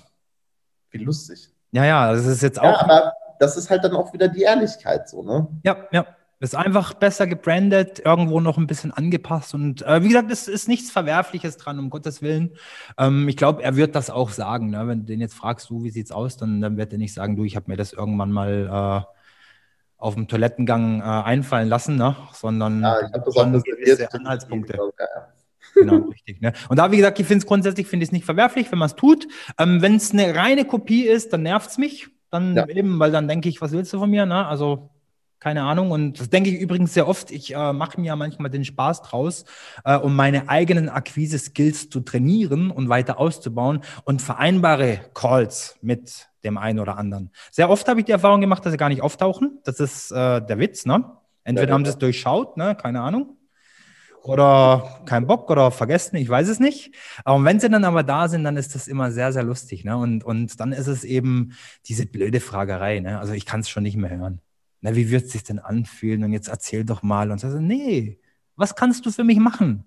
[0.89, 1.49] Wie lustig.
[1.71, 2.63] Ja, ja, das ist jetzt auch.
[2.63, 5.47] Ja, aber das ist halt dann auch wieder die Ehrlichkeit so, ne?
[5.63, 6.05] Ja, ja.
[6.41, 9.53] Ist einfach besser gebrandet, irgendwo noch ein bisschen angepasst.
[9.53, 12.55] Und äh, wie gesagt, es ist nichts Verwerfliches dran, um Gottes Willen.
[12.97, 14.71] Ähm, ich glaube, er wird das auch sagen.
[14.71, 14.87] Ne?
[14.87, 17.35] Wenn du den jetzt fragst, du, wie sieht's aus, dann, dann wird er nicht sagen,
[17.35, 19.13] du, ich habe mir das irgendwann mal äh,
[19.97, 22.15] auf dem Toilettengang äh, einfallen lassen, ne?
[22.33, 24.79] sondern ja, ich das schon gewisse Anhaltspunkte.
[25.75, 26.41] genau, richtig.
[26.41, 26.53] Ne?
[26.69, 28.87] Und da, wie gesagt, ich finde es grundsätzlich finde ich es nicht verwerflich, wenn man
[28.87, 29.27] es tut.
[29.59, 32.07] Ähm, wenn es eine reine Kopie ist, dann nervt es mich.
[32.31, 32.67] Dann ja.
[32.67, 34.25] eben, weil dann denke ich, was willst du von mir?
[34.25, 34.43] Ne?
[34.47, 34.89] Also
[35.41, 35.91] keine Ahnung.
[35.91, 37.31] Und das denke ich übrigens sehr oft.
[37.31, 39.43] Ich äh, mache mir ja manchmal den Spaß draus,
[39.83, 46.57] äh, um meine eigenen Akquise-Skills zu trainieren und weiter auszubauen und vereinbare Calls mit dem
[46.57, 47.31] einen oder anderen.
[47.51, 49.59] Sehr oft habe ich die Erfahrung gemacht, dass sie gar nicht auftauchen.
[49.63, 51.03] Das ist äh, der Witz, ne?
[51.43, 52.75] Entweder ja, haben sie es durchschaut, ne?
[52.75, 53.37] Keine Ahnung.
[54.23, 56.93] Oder kein Bock oder vergessen, ich weiß es nicht.
[57.25, 59.83] Aber wenn sie dann aber da sind, dann ist das immer sehr, sehr lustig.
[59.83, 59.97] Ne?
[59.97, 61.53] Und, und dann ist es eben
[61.87, 62.99] diese blöde Fragerei.
[62.99, 63.17] Ne?
[63.17, 64.39] Also ich kann es schon nicht mehr hören
[64.81, 66.23] na, wie wird es sich denn anfühlen?
[66.23, 67.31] Und jetzt erzähl doch mal.
[67.31, 68.19] Und so, nee,
[68.55, 69.85] was kannst du für mich machen?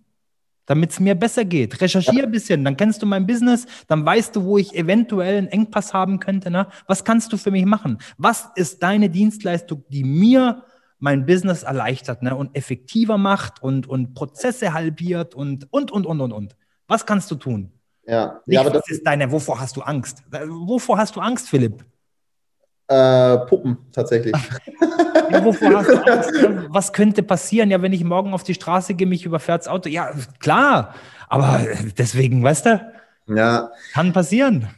[0.67, 1.81] Damit es mir besser geht.
[1.81, 2.25] Recherchiere ja.
[2.25, 5.93] ein bisschen, dann kennst du mein Business, dann weißt du, wo ich eventuell einen Engpass
[5.93, 6.51] haben könnte.
[6.51, 6.69] Ne?
[6.87, 7.99] Was kannst du für mich machen?
[8.17, 10.65] Was ist deine Dienstleistung, die mir
[10.99, 12.35] mein Business erleichtert ne?
[12.35, 16.57] und effektiver macht und, und Prozesse halbiert und, und, und, und, und, und.
[16.87, 17.73] Was kannst du tun?
[18.07, 20.23] Ja, Nicht, ja aber das ist deine, wovor hast du Angst?
[20.31, 21.85] Wovor hast du Angst, Philipp?
[22.89, 24.35] Äh, Puppen, tatsächlich.
[25.31, 26.31] Ja, wovor hast du Angst?
[26.69, 27.71] Was könnte passieren?
[27.71, 29.89] Ja, wenn ich morgen auf die Straße gehe, mich überfährt das Auto.
[29.89, 30.95] Ja, klar.
[31.29, 31.61] Aber
[31.99, 32.93] deswegen, weißt du?
[33.29, 33.71] Ja.
[33.93, 34.69] Kann passieren.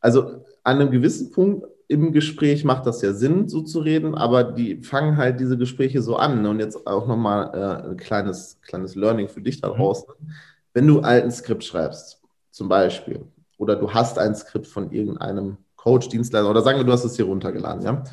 [0.00, 4.44] Also an einem gewissen Punkt im Gespräch macht das ja Sinn, so zu reden, aber
[4.44, 6.44] die fangen halt diese Gespräche so an.
[6.46, 9.76] Und jetzt auch nochmal äh, ein kleines, kleines Learning für dich da mhm.
[9.76, 10.08] draußen.
[10.18, 10.30] Mhm.
[10.72, 13.20] Wenn du ein Skript schreibst, zum Beispiel,
[13.58, 17.14] oder du hast ein Skript von irgendeinem Coach, Dienstleister oder sagen wir, du hast es
[17.14, 18.04] hier runtergeladen, ja.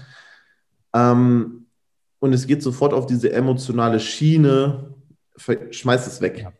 [0.93, 1.67] Ähm,
[2.19, 4.93] und es geht sofort auf diese emotionale Schiene,
[5.37, 6.39] schmeiß es weg.
[6.39, 6.51] Ja.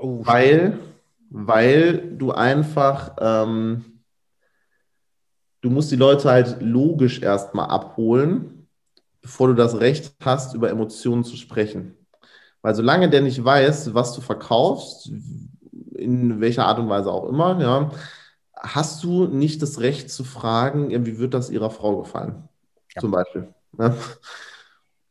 [0.00, 0.78] Oh, weil,
[1.28, 3.84] weil du einfach, ähm,
[5.60, 8.68] du musst die Leute halt logisch erstmal abholen,
[9.20, 11.96] bevor du das Recht hast, über Emotionen zu sprechen.
[12.62, 15.10] Weil solange der nicht weiß, was du verkaufst,
[15.96, 17.90] in welcher Art und Weise auch immer, ja,
[18.62, 22.48] hast du nicht das Recht zu fragen, wie wird das ihrer Frau gefallen?
[22.94, 23.00] Ja.
[23.00, 23.48] Zum Beispiel.
[23.76, 23.94] Ne?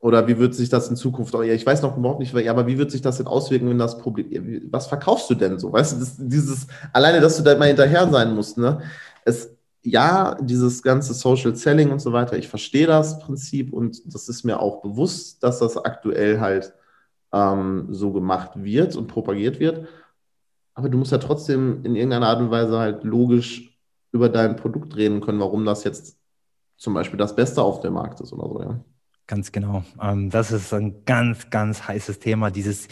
[0.02, 2.78] Oder wie wird sich das in Zukunft, ja, ich weiß noch überhaupt nicht, aber wie
[2.78, 5.74] wird sich das denn auswirken, wenn das Problem, was verkaufst du denn so?
[5.74, 8.82] Weißt du, das, dieses, alleine, dass du da mal hinterher sein musst, ne?
[9.26, 14.30] Es, ja, dieses ganze Social Selling und so weiter, ich verstehe das Prinzip und das
[14.30, 16.74] ist mir auch bewusst, dass das aktuell halt
[17.34, 19.88] ähm, so gemacht wird und propagiert wird
[20.80, 23.78] aber du musst ja trotzdem in irgendeiner Art und Weise halt logisch
[24.14, 26.18] über dein Produkt reden können, warum das jetzt
[26.78, 28.80] zum Beispiel das Beste auf dem Markt ist oder so, ja.
[29.28, 29.84] Ganz genau.
[30.02, 32.88] Ähm, das ist ein ganz, ganz heißes Thema, dieses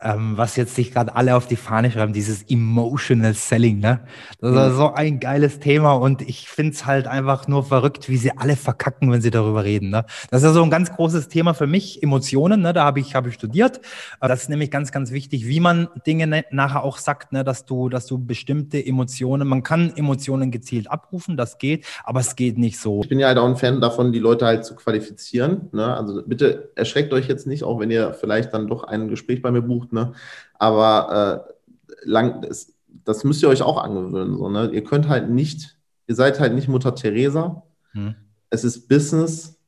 [0.00, 4.00] ähm, was jetzt sich gerade alle auf die Fahne schreiben, dieses Emotional Selling, ne?
[4.40, 4.76] Das ist mhm.
[4.76, 8.56] so ein geiles Thema und ich finde es halt einfach nur verrückt, wie sie alle
[8.56, 9.90] verkacken, wenn sie darüber reden.
[9.90, 10.04] Ne?
[10.30, 12.72] Das ist ja so ein ganz großes Thema für mich, Emotionen, ne?
[12.72, 13.80] Da habe ich, habe ich studiert.
[14.20, 17.44] Das ist nämlich ganz, ganz wichtig, wie man Dinge ne, nachher auch sagt, ne?
[17.44, 22.36] dass du, dass du bestimmte Emotionen, man kann Emotionen gezielt abrufen, das geht, aber es
[22.36, 23.00] geht nicht so.
[23.02, 25.68] Ich bin ja halt auch ein Fan davon, die Leute halt zu qualifizieren.
[25.72, 25.96] Ne?
[25.96, 29.50] Also bitte erschreckt euch jetzt nicht, auch wenn ihr vielleicht dann doch ein Gespräch bei
[29.50, 30.12] mir bucht, ne?
[30.54, 32.74] Aber äh, lang, das,
[33.04, 34.36] das, müsst ihr euch auch angewöhnen.
[34.36, 34.70] So, ne?
[34.72, 37.62] Ihr könnt halt nicht, ihr seid halt nicht Mutter Teresa.
[37.92, 38.14] Hm.
[38.50, 39.58] Es ist Business.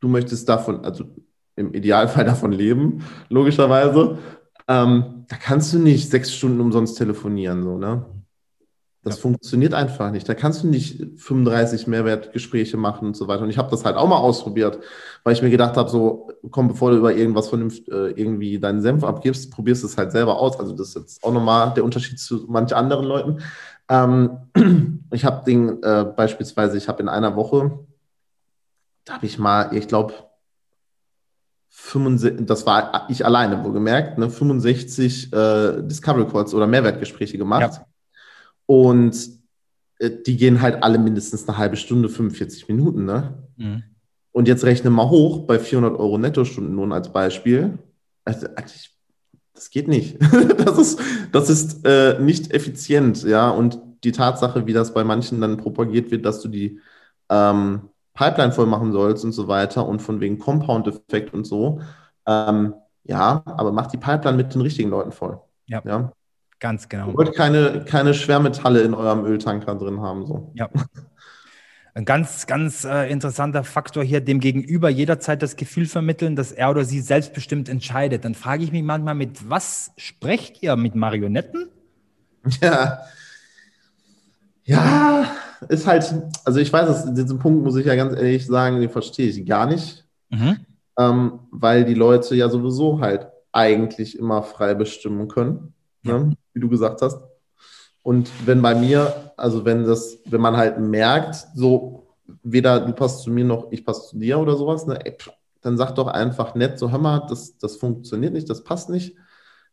[0.00, 1.04] Du möchtest davon, also
[1.56, 4.18] im Idealfall davon leben, logischerweise.
[4.68, 8.06] Ähm, da kannst du nicht sechs Stunden umsonst telefonieren, so, ne?
[9.02, 9.22] Das ja.
[9.22, 10.28] funktioniert einfach nicht.
[10.28, 13.42] Da kannst du nicht 35 Mehrwertgespräche machen und so weiter.
[13.44, 14.78] Und ich habe das halt auch mal ausprobiert,
[15.24, 18.82] weil ich mir gedacht habe, so, komm, bevor du über irgendwas vernünftig äh, irgendwie deinen
[18.82, 20.60] Senf abgibst, probierst es halt selber aus.
[20.60, 23.38] Also das ist jetzt auch nochmal der Unterschied zu manch anderen Leuten.
[23.88, 27.78] Ähm, ich habe den äh, beispielsweise, ich habe in einer Woche,
[29.06, 30.12] da habe ich mal, ich glaube,
[31.92, 37.72] das war ich alleine, wohlgemerkt, ne, 65 äh, Discovery Calls oder Mehrwertgespräche gemacht.
[37.74, 37.86] Ja.
[38.70, 39.30] Und
[39.98, 43.04] äh, die gehen halt alle mindestens eine halbe Stunde, 45 Minuten.
[43.04, 43.36] Ne?
[43.56, 43.82] Mhm.
[44.30, 47.80] Und jetzt rechne mal hoch bei 400 Euro Nettostundenlohn als Beispiel.
[48.24, 48.96] Also, eigentlich,
[49.54, 50.18] das geht nicht.
[50.64, 51.00] das ist,
[51.32, 53.24] das ist äh, nicht effizient.
[53.24, 53.50] Ja?
[53.50, 56.78] Und die Tatsache, wie das bei manchen dann propagiert wird, dass du die
[57.28, 61.80] ähm, Pipeline voll machen sollst und so weiter und von wegen Compound-Effekt und so.
[62.24, 65.40] Ähm, ja, aber mach die Pipeline mit den richtigen Leuten voll.
[65.66, 65.82] Ja.
[65.84, 66.12] ja?
[66.60, 67.08] Ganz genau.
[67.08, 70.26] Ihr wollt keine, keine Schwermetalle in eurem Öltanker drin haben.
[70.26, 70.52] So.
[70.54, 70.68] Ja.
[71.94, 76.70] Ein ganz, ganz äh, interessanter Faktor hier, dem Gegenüber jederzeit das Gefühl vermitteln, dass er
[76.70, 78.24] oder sie selbstbestimmt entscheidet.
[78.24, 80.76] Dann frage ich mich manchmal, mit was sprecht ihr?
[80.76, 81.68] Mit Marionetten?
[82.60, 83.00] Ja.
[84.64, 85.26] Ja,
[85.68, 89.28] ist halt, also ich weiß, diesen Punkt muss ich ja ganz ehrlich sagen, den verstehe
[89.28, 90.06] ich gar nicht.
[90.28, 90.58] Mhm.
[90.96, 96.36] Ähm, weil die Leute ja sowieso halt eigentlich immer frei bestimmen können ne?
[96.52, 97.20] Wie du gesagt hast.
[98.02, 102.08] Und wenn bei mir, also wenn das, wenn man halt merkt, so
[102.42, 105.16] weder du passt zu mir noch ich passe zu dir oder sowas, ne, ey,
[105.60, 109.16] dann sag doch einfach nett, so hör mal, das, das funktioniert nicht, das passt nicht.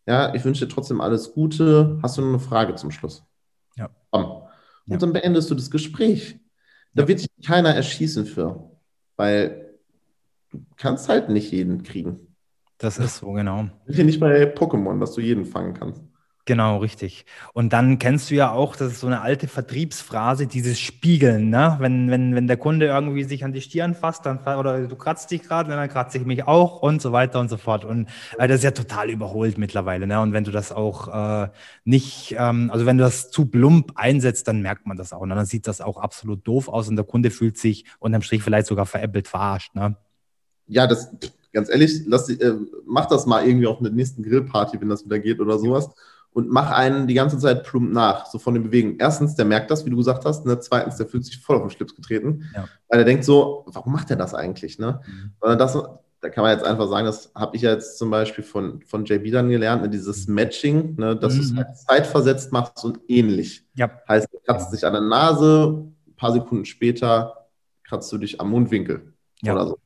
[0.05, 1.99] Ja, ich wünsche dir trotzdem alles Gute.
[2.01, 3.23] Hast du noch eine Frage zum Schluss?
[3.75, 3.89] Ja.
[4.11, 4.43] Und
[4.85, 4.97] ja.
[4.97, 6.39] dann beendest du das Gespräch.
[6.93, 7.07] Da ja.
[7.07, 8.71] wird sich keiner erschießen für,
[9.17, 9.77] weil
[10.49, 12.35] du kannst halt nicht jeden kriegen.
[12.77, 13.67] Das ist so, genau.
[13.87, 16.01] Hier nicht bei Pokémon, dass du jeden fangen kannst.
[16.47, 17.25] Genau, richtig.
[17.51, 21.75] Und dann kennst du ja auch, das ist so eine alte Vertriebsphrase, dieses Spiegeln, ne?
[21.81, 25.29] Wenn, wenn, wenn der Kunde irgendwie sich an die Stirn fasst, dann oder du kratzt
[25.29, 27.83] dich gerade, dann kratze ich mich auch und so weiter und so fort.
[27.83, 30.21] Und äh, das ist ja total überholt mittlerweile, ne?
[30.21, 31.09] Und wenn du das auch
[31.43, 31.49] äh,
[31.83, 35.25] nicht, ähm, also wenn du das zu plump einsetzt, dann merkt man das auch.
[35.25, 35.35] Ne?
[35.35, 38.67] Dann sieht das auch absolut doof aus und der Kunde fühlt sich unterm Strich vielleicht
[38.67, 39.97] sogar veräppelt verarscht, ne?
[40.69, 41.11] Ja, das
[41.51, 42.53] ganz ehrlich, lass, äh,
[42.85, 45.89] mach das mal irgendwie auf einer nächsten Grillparty, wenn das wieder geht oder sowas
[46.37, 48.97] und mach einen die ganze Zeit plump nach, so von den Bewegungen.
[48.99, 50.45] Erstens, der merkt das, wie du gesagt hast.
[50.45, 50.59] Ne?
[50.59, 52.67] Zweitens, der fühlt sich voll auf den Schlips getreten, ja.
[52.89, 54.77] weil er denkt so, warum macht er das eigentlich?
[54.77, 55.01] Ne?
[55.07, 55.57] Mhm.
[55.57, 55.73] das,
[56.21, 59.03] da kann man jetzt einfach sagen, das habe ich ja jetzt zum Beispiel von, von
[59.03, 59.89] JB dann gelernt, ne?
[59.89, 61.15] dieses Matching, ne?
[61.15, 61.37] dass mhm.
[61.37, 63.65] du es halt zeitversetzt machst und ähnlich.
[63.73, 63.89] Ja.
[64.07, 67.47] Heißt, du kratzt dich an der Nase, ein paar Sekunden später
[67.83, 69.11] kratzt du dich am Mundwinkel
[69.41, 69.53] ja.
[69.53, 69.79] oder so.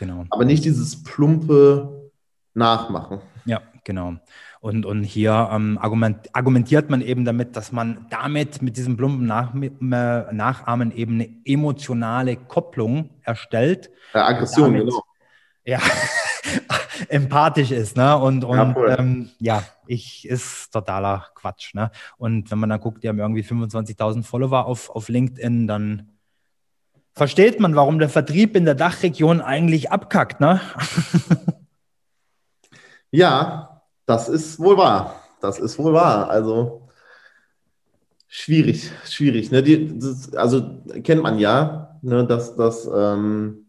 [0.00, 0.24] Genau.
[0.30, 2.10] Aber nicht dieses plumpe
[2.54, 3.20] Nachmachen.
[3.44, 4.16] Ja, genau.
[4.62, 9.26] Und, und hier ähm, argument, argumentiert man eben damit, dass man damit mit diesem plumpen
[9.26, 13.90] Nach Nachahmen eben eine emotionale Kopplung erstellt.
[14.14, 15.02] Ja, Aggression, damit, genau.
[15.64, 15.80] Ja,
[17.08, 18.16] empathisch ist, ne?
[18.16, 21.90] Und, und ja, ähm, ja, ich ist totaler Quatsch, ne?
[22.16, 26.12] Und wenn man dann guckt, die haben irgendwie 25.000 Follower auf, auf LinkedIn, dann
[27.14, 30.60] versteht man, warum der Vertrieb in der Dachregion eigentlich abkackt, ne?
[33.10, 33.71] ja,
[34.06, 35.16] das ist wohl wahr.
[35.40, 36.30] Das ist wohl wahr.
[36.30, 36.88] Also
[38.28, 39.50] schwierig, schwierig.
[39.50, 39.62] Ne?
[39.62, 40.62] Die, das, also
[41.02, 43.66] kennt man ja, ne, dass, dass ähm,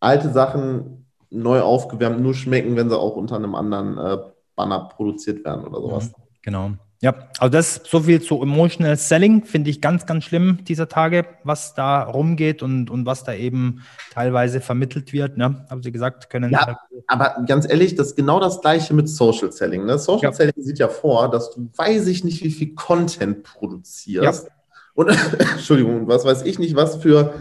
[0.00, 4.18] alte Sachen neu aufgewärmt nur schmecken, wenn sie auch unter einem anderen äh,
[4.56, 6.12] Banner produziert werden oder sowas.
[6.42, 6.72] genau.
[7.00, 11.26] Ja, also das so viel zu Emotional Selling finde ich ganz, ganz schlimm dieser Tage,
[11.44, 15.36] was da rumgeht und, und was da eben teilweise vermittelt wird.
[15.36, 15.64] Ne?
[15.70, 16.50] Haben Sie gesagt, können.
[16.50, 19.86] Ja, aber ganz ehrlich, das ist genau das Gleiche mit Social Selling.
[19.86, 19.96] Ne?
[19.96, 20.32] Social ja.
[20.32, 24.46] Selling sieht ja vor, dass du weiß ich nicht, wie viel Content produzierst.
[24.46, 24.52] Ja.
[24.94, 25.08] Und
[25.38, 27.32] Entschuldigung, was weiß ich nicht, was für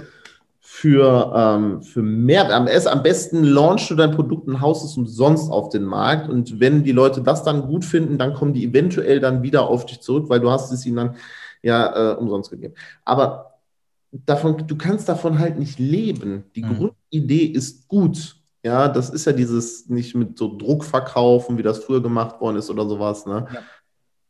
[0.80, 5.52] für, ähm, für mehr, am, am besten launchst du dein Produkt und haust es umsonst
[5.52, 6.30] auf den Markt.
[6.30, 9.88] Und wenn die Leute das dann gut finden, dann kommen die eventuell dann wieder auf
[9.88, 11.16] dich zurück, weil du hast es ihnen dann
[11.64, 12.76] ja äh, umsonst gegeben.
[13.06, 13.56] Aber
[14.12, 16.44] davon, du kannst davon halt nicht leben.
[16.56, 16.76] Die mhm.
[16.78, 18.36] Grundidee ist gut.
[18.62, 22.58] Ja, das ist ja dieses nicht mit so Druck verkaufen, wie das früher gemacht worden
[22.58, 23.26] ist oder sowas.
[23.26, 23.48] Ne?
[23.52, 23.62] Ja.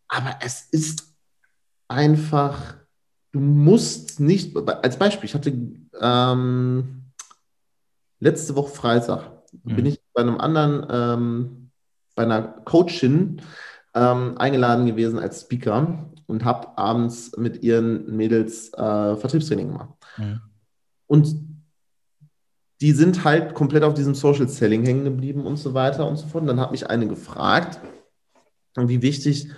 [0.07, 1.14] Aber es ist
[1.90, 2.78] einfach,
[3.34, 5.52] du musst nicht, als Beispiel, ich hatte
[6.02, 7.03] ähm,
[8.19, 9.32] letzte Woche Freitag,
[9.64, 9.76] mhm.
[9.76, 11.72] bin ich bei einem anderen, ähm,
[12.15, 13.41] bei einer Coachin
[13.94, 19.90] ähm, eingeladen gewesen als Speaker und habe abends mit ihren Mädels äh, Vertriebstraining gemacht.
[20.18, 20.41] Mhm.
[21.07, 21.36] Und
[22.82, 26.28] die sind halt komplett auf diesem Social Selling hängen geblieben und so weiter und so
[26.28, 26.44] fort.
[26.44, 27.80] Und dann hat mich eine gefragt,
[28.76, 29.52] wie wichtig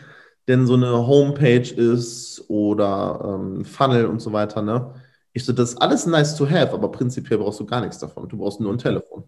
[0.48, 4.61] denn so eine Homepage ist oder ähm, Funnel und so weiter.
[4.61, 4.94] Ne?
[5.34, 8.28] Ich so, das ist alles nice to have, aber prinzipiell brauchst du gar nichts davon.
[8.28, 9.24] Du brauchst nur ein Telefon.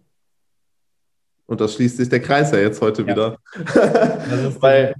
[1.46, 3.08] Und das schließt sich der Kreis ja jetzt heute ja.
[3.08, 3.36] wieder.
[4.60, 4.94] Weil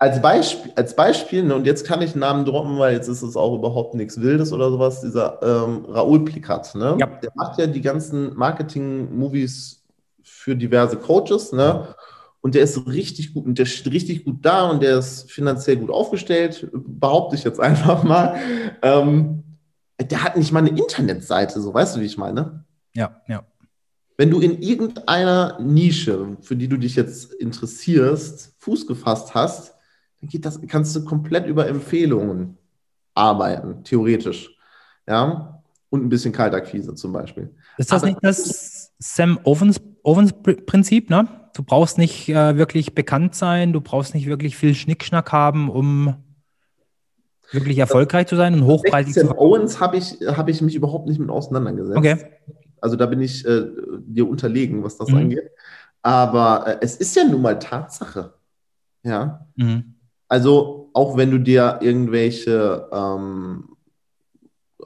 [0.00, 3.20] als Beispiel, als Beispiel ne, und jetzt kann ich einen Namen droppen, weil jetzt ist
[3.20, 6.96] es auch überhaupt nichts Wildes oder sowas, dieser ähm, Raoul Plikat, ne?
[6.98, 7.06] Ja.
[7.06, 9.84] Der macht ja die ganzen Marketing-Movies
[10.22, 11.94] für diverse Coaches, ne?
[12.40, 15.76] Und der ist richtig gut und der steht richtig gut da und der ist finanziell
[15.76, 18.36] gut aufgestellt, behaupte ich jetzt einfach mal.
[18.80, 19.42] Ähm,
[20.02, 22.64] der hat nicht mal eine Internetseite, so weißt du, wie ich meine?
[22.94, 23.44] Ja, ja.
[24.16, 29.74] Wenn du in irgendeiner Nische, für die du dich jetzt interessierst, Fuß gefasst hast,
[30.20, 32.58] dann geht das, kannst du komplett über Empfehlungen
[33.14, 34.54] arbeiten, theoretisch.
[35.08, 37.54] Ja, und ein bisschen Kaltakquise zum Beispiel.
[37.78, 41.28] Ist das Aber, nicht das Sam Ovens, Ovens Prinzip, ne?
[41.54, 46.14] Du brauchst nicht äh, wirklich bekannt sein, du brauchst nicht wirklich viel Schnickschnack haben, um
[47.52, 49.36] wirklich erfolgreich zu sein und hochpreisig zu sein.
[49.36, 51.98] Owens habe ich, hab ich mich überhaupt nicht mit auseinandergesetzt.
[51.98, 52.16] Okay.
[52.80, 53.66] Also da bin ich äh,
[54.00, 55.16] dir unterlegen, was das mhm.
[55.16, 55.50] angeht.
[56.02, 58.34] Aber äh, es ist ja nun mal Tatsache.
[59.02, 59.46] Ja.
[59.56, 59.94] Mhm.
[60.28, 63.76] Also auch wenn du dir irgendwelche ähm,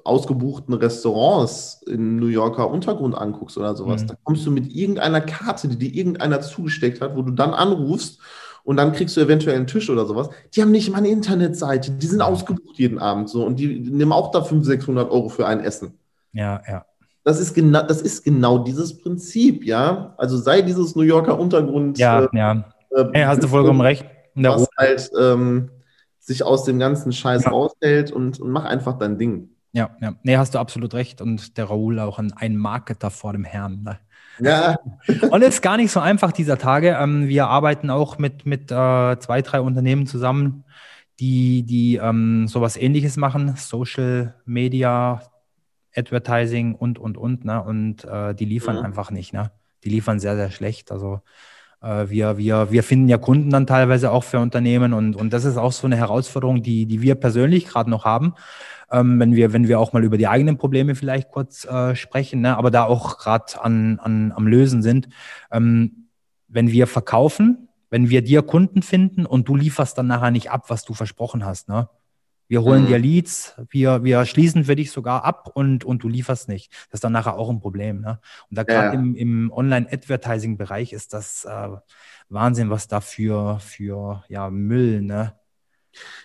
[0.04, 4.06] ausgebuchten Restaurants im New Yorker Untergrund anguckst oder sowas, mhm.
[4.08, 8.20] da kommst du mit irgendeiner Karte, die dir irgendeiner zugesteckt hat, wo du dann anrufst
[8.64, 10.28] und dann kriegst du eventuell einen Tisch oder sowas.
[10.54, 14.12] Die haben nicht mal eine Internetseite, die sind ausgebucht jeden Abend so und die nehmen
[14.12, 15.94] auch da 500, 600 Euro für ein Essen.
[16.32, 16.84] Ja, ja.
[17.22, 20.14] Das ist, genau, das ist genau dieses Prinzip, ja.
[20.18, 21.98] Also sei dieses New Yorker Untergrund.
[21.98, 22.64] Ja, äh, ja.
[22.90, 24.04] Äh, hey, hast du vollkommen recht
[24.34, 25.70] was halt ähm,
[26.18, 27.50] sich aus dem ganzen Scheiß ja.
[27.50, 29.50] raushält und, und mach einfach dein Ding.
[29.72, 30.14] Ja, ja.
[30.22, 31.20] Nee, hast du absolut recht.
[31.20, 33.82] Und der Raoul auch ein, ein Marketer vor dem Herrn.
[33.82, 33.98] Ne?
[34.40, 34.78] Ja.
[35.30, 36.96] und es ist gar nicht so einfach dieser Tage.
[37.00, 40.64] Ähm, wir arbeiten auch mit, mit äh, zwei, drei Unternehmen zusammen,
[41.20, 43.54] die, die ähm, sowas ähnliches machen.
[43.56, 45.22] Social Media,
[45.94, 47.44] Advertising und, und, und.
[47.44, 47.62] Ne?
[47.62, 48.84] Und äh, die liefern mhm.
[48.84, 49.32] einfach nicht.
[49.32, 49.50] Ne?
[49.84, 50.90] Die liefern sehr, sehr schlecht.
[50.90, 51.20] Also
[51.84, 55.56] wir, wir, wir finden ja Kunden dann teilweise auch für Unternehmen und, und das ist
[55.56, 58.34] auch so eine Herausforderung, die, die wir persönlich gerade noch haben,
[58.90, 62.40] ähm, wenn, wir, wenn wir auch mal über die eigenen Probleme vielleicht kurz äh, sprechen,
[62.40, 62.56] ne?
[62.56, 65.08] aber da auch gerade an, an, am Lösen sind.
[65.50, 66.08] Ähm,
[66.48, 70.64] wenn wir verkaufen, wenn wir dir Kunden finden und du lieferst dann nachher nicht ab,
[70.68, 71.88] was du versprochen hast, ne?
[72.54, 72.86] Wir holen mhm.
[72.86, 76.70] dir Leads, wir, wir schließen für dich sogar ab und, und du lieferst nicht.
[76.70, 78.00] Das ist dann nachher auch ein Problem.
[78.00, 78.20] Ne?
[78.48, 78.92] Und da gerade ja.
[78.92, 81.68] im, im Online-Advertising-Bereich ist das äh,
[82.28, 85.32] Wahnsinn, was da für, für ja, Müll, ne?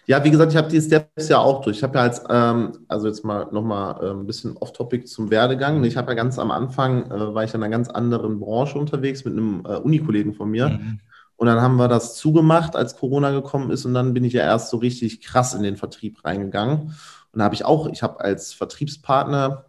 [0.06, 1.78] Ja, wie gesagt, ich habe die Steps ja auch durch.
[1.78, 5.84] Ich habe ja als, ähm, also jetzt mal nochmal äh, ein bisschen off-topic zum Werdegang.
[5.84, 9.26] Ich habe ja ganz am Anfang, äh, war ich in einer ganz anderen Branche unterwegs
[9.26, 10.70] mit einem äh, Unikollegen von mir.
[10.70, 11.00] Mhm.
[11.40, 13.86] Und dann haben wir das zugemacht, als Corona gekommen ist.
[13.86, 16.94] Und dann bin ich ja erst so richtig krass in den Vertrieb reingegangen.
[17.32, 19.64] Und da habe ich auch, ich habe als Vertriebspartner,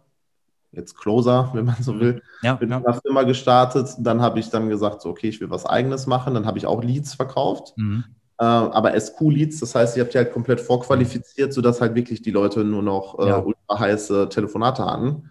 [0.73, 2.75] jetzt Closer, wenn man so will, ja, mit ja.
[2.75, 3.87] einer Firma gestartet.
[3.99, 6.33] Dann habe ich dann gesagt, so, okay, ich will was Eigenes machen.
[6.33, 7.71] Dann habe ich auch Leads verkauft.
[7.77, 8.03] Mhm.
[8.37, 12.31] Äh, aber SQ-Leads, das heißt, ich habe die halt komplett vorqualifiziert, sodass halt wirklich die
[12.31, 13.37] Leute nur noch äh, ja.
[13.37, 15.29] ultra heiße Telefonate hatten.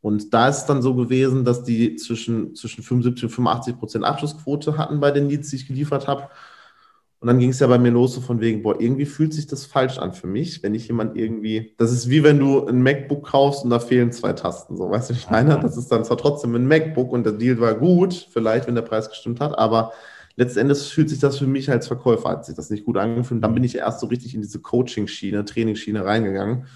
[0.00, 4.04] Und da ist es dann so gewesen, dass die zwischen, zwischen 75 und 85 Prozent
[4.04, 6.28] Abschlussquote hatten bei den Leads, die ich geliefert habe.
[7.20, 9.48] Und dann ging es ja bei mir los, so von wegen, boah, irgendwie fühlt sich
[9.48, 12.80] das falsch an für mich, wenn ich jemand irgendwie, das ist wie wenn du ein
[12.80, 16.04] MacBook kaufst und da fehlen zwei Tasten, so, weißt du, ich meine, das ist dann
[16.04, 19.58] zwar trotzdem ein MacBook und der Deal war gut, vielleicht, wenn der Preis gestimmt hat,
[19.58, 19.92] aber
[20.36, 23.42] letztendlich fühlt sich das für mich als Verkäufer, hat sich das nicht gut angefühlt.
[23.42, 26.66] Dann bin ich erst so richtig in diese Coaching-Schiene, Trainingsschiene reingegangen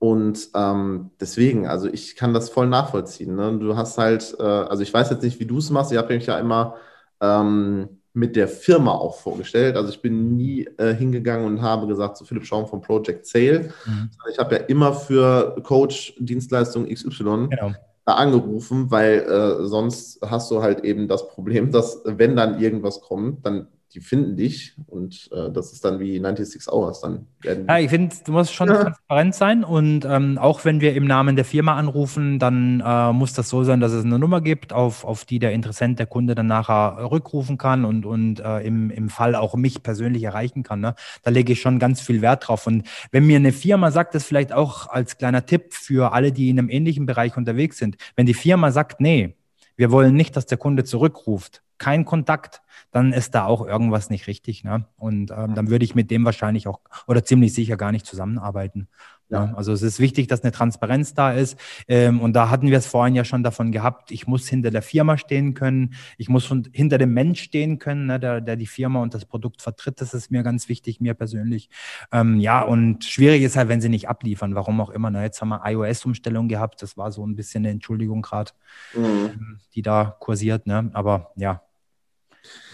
[0.00, 3.36] und ähm, deswegen, also ich kann das voll nachvollziehen.
[3.36, 3.58] Ne?
[3.58, 5.92] Du hast halt, äh, also ich weiß jetzt nicht, wie du es machst.
[5.92, 6.76] Ich habe ja immer
[7.20, 9.76] ähm, mit der Firma auch vorgestellt.
[9.76, 13.74] Also ich bin nie äh, hingegangen und habe gesagt, so Philipp Schaum vom Project Sale.
[13.84, 14.10] Mhm.
[14.32, 17.72] Ich habe ja immer für Coach Dienstleistung XY genau.
[18.06, 23.44] angerufen, weil äh, sonst hast du halt eben das Problem, dass wenn dann irgendwas kommt,
[23.44, 27.00] dann die finden dich und äh, das ist dann wie 96 Hours.
[27.00, 28.82] Dann werden ja, ich finde, du musst schon ja.
[28.82, 33.32] transparent sein und ähm, auch wenn wir im Namen der Firma anrufen, dann äh, muss
[33.32, 36.36] das so sein, dass es eine Nummer gibt, auf, auf die der Interessent, der Kunde
[36.36, 40.80] dann nachher rückrufen kann und, und äh, im, im Fall auch mich persönlich erreichen kann.
[40.80, 40.94] Ne?
[41.22, 42.68] Da lege ich schon ganz viel Wert drauf.
[42.68, 46.48] Und wenn mir eine Firma sagt, das vielleicht auch als kleiner Tipp für alle, die
[46.48, 49.34] in einem ähnlichen Bereich unterwegs sind, wenn die Firma sagt, nee,
[49.76, 52.62] wir wollen nicht, dass der Kunde zurückruft, kein Kontakt,
[52.92, 54.62] dann ist da auch irgendwas nicht richtig.
[54.62, 54.84] Ne?
[54.96, 58.88] Und ähm, dann würde ich mit dem wahrscheinlich auch oder ziemlich sicher gar nicht zusammenarbeiten.
[59.30, 59.46] Ja.
[59.46, 59.56] Ne?
[59.56, 61.58] Also es ist wichtig, dass eine Transparenz da ist.
[61.88, 64.82] Ähm, und da hatten wir es vorhin ja schon davon gehabt, ich muss hinter der
[64.82, 68.66] Firma stehen können, ich muss von, hinter dem Mensch stehen können, ne, der, der die
[68.66, 70.00] Firma und das Produkt vertritt.
[70.00, 71.70] Das ist mir ganz wichtig, mir persönlich.
[72.12, 75.10] Ähm, ja, und schwierig ist halt, wenn sie nicht abliefern, warum auch immer.
[75.10, 75.22] Ne?
[75.22, 78.52] Jetzt haben wir iOS-Umstellung gehabt, das war so ein bisschen eine Entschuldigung gerade,
[78.94, 79.04] mhm.
[79.04, 80.66] Ähm, die da kursiert.
[80.66, 80.90] Ne?
[80.92, 81.62] Aber ja,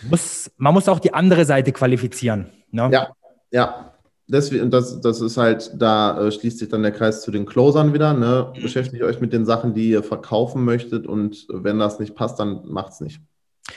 [0.03, 2.47] muss, man muss auch die andere Seite qualifizieren.
[2.71, 2.91] Ne?
[2.93, 3.09] Ja,
[3.51, 3.93] ja.
[4.29, 7.95] Deswegen, das, das ist halt, da äh, schließt sich dann der Kreis zu den Closern
[7.95, 8.13] wieder.
[8.13, 8.53] Ne?
[8.61, 12.67] Beschäftigt euch mit den Sachen, die ihr verkaufen möchtet und wenn das nicht passt, dann
[12.67, 13.21] macht es nicht.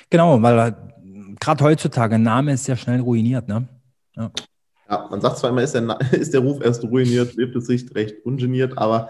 [0.09, 0.71] Genau, weil äh,
[1.39, 3.47] gerade heutzutage ein Name ist sehr schnell ruiniert.
[3.47, 3.67] Ne?
[4.15, 4.31] Ja.
[4.89, 5.07] ja.
[5.11, 8.25] man sagt zwar immer, ist der, ist der Ruf erst ruiniert, lebt es sich recht
[8.25, 9.09] ungeniert, aber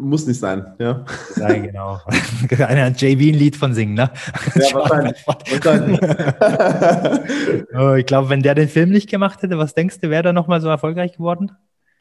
[0.00, 1.04] muss nicht sein, ja.
[1.34, 2.00] Sein, genau.
[2.66, 4.10] Einer JV ein Lied von singen, ne?
[4.54, 5.24] Ja, wahrscheinlich.
[7.78, 10.32] oh, ich glaube, wenn der den Film nicht gemacht hätte, was denkst du, wäre er
[10.32, 11.52] nochmal so erfolgreich geworden?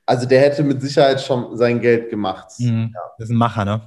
[0.05, 2.47] Also der hätte mit Sicherheit schon sein Geld gemacht.
[2.57, 2.91] Mhm.
[2.93, 3.01] Ja.
[3.17, 3.81] Das ist ein Macher, ne?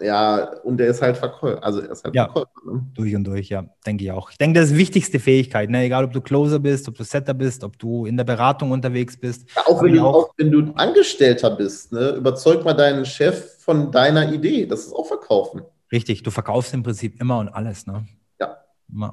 [0.00, 1.62] Ja, und der ist halt Verkäufer.
[1.62, 2.50] Also er ist halt ja, Verkäufer.
[2.72, 2.86] Ne?
[2.94, 4.30] Durch und durch, ja, denke ich auch.
[4.30, 5.82] Ich denke, das ist die wichtigste Fähigkeit, ne?
[5.82, 9.16] egal ob du Closer bist, ob du Setter bist, ob du in der Beratung unterwegs
[9.16, 9.48] bist.
[9.54, 12.10] Ja, auch, wenn du, auch, wenn du Angestellter bist, ne?
[12.10, 14.66] überzeug mal deinen Chef von deiner Idee.
[14.66, 15.62] Das ist auch Verkaufen.
[15.90, 17.86] Richtig, du verkaufst im Prinzip immer und alles.
[17.86, 18.06] Ne?
[18.40, 18.58] Ja.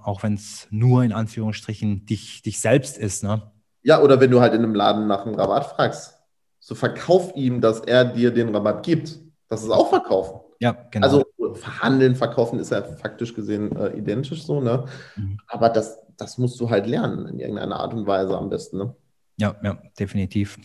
[0.03, 3.23] Auch wenn es nur in Anführungsstrichen dich, dich selbst ist.
[3.23, 3.41] Ne?
[3.83, 6.13] Ja, oder wenn du halt in einem Laden nach einem Rabatt fragst.
[6.59, 9.19] So verkauf ihm, dass er dir den Rabatt gibt.
[9.47, 10.39] Das ist auch Verkaufen.
[10.59, 11.05] Ja, genau.
[11.05, 11.23] Also
[11.53, 14.85] verhandeln, verkaufen ist ja faktisch gesehen äh, identisch so, ne?
[15.15, 15.37] Mhm.
[15.47, 18.95] Aber das, das musst du halt lernen in irgendeiner Art und Weise am besten, ne?
[19.37, 20.57] Ja, ja, definitiv.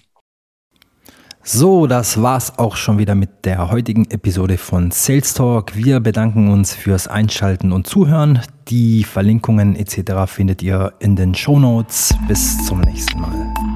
[1.43, 5.75] So, das war's auch schon wieder mit der heutigen Episode von Sales Talk.
[5.75, 8.41] Wir bedanken uns fürs Einschalten und Zuhören.
[8.69, 10.31] Die Verlinkungen etc.
[10.31, 12.15] findet ihr in den Show Notes.
[12.29, 13.70] Bis zum nächsten Mal.